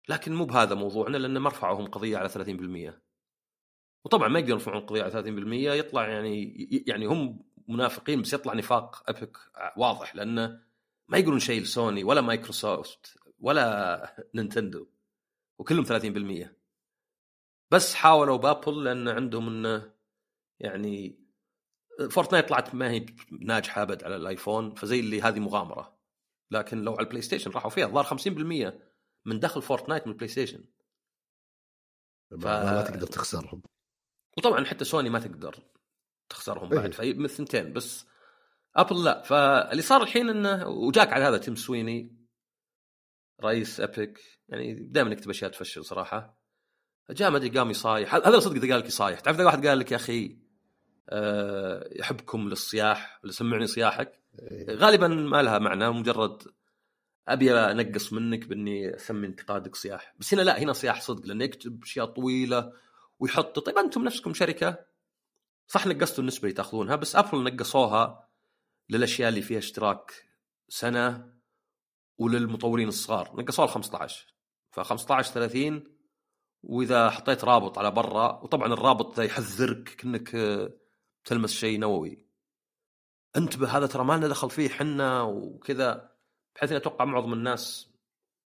لكن 0.10 0.34
مو 0.34 0.45
بهذا 0.45 0.75
موضوعنا 0.75 1.17
لأن 1.17 1.38
ما 1.38 1.49
رفعوا 1.49 1.79
هم 1.79 1.86
قضية 1.88 2.17
على 2.17 2.29
30% 2.29 2.93
وطبعا 4.05 4.27
ما 4.27 4.39
يقدرون 4.39 4.59
يرفعون 4.59 4.85
قضيه 4.85 5.03
على 5.03 5.11
30% 5.11 5.27
يطلع 5.53 6.07
يعني 6.07 6.53
يعني 6.87 7.05
هم 7.05 7.43
منافقين 7.67 8.21
بس 8.21 8.33
يطلع 8.33 8.53
نفاق 8.53 9.09
ابيك 9.09 9.37
واضح 9.77 10.15
لأنه 10.15 10.61
ما 11.07 11.17
يقولون 11.17 11.39
شيء 11.39 11.61
لسوني 11.61 12.03
ولا 12.03 12.21
مايكروسوفت 12.21 13.17
ولا 13.39 14.29
نينتندو 14.35 14.87
وكلهم 15.59 15.85
30% 16.45 16.47
بس 17.71 17.95
حاولوا 17.95 18.37
بأبل 18.37 18.83
لأن 18.83 19.07
عندهم 19.07 19.47
انه 19.47 19.91
يعني 20.59 21.21
فورتنايت 22.09 22.49
طلعت 22.49 22.75
ما 22.75 22.91
هي 22.91 23.05
ناجحة 23.31 23.81
أبد 23.81 24.03
على 24.03 24.15
الآيفون 24.15 24.75
فزي 24.75 24.99
اللي 24.99 25.21
هذه 25.21 25.39
مغامرة. 25.39 25.97
لكن 26.51 26.81
لو 26.81 26.93
على 26.93 27.01
البلاي 27.01 27.21
ستيشن 27.21 27.51
راحوا 27.51 27.69
فيها 27.69 27.85
الظاهر 27.85 28.17
50% 28.17 28.73
من 29.25 29.39
دخل 29.39 29.61
فورتنايت 29.61 30.07
من 30.07 30.13
البلاي 30.13 30.27
ستيشن 30.27 30.63
ما, 32.31 32.73
ما 32.73 32.81
تقدر 32.81 33.07
تخسرهم. 33.07 33.61
وطبعا 34.38 34.65
حتى 34.65 34.86
سوني 34.86 35.10
ما 35.10 35.20
تقدر 35.20 35.56
تخسرهم 36.30 36.74
إيه. 36.74 36.80
بعد 36.80 36.94
في 36.94 37.13
من 37.13 37.26
الثنتين 37.26 37.74
بس 37.74 38.06
أبل 38.76 39.04
لا 39.04 39.22
فاللي 39.22 39.82
صار 39.82 40.04
الحين 40.04 40.30
إنه 40.30 40.67
وجاك 40.67 41.13
على 41.13 41.24
هذا 41.24 41.38
تيم 41.38 41.56
سويني 41.56 42.22
رئيس 43.44 43.80
ايبك 43.80 44.19
يعني 44.50 44.74
دائما 44.74 45.12
يكتب 45.12 45.30
أشياء 45.30 45.52
تفشل 45.52 45.86
صراحة 45.86 46.41
جاء 47.10 47.30
ما 47.30 47.38
أدري 47.38 47.50
قام 47.50 47.70
يصايح 47.70 48.15
هذا 48.15 48.39
صدق 48.39 48.56
إذا 48.56 48.74
قال 48.74 48.80
لك 48.80 48.88
يصايح 48.88 49.20
تعرف 49.20 49.38
إذا 49.38 49.46
واحد 49.46 49.67
قال 49.67 49.80
لك 49.80 49.91
يا 49.91 49.96
أخي 49.96 50.38
أه 51.10 51.89
يحبكم 51.91 52.50
للصياح 52.50 53.20
ولا 53.24 53.32
سمعني 53.32 53.67
صياحك 53.67 54.20
إيه. 54.39 54.76
غالبا 54.76 55.08
ما 55.08 55.41
لها 55.41 55.60
معنى 55.60 55.89
مجرد 55.89 56.44
أبي 57.28 57.54
أنقص 57.54 58.13
منك 58.13 58.48
بإني 58.48 58.96
أسمي 58.96 59.28
انتقادك 59.28 59.76
صياح 59.76 60.15
بس 60.20 60.34
هنا 60.34 60.41
لا 60.41 60.60
هنا 60.60 60.74
صياح 60.74 61.02
صدق 61.02 61.26
لأنه 61.26 61.44
يكتب 61.44 61.84
أشياء 61.84 62.06
طويلة 62.06 62.74
ويحط 63.21 63.60
طيب 63.60 63.77
أنتم 63.77 64.03
نفسكم 64.03 64.34
شركة؟ 64.34 64.86
صح 65.67 65.88
نقصتوا 65.88 66.23
النسبة 66.23 66.43
اللي 66.43 66.53
تأخذونها 66.53 66.95
بس 66.95 67.15
ابل 67.15 67.43
نقصوها 67.43 68.29
للأشياء 68.89 69.29
اللي 69.29 69.41
فيها 69.41 69.57
اشتراك 69.57 70.12
سنة 70.69 71.34
وللمطورين 72.17 72.88
الصغار. 72.88 73.41
نقصوها 73.41 73.67
ل 73.67 73.69
15 73.69 74.36
ف 74.71 74.79
15 74.79 75.34
30 75.34 75.84
وإذا 76.63 77.10
حطيت 77.10 77.43
رابط 77.43 77.77
على 77.77 77.91
برا 77.91 78.43
وطبعا 78.43 78.73
الرابط 78.73 79.17
ذا 79.17 79.23
يحذرك 79.23 79.84
كأنك 79.84 80.36
آه، 80.36 80.73
تلمس 81.25 81.53
شيء 81.53 81.79
نووي. 81.79 82.27
انتبه 83.38 83.77
هذا 83.77 83.88
ترى 83.88 84.03
ما 84.03 84.13
لنا 84.17 84.27
دخل 84.27 84.49
فيه 84.49 84.69
حنا 84.69 85.21
وكذا 85.21 86.12
بحيث 86.55 86.71
أتوقع 86.71 87.05
معظم 87.05 87.34
الناس 87.34 87.91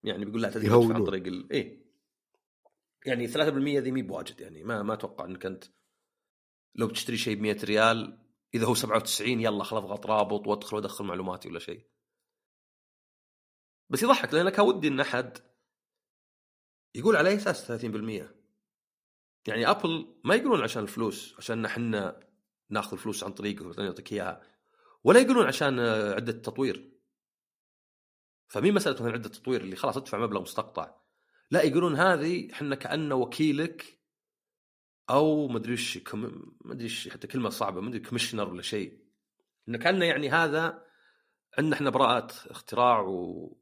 يعني 0.04 0.26
بيقول 0.26 0.42
لا 0.42 0.50
تدري 0.50 0.70
عن. 0.70 1.06
طريق 1.06 1.28
ال... 1.28 1.81
يعني 3.06 3.28
3% 3.28 3.38
ذي 3.80 3.92
مي 3.92 4.02
بواجد 4.02 4.40
يعني 4.40 4.64
ما 4.64 4.82
ما 4.84 4.94
أتوقع 4.94 5.26
إنك 5.26 5.46
أنت 5.46 5.64
لو 6.76 6.88
بتشتري 6.88 7.18
شيء 7.18 7.36
ب 7.36 7.42
100 7.42 7.58
ريال 7.64 8.20
إذا 8.54 8.66
هو 8.66 8.74
97 8.74 9.30
يلا 9.42 9.64
خلاص 9.64 9.84
اضغط 9.84 10.06
رابط 10.06 10.48
وادخل 10.48 10.76
وأدخل 10.76 11.06
معلوماتي 11.06 11.50
ولا 11.50 11.60
شيء. 11.60 11.88
بس 13.90 14.04
يضحك 14.04 14.34
لأن 14.34 14.50
كان 14.50 14.66
ودي 14.66 14.88
إن 14.88 15.00
أحد 15.00 15.38
يقول 16.96 17.16
على 17.16 17.36
أساس 17.36 17.72
30% 17.72 18.42
يعني 19.48 19.70
أبل 19.70 20.22
ما 20.24 20.36
يقولون 20.36 20.64
عشان 20.64 20.84
الفلوس 20.84 21.36
عشان 21.38 21.66
إحنا 21.66 22.20
نأخذ 22.70 22.94
الفلوس 22.94 23.24
عن 23.24 23.32
طريقك 23.32 23.62
وبعدين 23.62 23.86
نعطيك 23.86 24.12
إياها 24.14 24.42
ولا 25.04 25.20
يقولون 25.20 25.48
عشان 25.48 25.80
عدة 26.16 26.32
تطوير. 26.32 26.92
فمين 28.48 28.74
مسألة 28.74 28.96
مثلا 28.96 29.12
عدة 29.12 29.30
تطوير 29.30 29.62
اللي 29.62 29.76
خلاص 29.76 29.98
أدفع 29.98 30.18
مبلغ 30.18 30.42
مستقطع؟ 30.42 31.02
لا 31.52 31.62
يقولون 31.62 31.96
هذه 31.96 32.52
إحنا 32.54 32.76
كأنه 32.76 33.16
وكيلك 33.16 34.00
أو 35.10 35.48
مدري 35.48 35.72
إيش 35.72 35.98
كم- 35.98 36.56
مدري 36.66 36.84
إيش 36.84 37.10
حتى 37.10 37.28
كلمة 37.28 37.50
صعبة 37.50 37.82
مدري 37.82 38.00
commissioner 38.00 38.50
ولا 38.50 38.62
شيء. 38.62 39.00
إنه 39.70 39.78
كأنه 39.78 40.06
يعني 40.06 40.30
هذا 40.30 40.86
عندنا 41.58 41.76
إحنا 41.76 41.90
براءة 41.90 42.34
اختراع 42.52 43.02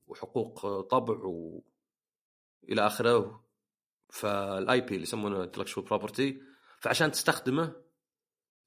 وحقوق 0.07 0.81
طبع 0.81 1.15
و 1.25 1.63
إلى 2.69 2.87
آخره. 2.87 3.45
فال 4.09 4.81
IP 4.81 4.87
اللي 4.87 5.01
يسمونه 5.03 5.51
intellectual 5.51 5.79
property 5.79 6.41
فعشان 6.79 7.11
تستخدمه 7.11 7.75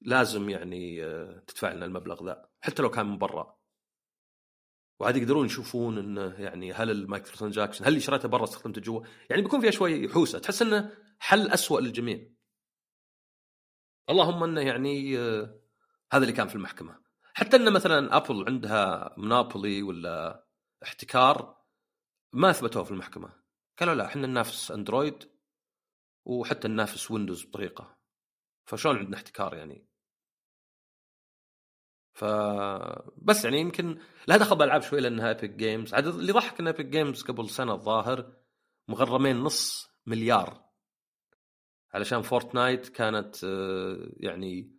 لازم 0.01 0.49
يعني 0.49 1.03
آه، 1.05 1.43
تدفع 1.47 1.71
لنا 1.71 1.85
المبلغ 1.85 2.25
ذا 2.25 2.49
حتى 2.61 2.81
لو 2.81 2.89
كان 2.89 3.05
من 3.05 3.17
برا. 3.17 3.57
وعاد 4.99 5.17
يقدرون 5.17 5.45
يشوفون 5.45 5.97
انه 5.97 6.41
يعني 6.41 6.73
هل 6.73 6.91
ال 6.91 7.35
microtransaction 7.35 7.83
هل 7.83 7.89
اللي 7.89 7.99
شريته 7.99 8.27
برا 8.27 8.43
استخدمته 8.43 8.81
جوا؟ 8.81 9.01
يعني 9.29 9.41
بيكون 9.41 9.61
فيها 9.61 9.71
شوي 9.71 10.09
حوسة 10.09 10.39
تحس 10.39 10.61
إنه 10.61 10.91
حل 11.19 11.51
أسوأ 11.51 11.81
للجميع. 11.81 12.29
اللهم 14.09 14.43
إنه 14.43 14.61
يعني 14.61 15.17
آه، 15.17 15.59
هذا 16.11 16.23
اللي 16.23 16.33
كان 16.33 16.47
في 16.47 16.55
المحكمة. 16.55 16.99
حتى 17.33 17.57
إن 17.57 17.73
مثلا 17.73 18.17
أبل 18.17 18.45
عندها 18.47 19.13
monopoly 19.17 19.83
ولا 19.83 20.45
احتكار 20.83 21.63
ما 22.33 22.49
أثبتوه 22.49 22.83
في 22.83 22.91
المحكمة. 22.91 23.33
قالوا 23.79 23.95
لا 23.95 24.05
إحنا 24.05 24.27
ننافس 24.27 24.71
أندرويد 24.71 25.29
وحتى 26.25 26.67
ننافس 26.67 27.11
Windows 27.11 27.45
بطريقة. 27.45 27.97
فشلون 28.65 28.97
عندنا 28.97 29.17
احتكار 29.17 29.55
يعني؟ 29.55 29.92
ف 32.13 32.25
بس 33.17 33.45
يعني 33.45 33.59
يمكن 33.59 33.97
لها 34.27 34.37
دخل 34.37 34.55
بالالعاب 34.55 34.81
شوي 34.81 34.99
لانها 34.99 35.29
Epic 35.29 35.49
Games 35.49 35.93
عاد 35.93 36.07
اللي 36.07 36.31
ضحك 36.31 36.59
إن 36.59 36.67
Epic 36.67 36.85
Games 36.85 37.23
قبل 37.23 37.49
سنة 37.49 37.73
الظاهر 37.73 38.33
مغرمين 38.87 39.37
نص 39.37 39.89
مليار. 40.05 40.63
علشان 41.93 42.21
Fortnite 42.21 42.89
كانت 42.89 43.43
آه، 43.43 44.09
يعني 44.17 44.75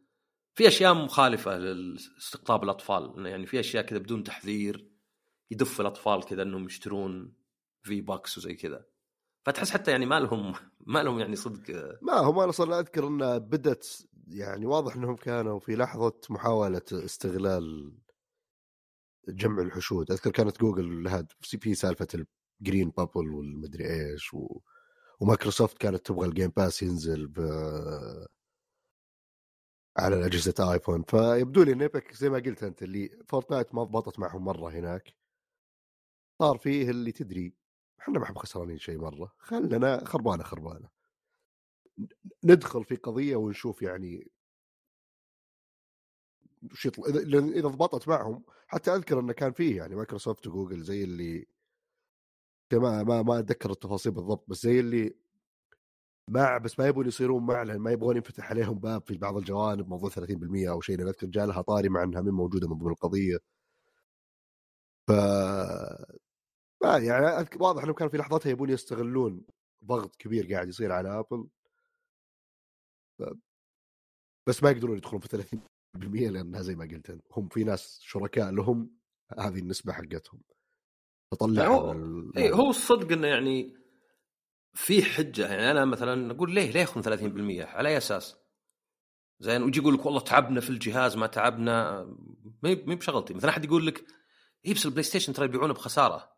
في 0.55 0.69
أشياء 0.69 0.95
مخالفة 0.95 1.59
لاستقطاب 1.59 2.65
الأطفال. 2.65 3.27
يعني 3.27 3.47
في 3.47 3.61
أشياء 3.61 3.85
كذا 3.85 3.99
بدون 3.99 4.25
تحذير 4.25 4.91
يدفع 5.51 5.81
الأطفال 5.81 6.25
كذا 6.25 6.43
إنهم 6.43 6.67
يشترون 6.67 7.35
V-Bucks 7.83 8.39
وزي 8.39 8.55
كذا. 8.55 8.85
فتحس 9.45 9.71
حتى 9.71 9.91
يعني 9.91 10.07
ما 10.07 10.21
لهم 10.21 10.55
ما 10.81 11.03
لهم 11.03 11.21
يعني 11.21 11.37
صدق 11.37 11.77
آه، 11.77 11.99
ما 12.03 12.13
هم 12.13 12.39
أنا 12.39 12.53
صار 12.53 12.79
أذكر 12.79 13.09
انها 13.09 13.39
بدت 13.39 14.09
يعني 14.29 14.67
واضح 14.67 14.97
إنهم 14.97 15.17
كانوا 15.17 15.59
في 15.59 15.77
لحظة 15.77 16.21
محاولة 16.31 16.83
استغلال 16.93 17.95
جمع 19.29 19.63
الحشود. 19.63 20.11
أذكر 20.11 20.31
كانت 20.31 20.61
جوجل 20.61 21.05
لها 21.05 21.27
سي 21.43 21.57
بي 21.57 21.75
سالفة 21.75 22.09
ال 22.61 22.66
green 22.66 22.91
bubble 22.91 23.29
والمدري 23.31 23.85
إيش 23.91 24.35
و... 24.35 24.61
ومايكروسوفت 25.21 25.79
كانت 25.79 26.07
تبغى 26.07 26.27
ال 26.27 26.32
Game 26.32 26.53
Pass 26.57 26.83
ينزل 26.83 27.27
ب... 27.27 27.41
على 29.99 30.27
أجهزة 30.27 30.73
iPhone. 30.73 31.03
فيبدو 31.03 31.63
لي 31.63 31.73
إن 31.73 31.91
زي 32.13 32.31
ما 32.31 32.39
قلت 32.39 32.63
أنت 32.63 32.83
اللي 32.83 33.19
Fortnite 33.27 33.75
ما 33.75 33.85
ضبطت 33.85 34.19
معهم 34.19 34.45
مرة 34.45 34.71
هناك. 34.71 35.15
صار 36.43 36.59
فيه 36.59 36.91
اللي 36.91 37.13
تدري 37.13 37.55
إحنا 38.01 38.19
ما 38.19 38.25
إحنا 38.25 38.39
خسرانين 38.39 38.79
شيء 38.79 38.99
مرة. 38.99 39.33
خلنا 39.39 40.05
خربانة 40.05 40.43
خربانة. 40.43 40.94
ندخل 42.45 42.85
في 42.85 42.97
قضية 42.97 43.37
ونشوف 43.37 43.83
يعني 43.83 44.31
وش 46.73 46.87
يطلع 46.87 47.07
إذا 47.09 47.39
إذا 47.39 47.69
ضبطت 47.69 48.09
معهم 48.09 48.45
حتى 48.67 48.91
أذكر 48.95 49.21
انه 49.21 49.33
كان 49.33 49.53
فيه 49.53 49.77
يعني 49.77 49.95
مايكروسوفت 49.95 50.47
وجوجل 50.47 50.83
زي 50.83 51.05
اللي 51.05 51.47
ما 52.73 53.03
ما 53.03 53.23
ما 53.23 53.39
أتذكر 53.39 53.71
التفاصيل 53.71 54.13
بالضبط 54.13 54.45
بس 54.49 54.63
زي 54.63 54.81
اللي 54.81 55.15
مع 56.31 56.59
بس 56.59 56.79
ما 56.79 56.87
يبون 56.89 57.07
يصيرون 57.07 57.47
مع 57.47 57.63
لأن 57.63 57.79
ما 57.79 57.91
يبغون 57.93 58.17
ينفتح 58.17 58.51
عليهم 58.51 58.79
باب 58.79 59.03
في 59.07 59.19
بعض 59.19 59.37
الجوانب 59.37 59.89
موضوع 59.89 60.11
30% 60.11 60.69
أو 60.71 60.81
شيء 60.81 60.97
لأن 60.99 61.09
أذكر 61.09 61.27
جاء 61.27 61.47
لها 61.47 61.63
طاري 61.63 61.89
مع 61.89 62.03
إنها 62.03 62.21
من 62.21 62.31
موجودة 62.31 62.69
من 62.69 62.79
ضمن 62.79 62.91
القضية 62.91 63.39
ف 65.09 65.11
ما 66.83 66.99
يعني 66.99 67.49
واضح 67.61 67.83
انهم 67.83 67.95
كانوا 67.95 68.11
في 68.11 68.17
لحظتها 68.19 68.51
يبون 68.51 68.71
يستغلون 68.71 69.45
ضغط 69.85 70.17
كبير 70.17 70.53
قاعد 70.53 70.69
يصير 70.69 70.93
على 70.93 71.19
ابل. 71.19 71.47
بس 74.49 74.63
ما 74.63 74.71
يقدرون 74.71 74.97
يدخلون 74.97 75.21
في 75.21 75.29
30% 75.29 76.31
لأنها 76.31 76.63
زي 76.63 76.75
ما 76.75 76.85
قلت 76.85 77.21
هم 77.33 77.49
في 77.49 77.65
ناس 77.65 78.01
شركاء 78.03 78.51
لهم 78.51 78.91
هذه 79.39 79.59
النسبة 79.59 79.93
حقتهم. 79.93 80.41
تطلع 81.33 81.67
هو 81.67 81.93
إيه 82.37 82.53
هو 82.53 82.71
الصدق 82.71 83.13
إنه 83.13 83.27
يعني 83.27 83.77
في 84.75 85.03
حجة 85.03 85.47
يعني 85.47 85.71
أنا 85.71 85.85
مثلا 85.85 86.33
أقول 86.33 86.55
ليه 86.55 86.71
ليه 86.71 86.81
ياخذون 86.81 87.03
30% 87.63 87.67
على 87.69 87.89
أي 87.89 87.97
أساس؟ 87.97 88.37
زين 89.41 89.63
ويجي 89.63 89.81
يقول 89.81 89.95
لك 89.95 90.07
والله 90.07 90.21
تعبنا 90.21 90.61
في 90.61 90.71
الجهاز 90.71 91.17
ما 91.17 91.27
تعبنا 91.27 92.05
ما 92.63 92.75
بشغلتي 92.95 93.35
مثلا 93.35 93.51
أحد 93.51 93.65
يقول 93.65 93.87
لك 93.87 94.05
اي 94.67 94.75
بس 94.75 94.87
ال 94.87 95.03
PlayStation 95.03 95.33
ترى 95.33 95.45
يبيعونه 95.45 95.75
بخسارة. 95.75 96.35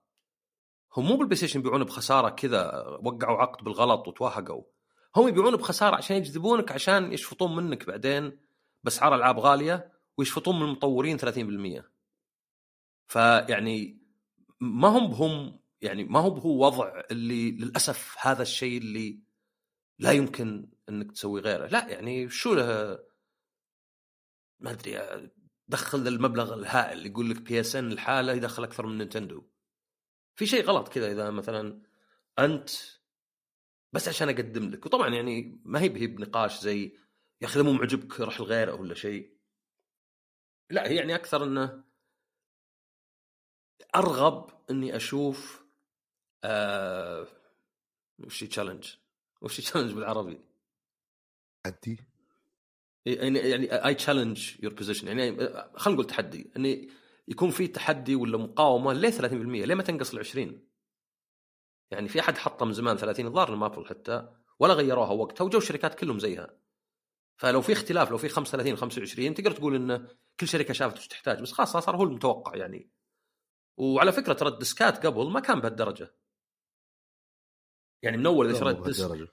هم 0.96 1.06
مو 1.06 1.16
بال 1.16 1.36
PlayStation 1.36 1.60
يبيعونه 1.60 1.84
بخسارة 1.84 2.28
كذا 2.28 2.84
وقعوا 3.02 3.38
عقد 3.38 3.64
بالغلط 3.64 4.08
وتوهقوا. 4.08 4.64
هم 5.16 5.28
يبيعونه 5.28 5.56
بخسارة 5.56 5.96
عشان 5.96 6.16
يجذبونك 6.16 6.72
عشان 6.72 7.12
يشفطون 7.12 7.56
منك 7.56 7.86
بعدين 7.86 8.38
بأسعار 8.84 9.14
ألعاب 9.14 9.38
غالية 9.38 9.92
ويشفطون 10.18 10.56
من 10.56 10.62
المطورين 10.62 11.18
30% 11.18 11.82
فيعني 13.06 14.06
ما 14.60 14.88
هم 14.88 15.10
بهم 15.10 15.60
يعني 15.80 16.04
ما 16.04 16.20
هو 16.20 16.38
هو 16.38 16.66
وضع 16.66 17.02
اللي 17.10 17.50
للأسف 17.50 18.16
هذا 18.20 18.42
الشيء 18.42 18.78
اللي 18.78 19.20
لا 19.98 20.12
يمكن 20.12 20.70
إنك 20.88 21.12
تسوي 21.12 21.40
غيره. 21.40 21.66
لا 21.66 21.88
يعني 21.88 22.28
شو 22.28 22.54
له؟ 22.54 22.98
ما 24.60 24.70
أدري 24.70 25.30
دخل 25.68 26.08
المبلغ 26.08 26.54
الهائل 26.54 27.06
يقول 27.06 27.30
لك 27.30 27.40
PSN 27.40 27.92
لحاله 27.92 28.32
يدخل 28.32 28.64
أكثر 28.64 28.86
من 28.86 28.98
Nintendo 28.98 29.46
في 30.34 30.46
شيء 30.46 30.64
غلط 30.64 30.88
كذا 30.88 31.12
إذا 31.12 31.30
مثلا 31.30 31.82
أنت 32.38 32.70
بس 33.96 34.08
عشان 34.08 34.28
أقدم 34.28 34.70
لك. 34.70 34.86
وطبعا 34.86 35.08
يعني 35.08 35.60
ما 35.64 35.80
هي 35.80 36.00
هي 36.00 36.06
بنقاش 36.06 36.60
زي 36.60 36.92
يا 37.42 37.46
أخي 37.46 37.62
مو 37.62 37.72
معجبك 37.72 38.20
روح 38.20 38.40
لغيره 38.40 38.74
ولا 38.74 38.94
شيء. 38.94 39.36
لا 40.70 40.88
هي 40.88 40.96
يعني 40.96 41.14
أكثر 41.14 41.44
إنه 41.44 41.84
أرغب 43.96 44.50
إني 44.70 44.96
أشوف 44.96 45.64
آه 46.44 47.26
وش 48.18 48.44
challenge 48.44 48.94
وش 49.40 49.56
challenge 49.56 49.92
بالعربي؟ 49.92 50.40
تحدي؟ 51.64 52.00
يعني 53.06 53.38
يعني 53.38 53.86
اي 53.86 53.94
challenge 53.94 54.62
your 54.62 54.74
position 54.74 55.06
يعني 55.08 55.36
خلينا 55.76 56.00
نقول 56.00 56.06
تحدي. 56.06 56.50
إني 56.56 56.90
يكون 57.28 57.50
في 57.50 57.66
تحدي 57.66 58.14
ولا 58.14 58.38
مقاومة 58.38 58.92
ليه 58.92 59.10
30% 59.10 59.22
ليه 59.32 59.74
ما 59.74 59.82
تنقص 59.82 60.14
ل 60.14 60.18
20 60.18 60.60
يعني 61.90 62.08
في 62.08 62.20
أحد 62.20 62.38
حطه 62.38 62.66
من 62.66 62.72
زمان 62.72 62.96
30 62.96 63.26
الظاهر 63.26 63.56
Apple 63.56 63.86
حتى 63.86 64.28
ولا 64.58 64.74
غيروها 64.74 65.10
وقتها 65.10 65.44
وجو 65.44 65.58
الشركات 65.58 65.94
كلهم 65.94 66.18
زيها. 66.18 66.58
فلو 67.36 67.62
في 67.62 67.72
اختلاف 67.72 68.10
لو 68.10 68.18
في 68.18 68.28
35 68.28 68.76
25 68.76 69.34
تقدر 69.34 69.50
تقول 69.50 69.74
إن 69.74 70.08
كل 70.40 70.48
شركة 70.48 70.74
شافت 70.74 70.98
وش 70.98 71.08
تحتاج 71.08 71.42
بس 71.42 71.52
خلاص 71.52 71.76
صار 71.76 71.96
هو 71.96 72.02
المتوقع 72.02 72.56
يعني. 72.56 72.90
وعلى 73.76 74.12
فكرة 74.12 74.32
ترى 74.32 74.48
ال 74.48 74.58
disc 74.58 74.97
ات 74.97 75.06
قبل 75.06 75.30
ما 75.30 75.40
كان 75.40 75.60
بهالدرجة. 75.60 76.14
يعني 78.02 78.16
من 78.16 78.26
أول 78.26 78.50
إذا 78.50 78.60
شريت 78.60 78.80
disc 78.80 79.28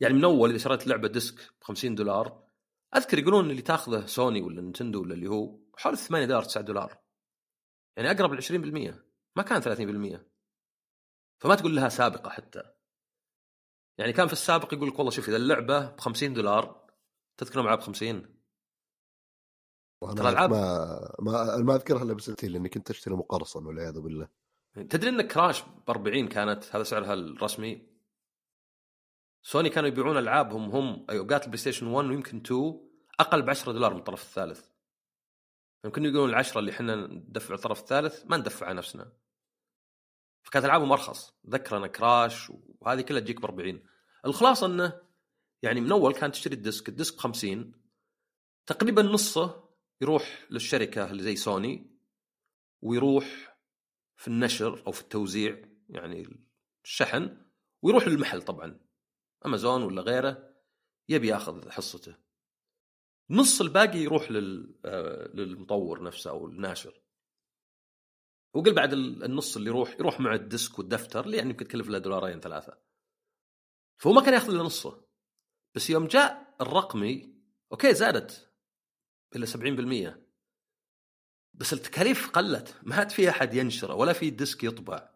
يعني 0.00 0.14
من 0.14 0.24
أول 0.24 0.50
إذا 0.50 0.58
شريت 0.58 0.86
لعبة 0.86 1.08
disc 1.08 1.52
ب 1.60 1.64
50 1.64 1.94
دولار 1.94 2.48
أذكر 2.96 3.18
يقولون 3.18 3.50
اللي 3.50 3.62
تاخذه 3.62 4.06
سوني 4.06 4.42
ولا 4.42 4.60
Nintendo 4.60 5.02
ولا 5.02 5.14
اللي 5.14 5.28
هو 5.28 5.58
حول 5.76 5.98
8 5.98 6.26
دولار 6.26 6.42
9 6.42 6.62
دولار. 6.62 6.98
يعني 7.96 8.10
أقرب 8.10 8.32
ل 8.32 8.42
20% 8.42 8.94
ما 9.36 9.42
كان 9.42 9.62
30% 9.62 10.37
فما 11.38 11.54
تقول 11.54 11.76
لها 11.76 11.88
سابقة 11.88 12.30
حتى. 12.30 12.62
يعني 13.98 14.12
كان 14.12 14.26
في 14.26 14.32
السابق 14.32 14.74
يقول 14.74 14.88
لك 14.88 14.98
والله 14.98 15.10
شوف 15.10 15.28
إذا 15.28 15.36
اللعبة 15.36 15.90
ب 15.90 16.00
50 16.00 16.34
دولار 16.34 16.86
تذكر 17.36 17.62
معها 17.62 17.74
ب 17.74 17.80
50 17.80 18.38
ترى 20.16 20.28
العاب 20.28 20.50
ما 20.50 21.14
ما 21.18 21.56
ما 21.56 21.74
أذكرها 21.74 22.02
إلا 22.02 22.14
بسنتين 22.14 22.52
لأني 22.52 22.68
كنت 22.68 22.90
أشتري 22.90 23.14
مقرصن 23.14 23.66
والعياذ 23.66 24.00
بالله. 24.00 24.28
تدري 24.74 25.10
إن 25.10 25.22
Crash 25.22 25.62
ب 25.62 25.90
40 25.90 26.28
كانت؟ 26.28 26.76
هذا 26.76 26.82
سعرها 26.82 27.14
الرسمي. 27.14 27.88
سوني 29.42 29.70
كانوا 29.70 29.88
يبيعون 29.88 30.18
ألعابهم 30.18 30.70
هم 30.70 31.06
اوقات 31.10 31.42
ال 31.42 31.58
PlayStation 31.58 31.86
1 31.86 32.08
ويمكن 32.08 32.36
2 32.36 32.90
أقل 33.20 33.42
ب 33.42 33.50
10 33.50 33.72
دولار 33.72 33.92
من 33.92 33.98
الطرف 33.98 34.22
الثالث. 34.22 34.68
يمكن 35.84 36.04
يقولون 36.04 36.30
العشرة 36.30 36.60
اللي 36.60 36.70
إحنا 36.70 36.96
ندفع 36.96 37.54
الطرف 37.54 37.80
الثالث 37.80 38.24
ما 38.26 38.36
ندفع 38.36 38.66
على 38.66 38.76
نفسنا. 38.78 39.12
فكانت 40.42 40.64
العابهم 40.64 40.92
ارخص 40.92 41.34
ذكر 41.48 41.76
أنا 41.76 41.86
Crash 41.86 42.52
وهذه 42.80 43.00
كلها 43.00 43.20
تجيك 43.20 43.40
ب 43.40 43.44
40 43.44 43.82
الخلاصة 44.26 44.66
إنه 44.66 45.00
يعني 45.62 45.80
من 45.80 45.92
أول 45.92 46.14
كانت 46.14 46.34
تشتري 46.34 46.54
ال 46.54 46.61
disc 46.61 46.88
ال 46.88 46.93
disc 46.93 47.14
ب 47.14 47.18
50 47.18 47.72
تقريبا 48.66 49.02
نصه 49.02 49.68
يروح 50.00 50.46
للشركة 50.50 51.10
اللي 51.10 51.22
زي 51.22 51.36
سوني 51.36 51.98
ويروح 52.82 53.58
في 54.16 54.28
النشر 54.28 54.82
أو 54.86 54.92
في 54.92 55.00
التوزيع 55.00 55.68
يعني 55.88 56.46
الشحن 56.84 57.46
ويروح 57.82 58.08
للمحل 58.08 58.42
طبعا 58.42 58.80
أمازون 59.46 59.82
ولا 59.82 60.02
غيره 60.02 60.54
يبي 61.08 61.28
يأخذ 61.28 61.70
حصته. 61.70 62.16
نص 63.30 63.60
الباقي 63.60 63.98
يروح 63.98 64.30
لل... 64.30 64.74
للمطور 65.34 66.02
نفسه 66.02 66.30
أو 66.30 66.46
الناشر. 66.46 67.02
وقل 68.54 68.74
بعد 68.74 68.92
النص 68.92 69.56
اللي 69.56 69.70
يروح 69.70 69.94
يروح 70.00 70.20
مع 70.20 70.34
الديسك 70.34 70.78
والدفتر 70.78 71.24
اللي 71.24 71.36
يعني 71.36 71.50
يمكن 71.50 71.68
تكلف 71.68 71.88
له 71.88 71.98
دولارين 71.98 72.40
ثلاثة. 72.40 72.78
فهو 74.00 74.12
ما 74.12 74.20
كان 74.20 74.34
يأخذ 74.34 74.48
إلا 74.48 74.62
نصه. 74.62 75.08
بس 75.74 75.90
يوم 75.90 76.06
جاء 76.06 76.56
الرقمي 76.60 77.34
أوكي 77.72 77.94
زادت 77.94 78.52
إلى 79.36 79.46
70% 79.46 80.28
بس 81.54 81.72
التكاليف 81.72 82.30
قلت 82.30 82.76
ما 82.82 82.94
عاد 82.96 83.10
في 83.10 83.30
أحد 83.30 83.54
ينشره 83.54 83.94
ولا 83.94 84.12
في 84.12 84.30
disc 84.30 84.64
يطبع 84.64 85.10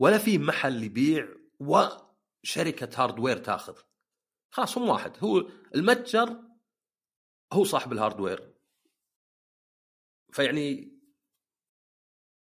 ولا 0.00 0.18
في 0.18 0.38
محل 0.38 0.84
يبيع 0.84 1.28
وشركة 1.60 3.02
hardware 3.02 3.36
تأخذ. 3.36 3.78
خلاص 4.50 4.78
هم 4.78 4.88
واحد. 4.88 5.16
هو 5.18 5.38
المتجر 5.74 6.42
هو 7.52 7.64
صاحب 7.64 7.92
ال 7.92 7.99
hardware 7.99 8.54
فيعني 10.32 10.97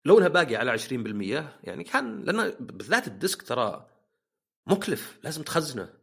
لو 0.05 0.19
انها 0.19 0.29
باقي 0.29 0.57
على 0.57 0.79
20% 0.79 0.85
يعني 1.65 1.85
كان 1.85 2.25
لأن 2.25 2.51
بالذات 2.51 3.07
ال 3.07 3.14
disc 3.14 3.43
ترى 3.43 3.89
مكلف 4.67 5.19
لازم 5.23 5.43
تخزنه. 5.43 5.99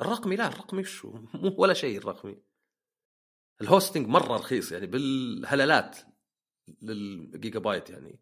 الرقمي 0.00 0.36
لا 0.36 0.48
الرقمي 0.48 0.84
شو؟ 0.84 1.10
مو 1.34 1.54
ولا 1.58 1.74
شيء 1.74 1.98
الرقمي. 1.98 2.42
ال 3.60 3.66
hosting 3.66 4.06
مرة 4.06 4.36
رخيص 4.36 4.72
يعني 4.72 4.86
بالهلالات 4.86 5.98
للجيجا 6.82 7.58
بايت 7.58 7.90
يعني. 7.90 8.20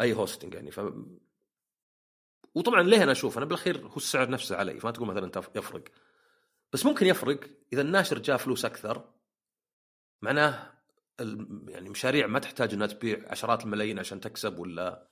أي 0.00 0.12
hosting 0.12 0.54
يعني 0.54 0.70
ف 0.70 0.80
وطبعا 2.54 2.82
ليه 2.82 3.02
أنا 3.02 3.12
أشوف؟ 3.12 3.36
أنا 3.36 3.46
بالأخير 3.46 3.86
هو 3.86 3.96
السعر 3.96 4.30
نفسه 4.30 4.56
علي 4.56 4.80
فما 4.80 4.90
تقول 4.90 5.08
مثلا 5.08 5.30
يفرق. 5.54 5.84
بس 6.72 6.86
ممكن 6.86 7.06
يفرق 7.06 7.40
إذا 7.72 7.82
الناشر 7.82 8.18
جاء 8.18 8.36
فلوس 8.36 8.64
أكثر 8.64 9.14
معناه 10.22 10.77
يعني 11.68 11.90
مشاريع 11.90 12.26
ما 12.26 12.38
تحتاج 12.38 12.74
إنها 12.74 12.86
تبيع 12.86 13.30
عشرات 13.30 13.64
الملايين 13.64 13.98
عشان 13.98 14.20
تكسب 14.20 14.58
ولا 14.58 15.08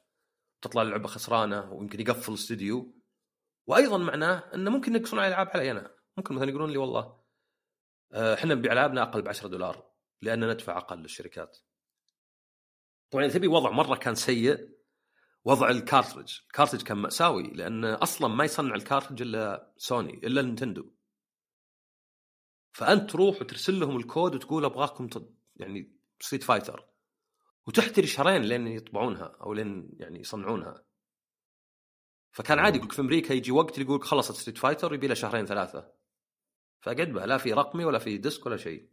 تطلع 0.63 0.83
اللعبه 0.83 1.09
خسرانة 1.09 1.73
ويمكن 1.73 2.01
يقفل 2.01 2.33
الاستديو. 2.33 2.95
وأيضا 3.67 3.99
معناه 3.99 4.55
إنه 4.55 4.71
ممكن 4.71 4.95
ينقصون 4.95 5.19
على 5.19 5.29
الالعاب 5.29 5.49
علي 5.55 5.71
أنا 5.71 5.95
ممكن 6.17 6.35
مثلا 6.35 6.49
يقولون 6.49 6.71
لي 6.71 6.79
والله 6.79 7.21
آه، 8.13 8.35
إحنا 8.35 8.55
نبيع 8.55 8.73
ألعابنا 8.73 9.03
أقل 9.03 9.23
ب 9.23 9.29
10 9.29 9.49
دولار 9.49 9.91
لأن 10.23 10.51
ندفع 10.51 10.77
أقل 10.77 10.99
للشركات. 10.99 11.59
طبعا 13.11 13.25
إذا 13.25 13.35
تبي 13.35 13.47
وضع 13.47 13.71
مرة 13.71 13.97
كان 13.97 14.15
سيء 14.15 14.77
وضع 15.45 15.71
ال 15.71 15.78
cartridge 15.78 16.41
ال 16.47 16.50
cartridge 16.50 16.83
كان 16.83 16.97
مأساوي 16.97 17.43
لأن 17.43 17.85
أصلا 17.85 18.29
ما 18.29 18.45
يصنع 18.45 18.75
ال 18.75 18.80
cartridge 18.80 19.23
إلا 19.23 19.73
سوني 19.77 20.13
إلا 20.13 20.43
Nintendo. 20.43 20.93
فأنت 22.73 23.11
تروح 23.11 23.41
وترسل 23.41 23.81
لهم 23.81 23.97
الكود 23.97 24.35
وتقول 24.35 24.65
أبغاكم. 24.65 25.09
يعني 25.57 25.96
Street 26.21 26.43
Fighter 26.43 26.89
وتحتري 27.67 28.07
شهرين 28.07 28.43
لين 28.43 28.67
يطبعونها 28.67 29.37
أو 29.41 29.53
لين 29.53 29.91
يعني 29.93 30.21
يصنعونها. 30.21 30.85
فكان 32.33 32.59
عادي 32.59 32.79
يقول 32.79 32.91
في 32.91 33.01
أمريكا 33.01 33.33
يجي 33.33 33.53
وقت 33.53 33.79
يقول 33.79 34.03
خلصت 34.03 34.35
Street 34.35 34.59
Fighter 34.59 34.95
يبي 34.95 35.07
له 35.07 35.15
شهرين 35.15 35.47
ثلاثة. 35.47 35.93
فقد 36.83 37.13
بها 37.13 37.27
لا 37.27 37.39
في 37.39 37.53
رقمي 37.53 37.85
ولا 37.85 37.99
في 37.99 38.19
disc 38.19 38.47
ولا 38.47 38.57
شيء. 38.57 38.91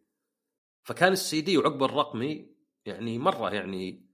فكان 0.83 1.11
السي 1.11 1.41
دي 1.41 1.57
وعقب 1.57 1.83
الرقمي 1.83 2.55
يعني 2.85 3.19
مرة 3.19 3.53
يعني 3.53 4.09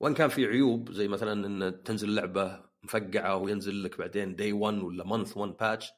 وإن 0.00 0.14
كان 0.14 0.28
في 0.28 0.46
عيوب 0.46 0.92
زي 0.92 1.08
مثلا 1.08 1.46
إن 1.46 1.82
تنزل 1.82 2.14
لعبه 2.14 2.70
مفقعة 2.82 3.36
وينزل 3.36 3.84
لك 3.84 3.98
بعدين 3.98 4.36
day 4.36 4.52
1 4.52 4.78
ولا 4.78 5.04
month 5.04 5.36
1 5.36 5.52
patch 5.52 5.92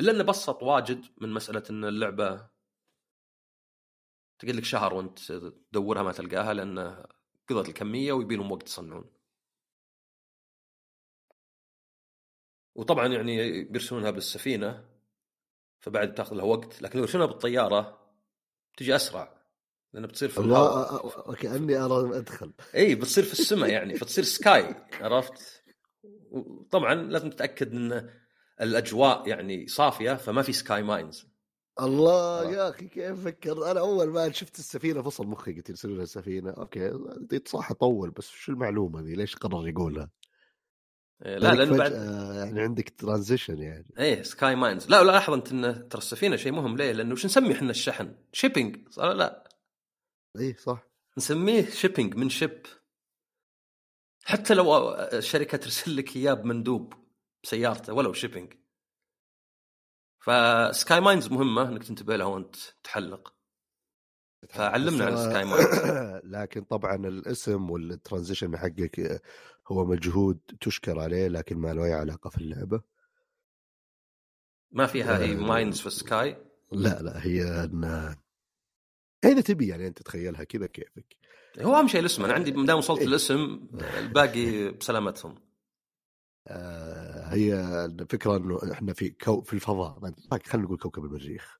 إلا 0.00 0.12
إنه 0.12 0.24
بسط 0.24 0.62
واجد 0.62 1.04
من 1.20 1.32
مسألة 1.32 1.62
إن 1.70 1.84
اللعبة 1.84 2.48
تقعد 4.38 4.54
لك 4.54 4.64
شهر 4.64 4.94
وانت 4.94 5.32
تدورها 5.72 6.02
ما 6.02 6.12
تلقاها 6.12 6.54
لأن 6.54 7.04
قضت 7.48 7.68
الكمية 7.68 8.12
ويبي 8.12 8.36
لهم 8.36 8.52
وقت 8.52 8.68
يصنعون. 8.68 9.10
وطبعا 12.74 13.06
يعني 13.06 13.64
بيرسلونها 13.64 14.10
بالسفينة 14.10 14.84
فبعد 15.80 16.14
تاخذ 16.14 16.36
لها 16.36 16.44
وقت 16.44 16.82
لكن 16.82 16.98
لو 16.98 17.04
يرسلونها 17.04 17.26
بالطيارة 17.26 18.10
تجي 18.76 18.96
أسرع 18.96 19.40
لانها 19.92 20.08
بتصير 20.08 20.28
في 20.28 20.38
الهواء 20.38 21.34
كاني 21.34 21.76
أرى 21.76 22.18
أدخل 22.18 22.52
إي 22.74 22.94
بتصير 22.94 23.24
في 23.24 23.32
السماء 23.32 23.70
يعني 23.70 23.96
فتصير 23.96 24.24
sky 24.24 24.74
عرفت؟ 25.00 25.64
طبعا 26.70 26.94
لازم 26.94 27.30
تتأكد 27.30 27.72
إن 27.74 28.10
الأجواء 28.60 29.28
يعني 29.28 29.66
صافية 29.66 30.14
فما 30.14 30.42
في 30.42 30.52
sky 30.52 30.82
mines 30.82 31.33
الله 31.80 32.52
يا 32.52 32.68
أخي 32.68 32.88
كيف 32.88 33.24
فكر؟ 33.24 33.70
أنا 33.70 33.80
أول 33.80 34.08
ما 34.08 34.32
شفت 34.32 34.58
السفينة 34.58 35.02
فصل 35.02 35.26
مخي 35.26 35.52
قلت 35.52 35.68
يرسلون 35.68 36.00
السفينه 36.00 36.50
okay. 36.50 36.92
صح 37.46 37.72
طول 37.72 38.10
بس 38.10 38.28
شو 38.28 38.52
المعلومة 38.52 39.00
ذي؟ 39.00 39.14
ليش 39.14 39.36
قرر 39.36 39.68
يقولها؟ 39.68 40.10
إيه، 41.26 41.38
لا 41.38 41.54
لأنه 41.54 41.76
بعد 41.76 41.92
يعني 42.46 42.60
عندك 42.60 42.88
transition 42.98 43.58
يعني. 43.58 43.86
إيه 43.98 44.22
Sky 44.22 44.56
Mines. 44.56 44.88
لا 44.88 45.02
لاحظ 45.02 45.32
انت 45.32 45.52
إن 45.52 45.88
ترى 45.88 45.98
السفينة 45.98 46.36
شيء 46.36 46.52
مهم. 46.52 46.76
ليه؟ 46.76 46.92
لأنه 46.92 47.12
وش 47.12 47.26
نسمي 47.26 47.52
إحنا؟ 47.52 47.70
الشحن؟ 47.70 48.14
shipping 48.32 48.88
صح 48.88 49.04
لا؟ 49.04 49.48
اي 50.38 50.54
صح. 50.54 50.86
نسميه 51.18 51.70
shipping 51.70 52.16
من 52.16 52.28
ship. 52.28 52.62
حتى 54.24 54.54
لو 54.54 54.90
الشركة 54.94 55.58
ترسل 55.58 55.96
لك 55.96 56.16
إياه 56.16 56.34
بمندوب 56.34 56.94
بسيارته 57.44 57.92
ولو 57.92 58.12
shipping 58.12 58.52
ف 60.24 60.43
Sky 60.43 61.00
Mines 61.00 61.28
مهمة 61.28 61.68
إنك 61.68 61.84
تنتبه 61.84 62.16
لها 62.16 62.26
وأنت 62.26 62.56
تحلق 62.84 63.34
فعلمنا 64.48 65.04
عن 65.04 65.16
Sky 65.16 65.44
Mines 65.44 65.80
لكن 66.36 66.64
طبعا 66.64 66.96
الاسم 66.96 67.70
وال 67.70 67.84
transition 67.84 68.56
حقك 68.56 69.22
هو 69.68 69.84
مجهود 69.84 70.38
تشكر 70.60 71.00
عليه 71.00 71.28
لكن 71.28 71.56
ما 71.56 71.74
له 71.74 71.84
أي 71.84 71.92
علاقة 71.92 72.30
في 72.30 72.38
اللعبة. 72.38 72.80
ما 74.72 74.86
فيها 74.86 75.18
هي 75.18 75.34
mines 75.34 75.80
في 75.80 75.90
sky؟ 75.90 76.36
لا 76.72 77.02
لا 77.02 77.26
هي 77.26 77.42
إن 77.64 78.16
إذا 79.24 79.40
تبي 79.40 79.68
يعني 79.68 79.86
أنت 79.86 79.98
تتخيلها 79.98 80.44
كذا 80.44 80.66
كيفك. 80.66 81.16
هو 81.60 81.76
أهم 81.76 81.88
شيء 81.88 82.00
الاسم. 82.00 82.24
أنا 82.24 82.32
عندي 82.32 82.52
ما 82.52 82.66
دام 82.66 82.78
وصلت 82.78 83.00
إيه. 83.00 83.06
الاسم 83.06 83.68
الباقي 84.00 84.70
بسلامتهم. 84.70 85.34
آه 86.48 87.13
هي 87.34 87.54
الفكرة 87.84 88.36
إنه 88.36 88.72
إحنا 88.72 88.92
في 88.92 89.10
كو 89.10 89.42
في 89.42 89.52
الفضاء. 89.52 90.14
خلينا 90.46 90.66
نقول 90.66 90.78
كوكب 90.78 91.04
المريخ. 91.04 91.58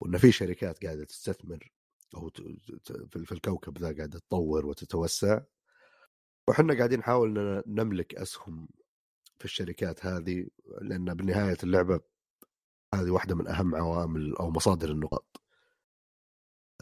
وان 0.00 0.18
في 0.18 0.32
شركات 0.32 0.84
قاعدة 0.84 1.04
تستثمر 1.04 1.72
أو 2.14 2.30
في 3.10 3.32
الكوكب 3.32 3.78
ذا 3.78 3.96
قاعدة 3.96 4.18
تطور 4.18 4.66
وتتوسع. 4.66 5.40
وحنا 6.48 6.74
قاعدين 6.74 6.98
نحاول 6.98 7.62
نملك 7.66 8.14
أسهم 8.14 8.68
في 9.38 9.44
الشركات 9.44 10.06
هذه 10.06 10.46
لأن 10.82 11.14
بالنهاية 11.14 11.56
اللعبة 11.62 12.00
هذه 12.94 13.10
واحدة 13.10 13.34
من 13.34 13.48
أهم 13.48 13.74
عوامل 13.74 14.36
أو 14.36 14.50
مصادر 14.50 14.90
النقاط. 14.90 15.40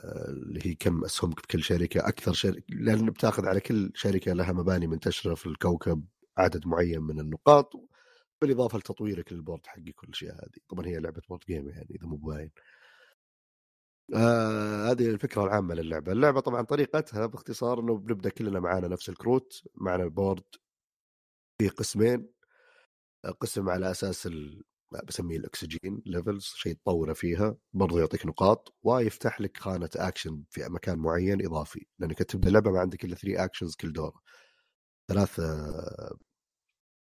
اللي 0.04 0.66
هي 0.66 0.74
كم 0.74 1.04
اسهمك 1.04 1.40
في 1.40 1.46
كل 1.46 1.62
شركة. 1.62 2.08
أكثر 2.08 2.32
شركه 2.32 2.64
لأن 2.68 3.06
بتاخذ 3.06 3.46
على 3.46 3.60
كل 3.60 3.92
شركة 3.94 4.32
لها 4.32 4.52
مباني 4.52 4.86
منتشرة 4.86 5.34
في 5.34 5.46
الكوكب. 5.46 6.04
عدد 6.38 6.66
معين 6.66 7.02
من 7.02 7.20
النقاط 7.20 7.72
بالإضافة 8.42 8.78
لتطويرك 8.78 9.32
لل 9.32 9.42
board 9.42 9.66
حقك 9.66 10.02
والاشياء 10.02 10.34
هذه. 10.34 10.60
طبعا 10.68 10.86
هي 10.86 10.98
لعبة 11.00 11.22
board 11.28 11.40
game 11.48 11.68
يعني 11.68 11.88
إذا 11.90 12.06
مو 12.06 12.16
باين 12.16 12.50
آه 14.14 14.90
هذه 14.90 15.10
الفكرة 15.10 15.44
العامة 15.44 15.74
للعبة. 15.74 16.12
اللعبة 16.12 16.40
طبعا 16.40 16.62
طريقتها 16.62 17.26
باختصار 17.26 17.80
إنه 17.80 17.98
بنبدا 17.98 18.30
كلنا 18.30 18.60
معانا 18.60 18.88
نفس 18.88 19.08
الكروت 19.08 19.62
معنا 19.74 20.04
ال 20.04 20.11
board 20.11 20.44
في 21.58 21.68
قسمين. 21.68 22.28
قسم 23.40 23.68
على 23.68 23.90
أساس 23.90 24.26
ال... 24.26 24.62
بسميه 25.08 25.36
الاكسجين 25.36 26.02
levels 26.06 26.44
شيء 26.44 26.74
تطوره 26.74 27.12
فيها 27.12 27.56
برضو 27.72 27.98
يعطيك 27.98 28.26
نقاط 28.26 28.74
ويفتح 28.82 29.40
لك 29.40 29.56
خانة 29.56 29.90
اكشن 29.96 30.44
في 30.50 30.68
مكان 30.68 30.98
معين 30.98 31.46
إضافي. 31.46 31.86
لأنك 31.98 32.18
تبدأ 32.18 32.48
اللعبه 32.48 32.70
ما 32.70 32.80
عندك 32.80 33.04
إلا 33.04 33.14
3 33.16 33.44
actions 33.44 33.74
كل 33.76 33.92
دورة. 33.92 34.20
ثلاثة 35.08 35.42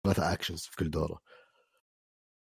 ثلاثة 0.04 0.32
actions 0.32 0.60
في 0.60 0.76
كل 0.76 0.90
دورة. 0.90 1.20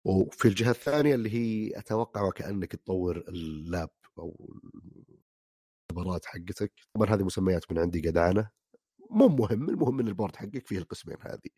وفي 0.05 0.49
الجهة 0.49 0.71
الثانية 0.71 1.15
اللي 1.15 1.31
هي 1.35 1.79
أتوقع 1.79 2.23
وكانك 2.23 2.73
تطور 2.77 3.17
ال 3.29 3.44
lab 3.44 3.91
أو 4.19 4.55
الخبرات 5.91 6.25
حقتك. 6.27 6.73
طبعا 6.95 7.09
هذه 7.11 7.23
مسميات 7.25 7.73
من 7.73 7.79
عندي 7.79 8.01
جدعانه 8.01 8.51
مو 9.11 9.29
مهم 9.29 9.69
المهم 9.71 10.01
إن 10.01 10.09
ال 10.09 10.14
board 10.14 10.37
حقك 10.37 10.67
فيه 10.67 10.79
القسمين 10.79 11.17
هذه. 11.21 11.51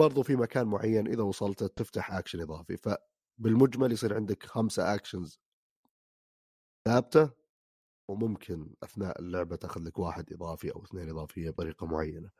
برضو 0.00 0.22
في 0.22 0.36
مكان 0.36 0.66
معين 0.66 1.06
إذا 1.08 1.22
وصلت 1.22 1.64
تفتح 1.64 2.12
اكشن 2.12 2.40
إضافي. 2.40 2.76
فبالمجمل 2.76 3.92
يصير 3.92 4.14
عندك 4.14 4.42
خمسه 4.46 4.94
actions 4.94 5.40
ثابتة. 6.88 7.30
وممكن 8.08 8.74
أثناء 8.82 9.20
اللعبة 9.20 9.56
تأخذ 9.56 9.80
لك 9.82 9.98
واحد 9.98 10.32
إضافي 10.32 10.70
أو 10.74 10.84
اثنين 10.84 11.10
إضافية 11.10 11.50
بطريقة 11.50 11.86
معينة. 11.86 12.30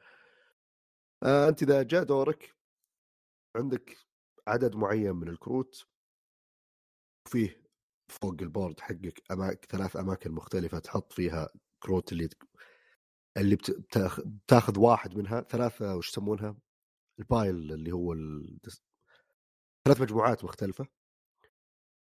آه 1.23 1.49
انت 1.49 1.63
إذا 1.63 1.83
جاء 1.83 2.05
دورك 2.05 2.57
عندك 3.57 3.97
عدد 4.49 4.77
معين 4.77 5.17
من 5.17 5.29
الكروت 5.29 5.87
وفيه 7.27 7.63
فوق 8.11 8.37
ال 8.43 8.49
board 8.49 8.81
حقك 8.81 9.23
أماكن 9.33 9.69
ثلاث 9.69 9.97
أماكن 9.97 10.33
مختلفة 10.33 10.79
تحط 10.79 11.13
فيها 11.13 11.49
كروت 11.83 12.13
اللي 12.13 12.29
اللي 13.39 13.57
بتاخذ 14.17 14.79
واحد 14.79 15.17
منها 15.17 15.41
ثلاثة 15.41 15.97
وش 15.97 16.09
يسمونها؟ 16.09 16.57
ال 17.21 17.31
pile 17.31 17.73
اللي 17.73 17.93
هو 17.93 18.13
ال... 18.13 18.59
ثلاث 19.85 20.01
مجموعات 20.01 20.45
مختلفة 20.45 20.87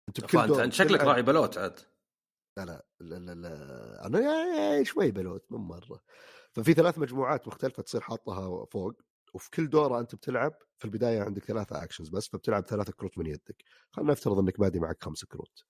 انت 0.09 0.21
بكل 0.21 0.47
دور 0.47 0.63
أنت 0.63 0.73
شكلك 0.73 1.01
راعي 1.01 1.21
بلوت 1.21 1.57
عاد 1.57 1.79
لا 2.57 2.65
لا 2.65 2.85
لا, 2.99 3.15
لا, 3.15 3.33
لا. 3.33 4.05
أنا 4.05 4.83
شوي 4.83 5.11
بلوت 5.11 5.51
مو 5.51 5.57
مرة 5.57 6.03
ففي 6.53 6.73
ثلاث 6.73 6.99
مجموعات 6.99 7.47
مختلفة 7.47 7.83
تصير 7.83 8.01
حاطها 8.01 8.65
فوق 8.65 9.01
وفي 9.33 9.49
كل 9.49 9.69
دورة 9.69 9.99
أنت 9.99 10.15
بتلعب 10.15 10.53
في 10.77 10.85
البداية 10.85 11.21
عندك 11.21 11.43
ثلاثة 11.43 11.83
actions 11.83 12.09
بس 12.09 12.27
فبتلعب 12.27 12.65
ثلاثة 12.65 12.93
كروت 12.93 13.17
من 13.17 13.25
يدك. 13.25 13.63
خلينا 13.91 14.11
نفترض 14.11 14.39
إنك 14.39 14.59
بادي 14.59 14.79
معك 14.79 15.03
خمسة 15.03 15.27
كروت. 15.27 15.63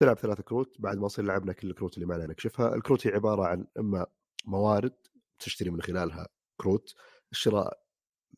تلعب 0.00 0.18
ثلاثة 0.18 0.42
كروت 0.42 0.76
بعد 0.78 0.96
ما 0.98 1.04
نصير 1.04 1.24
لعبنا 1.24 1.52
كل 1.52 1.70
الكروت 1.70 1.94
اللي 1.94 2.06
معنا 2.06 2.26
نكشفها. 2.26 2.74
الكروت 2.74 3.06
هي 3.06 3.12
عبارة 3.12 3.46
عن 3.46 3.66
إما 3.78 4.06
موارد 4.44 4.94
تشتري 5.38 5.70
من 5.70 5.82
خلالها 5.82 6.28
كروت 6.60 6.94
الشراء 7.32 7.82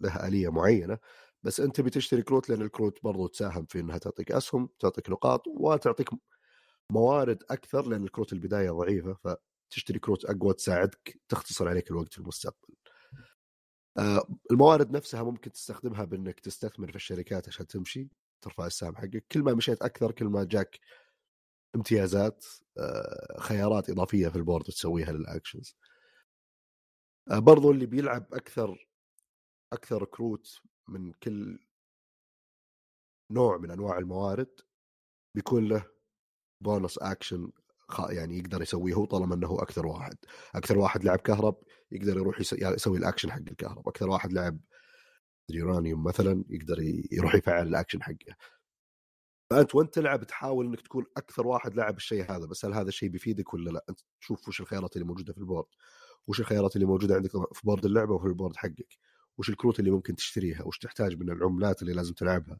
لها 0.00 0.28
آلية 0.28 0.48
معينة 0.48 0.98
بس 1.42 1.60
أنت 1.60 1.80
بتشتري 1.80 2.22
كروت 2.22 2.50
لأن 2.50 2.62
الكروت 2.62 2.98
برضو 3.02 3.26
تساهم 3.26 3.66
في 3.66 3.80
أنها 3.80 3.98
تعطيك 3.98 4.32
أسهم 4.32 4.68
تعطيك 4.80 5.10
نقاط 5.10 5.42
وتعطيك 5.46 6.10
موارد 6.90 7.42
أكثر 7.50 7.88
لأن 7.88 8.04
الكروت 8.04 8.32
البداية 8.32 8.70
ضعيفة 8.70 9.16
فتشتري 9.70 9.98
كروت 9.98 10.24
أقوى 10.24 10.54
تساعدك 10.54 11.20
تختصر 11.28 11.68
عليك 11.68 11.90
الوقت 11.90 12.12
في 12.12 12.18
المستقبل. 12.18 12.74
الموارد 14.50 14.90
نفسها 14.90 15.22
ممكن 15.22 15.52
تستخدمها 15.52 16.04
بإنك 16.04 16.40
تستثمر 16.40 16.90
في 16.90 16.96
الشركات 16.96 17.48
عشان 17.48 17.66
تمشي 17.66 18.08
ترفع 18.42 18.66
السهم 18.66 18.96
حقك. 18.96 19.24
كل 19.32 19.42
ما 19.42 19.54
مشيت 19.54 19.82
أكثر 19.82 20.12
كل 20.12 20.26
ما 20.26 20.44
جاك 20.44 20.80
امتيازات 21.76 22.44
آه، 22.78 23.40
خيارات 23.40 23.90
إضافية 23.90 24.28
في 24.28 24.36
ال 24.36 24.41
board 24.41 24.64
تسويها 24.64 25.12
لل 25.12 25.26
actions 25.26 25.76
آه، 27.30 27.38
برضو 27.38 27.70
اللي 27.70 27.86
بيلعب 27.86 28.34
أكثر 28.34 28.88
أكثر 29.72 30.04
كروت 30.04 30.60
من 30.88 31.12
كل 31.12 31.58
نوع 33.30 33.58
من 33.58 33.70
أنواع 33.70 33.98
الموارد 33.98 34.60
بيكون 35.34 35.68
له 35.68 35.90
bonus 36.60 36.98
action 36.98 37.52
يعني 38.08 38.38
يقدر 38.38 38.62
يسويه 38.62 38.94
هو 38.94 39.04
طالما 39.04 39.34
إنه 39.34 39.62
أكثر 39.62 39.86
واحد. 39.86 40.16
أكثر 40.54 40.78
واحد 40.78 41.04
لعب 41.04 41.18
كهرب 41.18 41.56
يقدر 41.92 42.16
يروح 42.16 42.40
يس- 42.40 42.52
يسوي 42.52 42.98
الأكشن 42.98 43.30
حق 43.32 43.38
الكهرب. 43.38 43.88
أكثر 43.88 44.08
واحد 44.10 44.32
لعب 44.32 44.58
يورانيوم 45.50 46.04
مثلا 46.04 46.44
يقدر 46.50 46.76
يروح 47.12 47.34
يفعل 47.34 47.66
الأكشن 47.68 48.02
حقه. 48.02 48.36
فأنت 49.50 49.74
وأنت 49.74 49.94
تلعب 49.94 50.24
تحاول 50.24 50.66
إنك 50.66 50.80
تكون 50.80 51.04
أكثر 51.16 51.46
واحد 51.46 51.74
لعب 51.74 51.96
الشيء 51.96 52.30
هذا 52.32 52.46
بس 52.46 52.64
هل 52.64 52.74
هذا 52.74 52.88
الشيء 52.88 53.08
بيفيدك 53.08 53.54
ولا 53.54 53.70
لا؟ 53.70 53.84
أنت 53.88 54.00
تشوف 54.20 54.48
وش 54.48 54.60
الخيارات 54.60 54.96
اللي 54.96 55.06
موجودة 55.06 55.32
في 55.32 55.38
ال 55.38 55.42
board. 55.42 55.66
وش 56.26 56.40
الخيارات 56.40 56.76
اللي 56.76 56.86
موجودة 56.86 57.14
عندك 57.14 57.30
في 57.30 57.60
board 57.64 57.84
اللعبة 57.84 58.14
وفي 58.14 58.26
ال 58.26 58.31
board 58.31 58.56
حقك؟ 58.56 58.98
وش 59.38 59.50
الكروت 59.50 59.80
اللي 59.80 59.90
ممكن 59.90 60.16
تشتريها؟ 60.16 60.62
وش 60.64 60.78
تحتاج 60.78 61.16
من 61.20 61.30
العملات 61.30 61.82
اللي 61.82 61.92
لازم 61.92 62.14
تلعبها؟ 62.14 62.58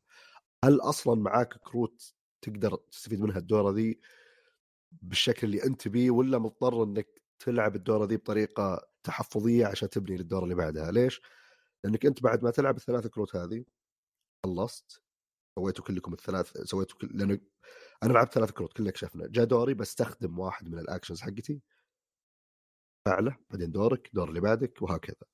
هل 0.65 0.81
أصلا 0.81 1.15
معاك 1.23 1.55
كروت 1.55 2.15
تقدر 2.43 2.77
تستفيد 2.77 3.21
منها 3.21 3.39
الدورة 3.39 3.73
ذي؟ 3.73 4.01
بالشكل 5.03 5.47
اللي 5.47 5.65
أنت 5.65 5.89
بيه 5.89 6.11
ولا 6.11 6.39
مضطر 6.39 6.83
إنك 6.83 7.23
تلعب 7.39 7.77
الدورة 7.77 8.05
ذي 8.07 8.17
بطريقة 8.17 8.89
تحفظية 9.03 9.67
عشان 9.67 9.89
تبني 9.89 10.17
للدورة 10.17 10.45
اللي 10.45 10.55
بعدها؟ 10.55 10.91
ليش؟ 10.91 11.21
لأنك 11.85 12.07
أنت 12.07 12.23
بعد 12.23 12.43
ما 12.45 12.51
تلعب 12.51 12.77
الثلاث 12.77 13.07
كروت 13.07 13.37
هذه 13.37 13.65
خلصت 14.47 15.03
سويتوا 15.59 15.85
كلكم 15.85 16.13
الثلاث 16.13 16.57
سويتوا 16.57 16.99
كل 16.99 17.11
لأنه 17.15 17.41
أنا 18.03 18.13
لعبت 18.13 18.33
ثلاث 18.33 18.51
كروت 18.51 18.73
كلنا 18.73 18.91
كشفنا 18.91 19.27
جاء 19.27 19.45
دوري 19.45 19.75
بستخدم 19.75 20.39
واحد 20.39 20.69
من 20.69 20.79
ال 20.79 20.84
actions 20.84 21.21
حقتي. 21.21 21.61
فعله 23.09 23.37
بعدين 23.51 23.73
دورك 23.73 24.11
دور 24.15 24.29
اللي 24.29 24.41
بعدك 24.41 24.83
وهكذا. 24.83 25.27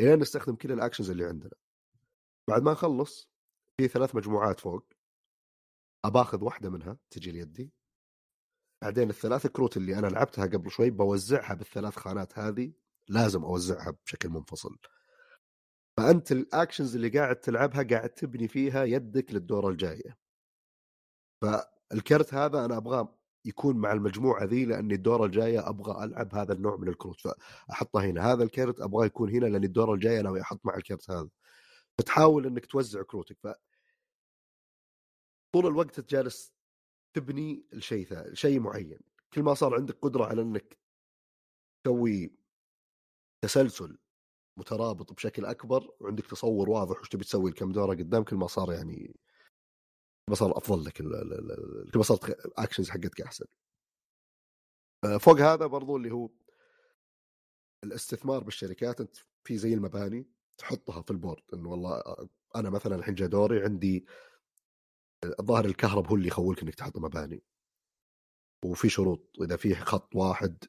الين 0.00 0.18
نستخدم 0.18 0.54
كل 0.56 0.72
ال 0.72 0.77
actions 0.77 1.10
اللي 1.10 1.24
عندنا. 1.24 1.52
بعد 2.48 2.62
ما 2.62 2.72
نخلص 2.72 3.30
في 3.76 3.88
ثلاث 3.88 4.14
مجموعات 4.14 4.60
فوق. 4.60 4.86
أباخذ 6.04 6.44
واحدة 6.44 6.70
منها 6.70 6.98
تجي 7.10 7.32
ليدي. 7.32 7.72
بعدين 8.84 9.10
الثلاث 9.10 9.46
كروت 9.46 9.76
اللي 9.76 9.98
أنا 9.98 10.06
لعبتها 10.06 10.46
قبل 10.46 10.70
شوي 10.70 10.90
بوزعها 10.90 11.54
بالثلاث 11.54 11.96
خانات 11.96 12.38
هذه 12.38 12.72
لازم 13.08 13.44
أوزعها 13.44 13.90
بشكل 14.06 14.28
منفصل. 14.28 14.76
فأنت 15.96 16.32
ال 16.32 16.40
actions 16.40 16.94
اللي 16.94 17.08
قاعد 17.08 17.36
تلعبها 17.36 17.82
قاعد 17.82 18.10
تبني 18.10 18.48
فيها 18.48 18.84
يدك 18.84 19.32
للدورة 19.34 19.68
الجاية. 19.68 20.16
فالكرت 21.42 22.34
هذا 22.34 22.64
أنا 22.64 22.76
أبغاه 22.76 23.18
يكون 23.44 23.76
مع 23.76 23.92
المجموعة 23.92 24.44
ذي 24.44 24.64
لأني 24.64 24.94
الدورة 24.94 25.26
الجاية 25.26 25.68
أبغى 25.68 26.04
ألعب 26.04 26.34
هذا 26.34 26.52
النوع 26.52 26.76
من 26.76 26.88
الكروت. 26.88 27.20
فأحطه 27.20 28.00
هنا. 28.04 28.32
هذا 28.32 28.42
الكرت 28.42 28.80
أبغاه 28.80 29.06
يكون 29.06 29.30
هنا 29.30 29.46
لأن 29.46 29.64
الدورة 29.64 29.94
الجاية 29.94 30.20
أنا 30.20 30.40
أحط 30.40 30.60
مع 30.64 30.76
الكرت 30.76 31.10
هذا. 31.10 31.28
فتحاول 31.98 32.46
إنك 32.46 32.66
توزع 32.66 33.02
كروتك. 33.02 33.36
ف 33.42 33.48
طول 35.52 35.66
الوقت 35.66 36.00
جالس 36.00 36.53
تبني 37.14 37.66
الشيء 37.72 38.06
ثا 38.06 38.34
شيء 38.34 38.60
معين. 38.60 38.98
كل 39.32 39.42
ما 39.42 39.54
صار 39.54 39.74
عندك 39.74 39.98
قدرة 39.98 40.24
على 40.24 40.42
إنك 40.42 40.78
تسوي 41.84 42.34
تسلسل 43.44 43.98
مترابط 44.58 45.12
بشكل 45.12 45.44
أكبر 45.44 45.96
وعندك 46.00 46.26
تصور 46.26 46.70
واضح 46.70 47.00
وش 47.00 47.08
تبي 47.08 47.24
تسوي 47.24 47.50
الكم 47.50 47.72
دورة 47.72 47.94
قدام 47.94 48.24
كل 48.24 48.36
ما 48.36 48.46
صار 48.46 48.72
يعني 48.72 49.06
كل 50.26 50.30
ما 50.30 50.34
صار 50.34 50.58
أفضل 50.58 50.84
لك 50.84 50.92
كل 51.92 51.98
ما 51.98 52.02
صارت 52.02 52.30
actions 52.58 52.90
حقتك 52.90 53.20
أحسن. 53.20 53.46
آه، 55.04 55.16
فوق 55.16 55.40
هذا 55.40 55.66
برضو 55.66 55.96
اللي 55.96 56.10
هو 56.10 56.30
الاستثمار 57.84 58.44
بالشركات 58.44 59.00
أنت 59.00 59.16
في 59.44 59.58
زي 59.58 59.74
المباني 59.74 60.26
تحطها 60.58 61.02
في 61.02 61.10
ال 61.10 61.15
board 61.15 61.42
إنه 61.54 61.68
والله 61.70 61.92
آه، 61.92 62.28
أنا 62.56 62.70
مثلا 62.70 62.96
الحين 62.96 63.14
جاء 63.14 63.28
دوري 63.28 63.64
عندي 63.64 64.06
الظاهر 65.40 65.64
الكهرب 65.64 66.06
هو 66.06 66.16
اللي 66.16 66.28
يخولك 66.28 66.62
إنك 66.62 66.74
تحط 66.74 66.98
مباني. 66.98 67.42
وفي 68.64 68.88
شروط 68.88 69.30
إذا 69.42 69.56
في 69.56 69.74
خط 69.74 70.16
واحد 70.16 70.64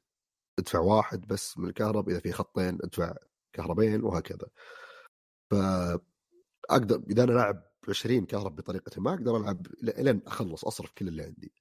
ادفع 0.60 0.80
واحد 0.80 1.28
بس 1.28 1.58
من 1.58 1.70
الكهرب 1.70 2.10
إذا 2.10 2.20
في 2.20 2.32
خطين 2.32 2.80
ادفع 2.84 3.16
كهربين 3.54 4.04
وهكذا. 4.04 4.48
فاقدر 5.52 7.04
إذا 7.10 7.24
أنا 7.24 7.32
لاعب 7.32 7.64
20 7.90 8.26
كهرب 8.26 8.56
بطريقه 8.56 9.02
ما 9.02 9.14
أقدر 9.14 9.38
ألعب 9.38 9.68
لين 9.82 10.22
أخلص 10.28 10.66
أصرف 10.66 10.92
كل 10.92 11.08
اللي 11.08 11.24
عندي. 11.24 11.54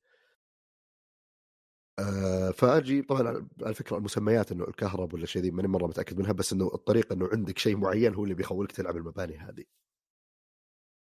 آه، 1.99 2.51
فأجي 2.51 3.03
طبعا 3.03 3.49
على 3.62 3.74
فكرة 3.74 3.97
المسميات 3.97 4.53
إنه 4.53 4.64
الكهرب 4.64 5.14
ولا 5.14 5.26
شيء 5.26 5.43
ذي 5.43 5.51
ماني 5.51 5.68
مرة 5.68 5.87
متأكد 5.87 6.18
منها 6.18 6.32
بس 6.32 6.53
إنه 6.53 6.70
الطريقة 6.74 7.12
إنه 7.12 7.28
عندك 7.32 7.59
شيء 7.59 7.76
معين 7.76 8.14
هو 8.14 8.24
اللي 8.24 8.35
بيخولك 8.35 8.72
تلعب 8.72 8.97
المباني 8.97 9.39
هذه. 9.39 9.64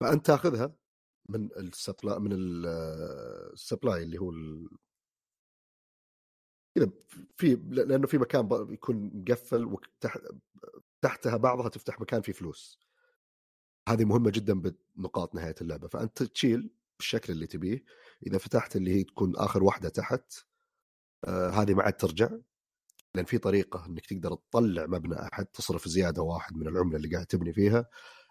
فأنت 0.01 0.27
تاخذها 0.27 0.77
من 1.29 1.49
ال 1.57 1.66
supply 1.66 2.19
من 2.19 2.33
ال- 2.33 2.67
ال 3.53 3.60
supply 3.60 4.03
اللي 4.03 4.19
هو 4.19 4.31
ال- 4.31 4.69
كذا 6.77 6.91
في 7.37 7.55
لأنه 7.71 8.07
في 8.07 8.19
مكان 8.19 8.49
يكون 8.71 9.11
مقفل 9.15 9.65
وتحت 9.65 10.21
تحتها 11.03 11.37
بعضها 11.37 11.69
تفتح 11.69 12.01
مكان 12.01 12.21
فيه 12.23 12.33
فلوس. 12.33 12.81
هذه 13.89 14.05
مهمة 14.05 14.31
جدا 14.31 14.63
بنقاط 14.97 15.35
نهاية 15.35 15.55
اللعبة. 15.61 15.89
فأنت 15.89 16.23
تشيل 16.23 16.71
بالشكل 16.99 17.33
اللي 17.33 17.47
تبيه. 17.47 17.85
إذا 18.27 18.39
فتحت 18.39 18.77
اللي 18.77 18.91
هي 18.97 19.05
تكون 19.05 19.37
آخر 19.37 19.63
واحدة 19.65 19.89
تحت 19.89 20.33
آه 21.25 21.51
هذه 21.51 21.75
ما 21.75 21.83
عاد 21.83 21.93
ترجع. 21.97 22.31
لأن 23.15 23.25
في 23.25 23.39
طريقة 23.39 23.87
إنك 23.87 24.07
تقدر 24.07 24.35
تطلع 24.35 24.87
مبنى 24.87 25.15
أحد 25.33 25.47
تصرف 25.47 25.89
زيادة 25.89 26.23
واحد 26.23 26.57
من 26.57 26.69
العملة 26.69 26.97
اللي 26.97 27.09
قاعد 27.15 27.27
تبني 27.27 27.53
فيها. 27.53 27.87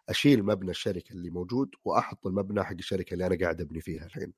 أشيل 0.10 0.44
مبنى 0.44 0.72
الشركة 0.72 1.14
اللي 1.14 1.30
موجود 1.30 1.76
وأحط 1.86 2.28
المبنى 2.28 2.64
حق 2.64 2.74
الشركة 2.74 3.14
اللي 3.14 3.28
أنا 3.28 3.38
قاعد 3.42 3.62
أبني 3.62 3.82
فيها 3.82 4.06
الحين. 4.06 4.34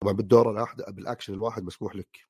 طبعا 0.00 0.12
بالدورة 0.12 0.50
الواحدة 0.50 0.84
بالأكشن 0.88 1.34
الواحد 1.34 1.62
مسموح 1.62 1.96
لك. 1.96 2.28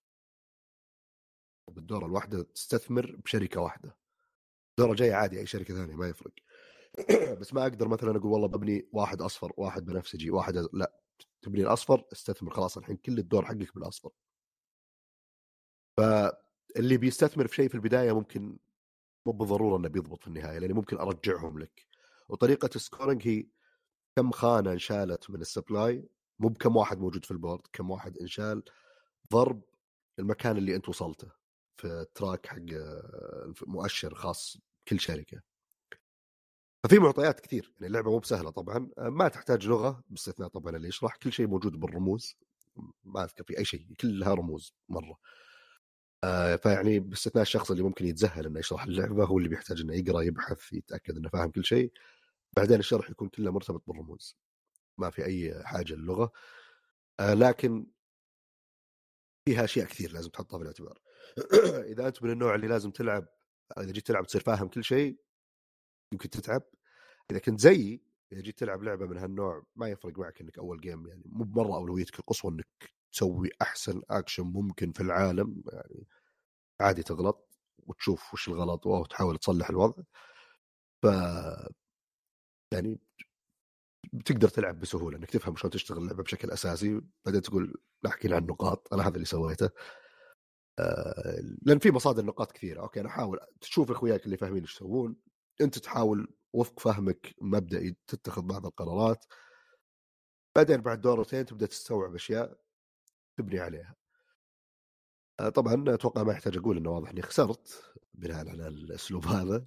بالدورة 1.71 2.07
الواحدة 2.07 2.43
تستثمر 2.43 3.17
بشركة 3.25 3.61
واحدة. 3.61 3.97
الدوره 4.71 4.93
الجايه 4.93 5.15
عادي 5.15 5.41
أي 5.41 5.47
شركة 5.47 5.75
ثانية 5.75 5.95
ما 5.97 6.09
يفرق. 6.09 6.33
بس 7.41 7.55
ما 7.55 7.63
أقدر 7.63 7.89
مثلا 7.89 8.11
أقول 8.11 8.33
والله 8.33 8.49
ببني 8.49 8.89
واحد 8.93 9.23
أصفر 9.23 9.53
واحد 9.57 9.85
بنفسجي 9.85 10.31
واحد 10.31 10.57
لا. 10.73 10.93
تبني 11.43 11.63
الأصفر 11.63 12.05
استثمر 12.13 12.51
خلاص 12.51 12.79
الحين 12.79 12.97
كل 12.97 13.19
الدور 13.19 13.45
حقك 13.45 13.75
بالأصفر. 13.75 14.11
فاللي 15.97 16.97
بيستثمر 16.97 17.47
في 17.47 17.55
شيء 17.55 17.69
في 17.69 17.75
البداية 17.75 18.13
ممكن 18.13 18.59
مو 19.27 19.33
بالضرورة 19.33 19.77
إنه 19.77 19.89
بيضبط 19.89 20.21
في 20.23 20.29
النهاية 20.29 20.59
لأن 20.59 20.73
ممكن 20.73 20.99
أرجعهم 20.99 21.59
لك. 21.59 21.87
وطريقة 22.29 22.71
ال 22.77 22.83
scoring 22.83 23.29
هي 23.29 23.47
كم 24.17 24.31
خانة 24.31 24.73
انشالت 24.73 25.31
من 25.31 25.41
ال 25.41 25.51
supply 25.51 26.09
مو 26.39 26.49
بكم 26.49 26.77
واحد 26.77 26.99
موجود 26.99 27.25
في 27.25 27.31
ال 27.31 27.36
board 27.36 27.63
كم 27.73 27.91
واحد 27.91 28.19
انشال 28.19 28.63
ضرب 29.33 29.63
المكان 30.19 30.57
اللي 30.57 30.77
انت 30.77 30.89
وصلته 30.89 31.29
في 31.77 31.87
التراك 31.87 32.47
حق 32.47 32.59
مؤشر 33.67 34.15
خاص 34.15 34.59
كل 34.89 35.01
شركة. 35.01 35.43
ففي 36.85 36.99
معطيات 36.99 37.41
كثير 37.41 37.73
يعني 37.75 37.87
اللعبة 37.87 38.11
مو 38.11 38.19
بسهلة 38.19 38.51
طبعا 38.51 38.91
ما 38.99 39.29
تحتاج 39.29 39.67
لغة 39.67 40.03
باستثناء 40.11 40.49
طبعا 40.49 40.77
اللي 40.77 40.89
يشرح 40.89 41.17
كل 41.17 41.33
شيء 41.33 41.47
موجود 41.47 41.73
بالرموز 41.81 42.37
ما 43.05 43.25
أذكر 43.25 43.45
في 43.45 43.59
أي 43.59 43.65
شيء 43.65 43.87
كلها 44.01 44.35
رموز 44.35 44.75
مرة. 44.89 45.19
آه، 46.25 46.57
فيعني 46.57 47.01
باستثناء 47.01 47.43
الشخص 47.43 47.71
اللي 47.71 47.83
ممكن 47.83 48.07
يتزهل 48.07 48.47
إنه 48.47 48.59
يشرح 48.59 48.85
اللعبة 48.85 49.25
هو 49.25 49.39
اللي 49.39 49.49
بيحتاج 49.49 49.81
إنه 49.81 49.95
يقرأ 49.95 50.23
يبحث 50.23 50.73
يتأكد 50.73 51.17
إنه 51.17 51.29
فاهم 51.29 51.51
كل 51.51 51.65
شيء. 51.65 51.93
بعدين 52.59 52.79
الشرح 52.79 53.11
يكون 53.11 53.29
كله 53.29 53.53
مرتبط 53.53 53.83
بالرموز 53.87 54.37
ما 54.99 55.11
في 55.11 55.25
أي 55.27 55.65
حاجة 55.65 55.95
للغة. 55.95 56.33
آه، 57.21 57.35
لكن 57.35 57.87
فيها 59.49 59.65
أشياء 59.65 59.87
كثير 59.87 60.13
لازم 60.13 60.31
تحطها 60.31 60.59
في 60.59 60.63
الاعتبار. 60.63 61.01
إذا 61.93 62.09
أنت 62.09 62.23
من 62.23 62.31
النوع 62.31 62.55
اللي 62.55 62.67
لازم 62.69 62.91
تلعب 62.91 63.27
إذا 63.79 63.93
جيت 63.93 64.07
تلعب 64.07 64.27
تصير 64.27 64.41
فاهم 64.41 64.69
كل 64.69 64.85
شيء 64.85 65.19
يمكن 66.13 66.31
تتعب. 66.31 66.63
إذا 67.31 67.39
كنت 67.39 67.61
زيي 67.61 68.03
إذا 68.33 68.41
جيت 68.41 68.59
تلعب 68.59 68.83
لعبة 68.83 69.07
من 69.07 69.19
هالنوع 69.19 69.67
ما 69.77 69.89
يفرق 69.89 70.19
معك 70.19 70.41
إنك 70.41 70.59
أول 70.59 70.81
game 70.81 71.07
يعني 71.09 71.23
مو 71.27 71.45
بمرة 71.45 71.77
اولويتك 71.77 72.19
القصوى 72.19 72.53
إنك 72.53 72.69
تسوي 73.13 73.51
أحسن 73.63 74.03
اكشن 74.11 74.43
ممكن 74.45 74.93
في 74.93 75.01
العالم 75.01 75.63
يعني 75.73 76.07
عادي 76.81 77.03
تغلط 77.03 77.59
وتشوف 77.79 78.35
وش 78.35 78.49
الغلط 78.49 78.87
وتحاول 78.87 79.39
تصلح 79.39 79.71
الوضع. 79.71 80.03
ف 81.03 81.07
يعني 82.73 82.99
بتقدر 84.13 84.49
تلعب 84.49 84.81
بسهولة 84.81 85.19
إنك 85.19 85.31
تفهم 85.31 85.57
شلون 85.57 85.71
تشتغل 85.71 85.99
اللعبة 85.99 86.23
بشكل 86.23 86.51
أساسي 86.51 87.01
بعدين 87.27 87.43
تقول 87.43 87.81
لا 88.03 88.11
أحكي 88.11 88.35
عن 88.35 88.43
النقاط 88.43 88.95
أنا 88.95 89.03
هذا 89.09 89.15
اللي 89.15 89.25
سويته. 89.25 89.71
آه، 90.79 91.41
لأن 91.63 91.79
في 91.79 91.91
مصادر 91.91 92.25
نقاط 92.25 92.53
كثيرة. 92.53 92.81
أوكي 92.81 93.01
أنا 93.01 93.09
احاول 93.09 93.39
تشوف 93.61 93.91
إخوياك 93.91 94.25
اللي 94.27 94.37
فاهمين 94.37 94.63
إيش 94.63 94.75
يسوون 94.75 95.17
أنت 95.61 95.79
تحاول 95.79 96.35
وفق 96.53 96.81
فهمك 96.81 97.35
مبدئي 97.43 97.97
تتخذ 98.07 98.43
بعض 98.43 98.67
القرارات. 98.67 99.25
بعدين 100.57 100.81
بعد 100.81 101.01
دورتين 101.01 101.47
تبدأ 101.47 101.67
تستوعب 101.67 102.15
أشياء 102.15 102.59
تبني 103.39 103.61
عليها. 103.61 103.97
آه، 105.41 105.49
طبعا 105.49 105.95
أتوقع 105.95 106.23
ما 106.23 106.33
يحتاج 106.33 106.57
أقول 106.57 106.77
إنه 106.77 106.91
واضح 106.91 107.11
إني 107.11 107.23
خسرت 107.23 107.93
بناء 108.15 108.49
على 108.49 108.69
الأسلوب 108.69 109.27
هذا. 109.37 109.67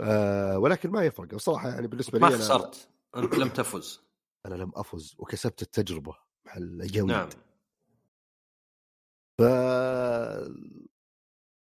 آه، 0.00 0.58
ولكن 0.58 0.90
ما 0.90 1.04
يفرق. 1.04 1.34
بصراحة 1.34 1.68
يعني 1.68 1.86
بالنسبة 1.86 2.18
لي 2.18 2.24
ما 2.24 2.30
أنا- 2.30 2.40
خسرت. 2.40 2.88
أنت 3.16 3.34
لم 3.34 3.48
تفز. 3.48 4.00
أنا 4.46 4.54
لم 4.54 4.72
أفز 4.74 5.14
وكسبت 5.18 5.62
التجربة 5.62 6.16
مع 6.46 6.56
نعم. 7.04 7.28
ف 9.40 9.42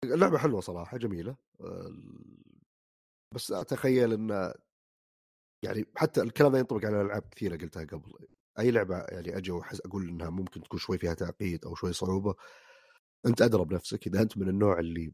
اللعبة 0.04 0.38
حلوة 0.38 0.60
صراحة 0.60 0.96
جميلة. 0.98 1.36
بس 3.34 3.52
أتخيل 3.52 4.12
إن 4.12 4.52
يعني 5.64 5.86
حتى 5.96 6.22
الكلام 6.22 6.52
ده 6.52 6.58
ينطبق 6.58 6.84
على 6.84 7.00
ألعاب 7.02 7.22
كثيرة 7.22 7.56
قلتها 7.56 7.84
قبل. 7.84 8.12
أي 8.58 8.70
لعبة 8.70 8.96
يعني 8.98 9.36
أجي 9.36 9.50
وأحس 9.50 9.80
أقول 9.80 10.08
إنها 10.08 10.30
ممكن 10.30 10.60
تكون 10.62 10.78
شوي 10.78 10.98
فيها 10.98 11.14
تعقيد 11.14 11.64
أو 11.64 11.74
شوي 11.74 11.92
صعوبة 11.92 12.34
أنت 13.26 13.42
أدرى 13.42 13.64
بنفسك 13.64 14.06
إذا 14.06 14.22
أنت 14.22 14.38
من 14.38 14.48
النوع 14.48 14.78
اللي 14.78 15.12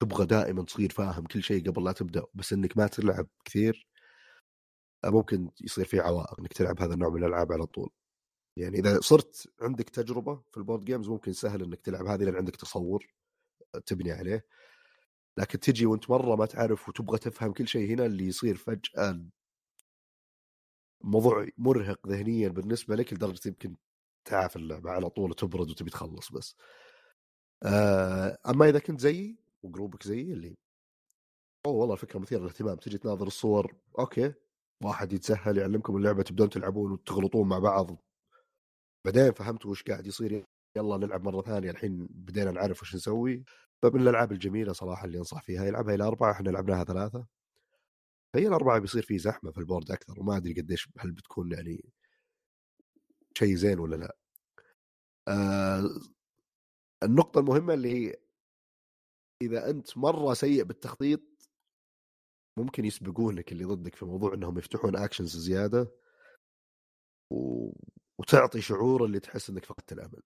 تبغى 0.00 0.26
دائما 0.26 0.64
تصير 0.64 0.92
فاهم 0.92 1.24
كل 1.26 1.42
شيء 1.42 1.70
قبل 1.70 1.84
لا 1.84 1.92
تبدأ 1.92 2.24
بس 2.34 2.52
إنك 2.52 2.76
ما 2.76 2.86
تلعب 2.86 3.26
كثير 3.44 3.86
ممكن 5.04 5.50
يصير 5.60 5.84
في 5.84 6.00
عوائق 6.00 6.40
إنك 6.40 6.52
تلعب 6.52 6.82
هذا 6.82 6.94
النوع 6.94 7.08
من 7.10 7.24
الألعاب 7.24 7.52
على 7.52 7.66
طول. 7.66 7.90
يعني 8.58 8.78
إذا 8.78 9.00
صرت 9.00 9.48
عندك 9.62 9.90
تجربة 9.90 10.42
في 10.50 10.56
ال 10.56 10.61
board 10.61 10.84
games 10.84 11.08
ممكن 11.08 11.32
سهل 11.32 11.62
إنك 11.62 11.80
تلعب 11.80 12.06
هذه 12.06 12.24
لأن 12.24 12.36
عندك 12.36 12.56
تصور 12.56 13.06
تبني 13.86 14.12
عليه. 14.12 14.46
لكن 15.38 15.60
تجي 15.60 15.86
وأنت 15.86 16.10
مرة 16.10 16.36
ما 16.36 16.46
تعرف 16.46 16.88
وتبغى 16.88 17.18
تفهم 17.18 17.52
كل 17.52 17.68
شيء 17.68 17.90
هنا 17.94 18.06
اللي 18.06 18.26
يصير 18.26 18.56
فجأة 18.56 19.26
موضوع 21.04 21.48
مرهق 21.58 22.08
ذهنيا 22.08 22.48
بالنسبة 22.48 22.96
لك 22.96 23.12
لدرجة 23.12 23.48
يمكن 23.48 23.76
تعاف 24.24 24.56
اللعبه 24.56 24.90
على 24.90 25.10
طول 25.10 25.30
وتبرد 25.30 25.70
وتبي 25.70 25.90
تخلص 25.90 26.32
بس. 26.32 26.56
آه، 27.62 28.38
أما 28.48 28.68
إذا 28.68 28.78
كنت 28.78 29.00
زيي 29.00 29.45
و 29.66 29.71
group 29.71 29.97
ك 29.97 30.02
زيي 30.02 30.32
اللي 30.32 30.54
أوه 31.66 31.74
والله 31.74 31.94
فكره 31.96 32.18
مثيرة 32.18 32.40
للاهتمام 32.40 32.76
تجي 32.76 32.98
تناظر 32.98 33.26
الصور 33.26 33.74
okay 33.98 34.34
واحد 34.84 35.12
يتسهل 35.12 35.58
يعلمكم 35.58 35.96
اللعبة 35.96 36.22
تبدون 36.22 36.50
تلعبون 36.50 36.92
وتغلطون 36.92 37.48
مع 37.48 37.58
بعض. 37.58 37.96
بعدين 39.04 39.32
فهمتوا 39.32 39.70
وش 39.70 39.82
قاعد 39.82 40.06
يصير 40.06 40.44
يلا 40.76 40.96
نلعب 40.96 41.24
مرة 41.24 41.42
ثانية 41.42 41.70
الحين 41.70 42.06
بدينا 42.10 42.50
نعرف 42.50 42.82
وش 42.82 42.94
نسوي. 42.96 43.44
فمن 43.82 44.00
الألعاب 44.00 44.32
الجميلة 44.32 44.72
صراحة 44.72 45.04
اللي 45.06 45.18
أنصح 45.18 45.42
فيها 45.42 45.64
يلعبها 45.66 45.94
إلى 45.94 46.04
أربعة 46.04 46.32
إحنا 46.32 46.50
لعبناها 46.50 46.84
ثلاثة. 46.84 47.26
فهي 48.34 48.46
الاربعه 48.48 48.78
بيصير 48.78 49.02
في 49.02 49.18
زحمة 49.18 49.50
في 49.50 49.58
ال 49.58 49.63
board 49.63 49.90
أكثر 49.90 50.20
وما 50.20 50.36
أدري 50.36 50.54
قديش 50.54 50.88
هل 50.98 51.12
بتكون 51.12 51.52
يعني 51.52 51.84
شيء 53.38 53.54
زين 53.54 53.78
ولا 53.78 53.96
لا. 53.96 54.16
آه 55.28 55.84
النقطة 57.02 57.38
المهمة 57.38 57.74
اللي 57.74 57.92
هي 58.08 58.14
إذا 59.42 59.70
أنت 59.70 59.98
مرة 59.98 60.34
سيء 60.34 60.64
بالتخطيط 60.64 61.20
ممكن 62.58 62.84
يسبقونك 62.84 63.52
اللي 63.52 63.64
ضدك 63.64 63.94
في 63.94 64.04
موضوع 64.04 64.34
إنهم 64.34 64.58
يفتحون 64.58 64.96
actions 64.96 65.36
زيادة 65.36 65.92
و... 67.32 67.70
وتعطي 68.18 68.60
شعور 68.60 69.04
اللي 69.04 69.20
تحس 69.20 69.50
إنك 69.50 69.64
فقدت 69.64 69.92
الأمل. 69.92 70.22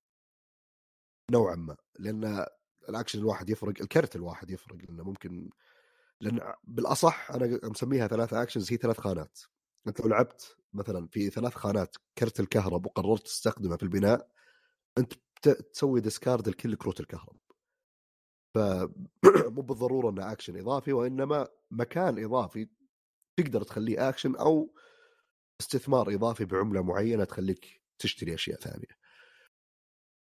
نوعا 1.30 1.54
ما. 1.54 1.76
لأن 1.98 2.46
الاكشن 2.88 3.18
الواحد 3.18 3.50
يفرق 3.50 3.80
الكرت 3.80 4.16
الواحد 4.16 4.50
يفرق 4.50 4.76
لأنه 4.76 5.04
ممكن 5.04 5.50
لأن 6.20 6.54
بالأصح 6.64 7.30
أنا 7.30 7.60
مسميها 7.64 8.06
ثلاثة 8.06 8.42
actions 8.42 8.72
هي 8.72 8.76
ثلاث 8.76 9.00
خانات. 9.00 9.38
أنت 9.86 10.00
لو 10.00 10.08
لعبت 10.08 10.56
مثلا 10.72 11.08
في 11.08 11.30
ثلاث 11.30 11.54
خانات 11.54 11.96
كرت 12.18 12.40
الكهرب 12.40 12.86
وقررت 12.86 13.22
تستخدمه 13.24 13.76
في 13.76 13.82
البناء 13.82 14.28
أنت 14.98 15.12
تسوي 15.42 16.00
discard 16.00 16.48
لكل 16.48 16.74
كروت 16.74 17.00
الكهرب. 17.00 17.36
فمو 18.54 19.62
بالضرورة 19.68 20.10
انه 20.10 20.32
اكشن 20.32 20.58
إضافي 20.58 20.92
وإنما 20.92 21.48
مكان 21.70 22.24
إضافي 22.24 22.68
تقدر 23.36 23.62
تخليه 23.62 24.08
اكشن 24.08 24.36
أو 24.36 24.74
استثمار 25.60 26.14
إضافي 26.14 26.44
بعملة 26.44 26.82
معينة 26.82 27.24
تخليك 27.24 27.82
تشتري 27.98 28.34
أشياء 28.34 28.60
ثانية. 28.60 29.00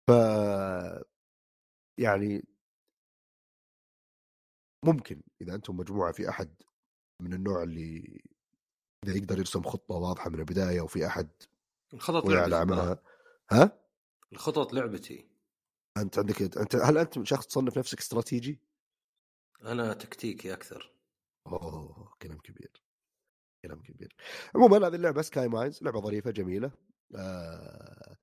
ف 0.10 0.12
يعني 2.00 2.44
ممكن 4.86 5.22
إذا 5.42 5.56
أنتم 5.56 5.78
مجموعة 5.78 6.12
في 6.12 6.30
أحد 6.30 6.56
من 7.22 7.34
النوع 7.34 7.64
اللي 7.64 8.22
إذا 9.04 9.16
يقدر 9.16 9.38
يرسم 9.38 9.64
خطة 9.64 9.96
واضحة 9.96 10.30
من 10.30 10.40
البداية 10.40 10.82
وفي 10.82 11.08
أحد 11.08 11.30
الخطط 11.94 12.26
لعبتي 12.26 13.02
ها؟ 13.52 13.82
الخطط 14.34 14.74
لعبتي. 14.74 15.31
أنت 15.98 16.20
عندك 16.20 16.42
أنت 16.58 16.76
هل 16.76 16.98
أنت 16.98 17.24
شخص 17.24 17.48
تصنف 17.48 17.78
نفسك 17.78 18.00
استراتيجي؟ 18.00 18.60
أنا 19.62 19.94
تكتيكي 19.94 20.54
أكثر. 20.54 20.94
أوه 21.48 22.14
كلام 22.22 22.38
كبير. 22.38 22.84
كلام 23.66 23.82
كبير. 23.82 24.16
عموما 24.56 24.88
هذه 24.88 24.96
اللعبة 24.96 25.22
سكاي 25.22 25.48
ماينز 25.48 25.84
لعبة 25.84 26.02
ظريفة 26.02 26.32
جميلة. 26.32 26.72
آه 27.16 28.18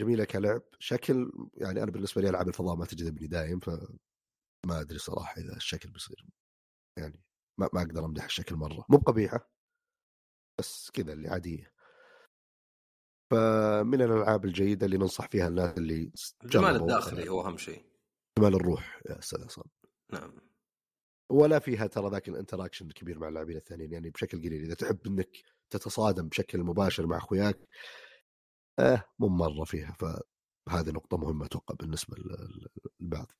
جميلة 0.00 0.24
كلعب. 0.24 0.62
شكل 0.78 1.32
يعني 1.54 1.82
أنا 1.82 1.90
بالنسبة 1.90 2.22
لي 2.22 2.28
ألعاب 2.28 2.48
الفضاء 2.48 2.76
ما 2.76 2.86
تجذبني 2.86 3.26
دايم 3.26 3.60
فما 3.60 4.80
أدري 4.80 4.98
صراحة 4.98 5.40
إذا 5.40 5.56
الشكل 5.56 5.90
بيصير 5.90 6.26
يعني 6.98 7.22
ما, 7.58 7.68
ما 7.72 7.82
أقدر 7.82 8.04
أمدح 8.04 8.24
الشكل 8.24 8.56
مرة. 8.56 8.84
مو 8.88 8.98
قبيحه 8.98 9.50
بس 10.60 10.90
كذا 10.90 11.12
اللي 11.12 11.28
عادية. 11.28 11.72
فمن 13.32 14.02
الألعاب 14.02 14.44
الجيدة 14.44 14.86
اللي 14.86 14.96
ننصح 14.96 15.28
فيها 15.28 15.48
الناس 15.48 15.78
اللي 15.78 16.12
الجمال 16.44 16.76
الداخلي 16.76 17.28
هو 17.28 17.40
أهم 17.40 17.56
شيء. 17.56 17.84
جمال 18.38 18.54
الروح 18.54 19.00
يا 19.10 19.18
أستاذ 19.18 19.44
عصام 19.44 19.64
نعم. 20.12 20.32
ولا 21.30 21.58
فيها 21.58 21.86
ترى 21.86 22.10
ذاك 22.10 22.28
الانتراكشن 22.28 22.86
الكبير 22.86 23.18
مع 23.18 23.28
اللاعبين 23.28 23.56
الثانيين 23.56 23.92
يعني 23.92 24.10
بشكل 24.10 24.38
قليل. 24.38 24.62
إذا 24.62 24.74
تحب 24.74 25.06
إنك 25.06 25.30
تتصادم 25.70 26.28
بشكل 26.28 26.62
مباشر 26.62 27.06
مع 27.06 27.16
أخوياك 27.16 27.58
آه 28.78 29.04
مو 29.18 29.28
مرة 29.28 29.64
فيها. 29.64 29.92
فهذه 29.92 30.90
نقطة 30.90 31.16
مهمة 31.16 31.46
أتوقع 31.46 31.74
بالنسبة 31.74 32.16
للبعض. 33.00 33.32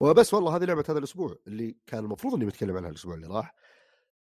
وبس 0.00 0.34
والله 0.34 0.56
هذه 0.56 0.64
لعبة 0.64 0.84
هذا 0.88 0.98
الأسبوع 0.98 1.36
اللي 1.46 1.76
كان 1.86 2.04
المفروض 2.04 2.34
إني 2.34 2.46
بتكلم 2.46 2.76
عنها 2.76 2.90
الأسبوع 2.90 3.14
اللي 3.14 3.26
راح. 3.26 3.54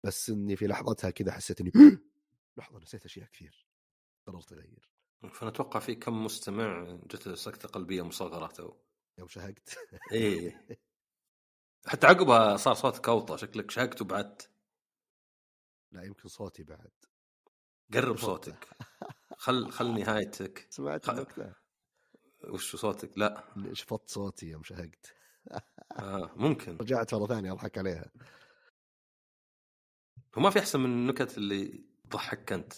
بس 0.03 0.29
إني 0.29 0.55
في 0.55 0.67
لحظتها 0.67 1.09
كذا 1.09 1.31
حسيت 1.31 1.61
إني 1.61 1.71
لحظة 2.57 2.79
نسيت 2.79 3.05
أشياء 3.05 3.27
كثير. 3.33 3.65
قررت 4.27 4.51
اغير 4.51 4.89
فانا 5.33 5.51
أتوقع 5.51 5.79
في 5.79 5.95
كم 5.95 6.23
مستمع 6.25 6.97
جت 7.07 7.29
سكتة 7.29 7.69
قلبية 7.69 8.01
مصغرة 8.01 8.47
تو. 8.47 8.73
يوم 9.17 9.27
شهقت. 9.27 9.77
إيه. 10.11 10.67
حتى 11.87 12.07
عقبها 12.07 12.57
صار 12.57 12.73
صوتك 12.73 13.09
اوطى 13.09 13.37
شكلك 13.37 13.71
شهقت 13.71 14.01
وبعدت. 14.01 14.49
لا 15.91 16.03
يمكن 16.03 16.29
صوتي 16.29 16.63
بعد. 16.63 16.91
قرب 17.93 18.17
صوتك. 18.17 18.69
خل 19.37 19.71
خل 19.71 19.93
نهايتك. 19.99 20.67
سمعت 20.69 21.09
النكته 21.09 21.53
وش 22.49 22.75
صوتك؟ 22.75 23.17
لا. 23.17 23.43
شفطت 23.73 24.09
صوتي 24.09 24.45
يوم 24.45 24.63
شهقت؟ 24.63 25.15
آه 25.99 26.31
ممكن. 26.35 26.77
رجعت 26.77 27.13
مرة 27.13 27.27
ثانية 27.27 27.51
أضحك 27.51 27.77
عليها. 27.77 28.11
وما 30.37 30.49
في 30.49 30.59
أحسن 30.59 30.79
من 30.79 30.85
النكت 30.85 31.37
اللي 31.37 31.83
تضحك 32.09 32.53
أنت. 32.53 32.73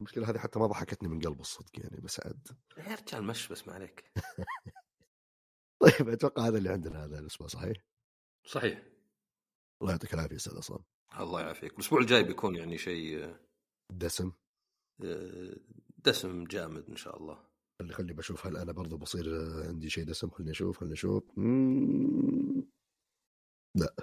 المشكلة 0.00 0.30
هذه 0.30 0.38
حتى 0.38 0.58
ما 0.58 0.66
ضحكتني 0.66 1.08
من 1.08 1.20
قلب 1.20 1.40
الصدق 1.40 1.80
يعني 1.80 2.00
بس 2.00 2.20
عاد. 2.20 2.48
يا 2.78 2.94
رجال 2.94 3.24
مش 3.24 3.48
بس 3.48 3.68
ما 3.68 3.74
عليك. 3.74 4.12
طيب 5.82 6.08
أتوقع 6.08 6.46
هذا 6.46 6.58
اللي 6.58 6.68
عندنا 6.68 7.04
هذا 7.04 7.18
الأسبوع 7.18 7.48
صحيح؟ 7.48 7.76
صحيح. 8.46 8.82
الله 9.82 9.92
يعطيك 9.92 10.14
العافية 10.14 10.36
أستاذ 10.36 10.56
عصام 10.56 10.84
الله 11.18 11.40
يعافيك. 11.40 11.72
الأسبوع 11.72 12.00
الجاي 12.00 12.24
بيكون 12.24 12.56
يعني 12.56 12.78
شيء 12.78 13.36
دسم. 13.92 14.32
آه، 15.04 15.56
دسم 15.98 16.44
جامد 16.44 16.88
إن 16.88 16.96
شاء 16.96 17.16
الله. 17.16 17.50
خلي 17.78 17.92
خلي 17.92 18.12
بشوف 18.12 18.46
هل 18.46 18.56
أنا 18.56 18.72
برضو 18.72 18.96
بصير 18.96 19.24
عندي 19.68 19.90
شيء 19.90 20.04
دسم 20.04 20.30
خليني 20.30 20.50
أشوف 20.50 20.78
خليني 20.78 20.94
أشوف. 20.94 21.24
لا. 23.74 23.94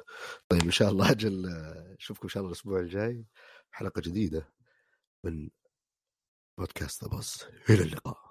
طيب 0.49 0.61
إن 0.63 0.71
شاء 0.71 0.89
الله 0.89 1.11
أجل 1.11 1.45
أشوفكم 1.99 2.23
إن 2.23 2.29
شاء 2.29 2.41
الله 2.41 2.51
الأسبوع 2.51 2.79
الجاي. 2.79 3.25
حلقة 3.71 4.01
جديدة 4.01 4.53
من 5.25 5.49
بودكاست 6.57 7.03
ذا 7.03 7.09
إلى 7.69 7.83
اللقاء. 7.83 8.26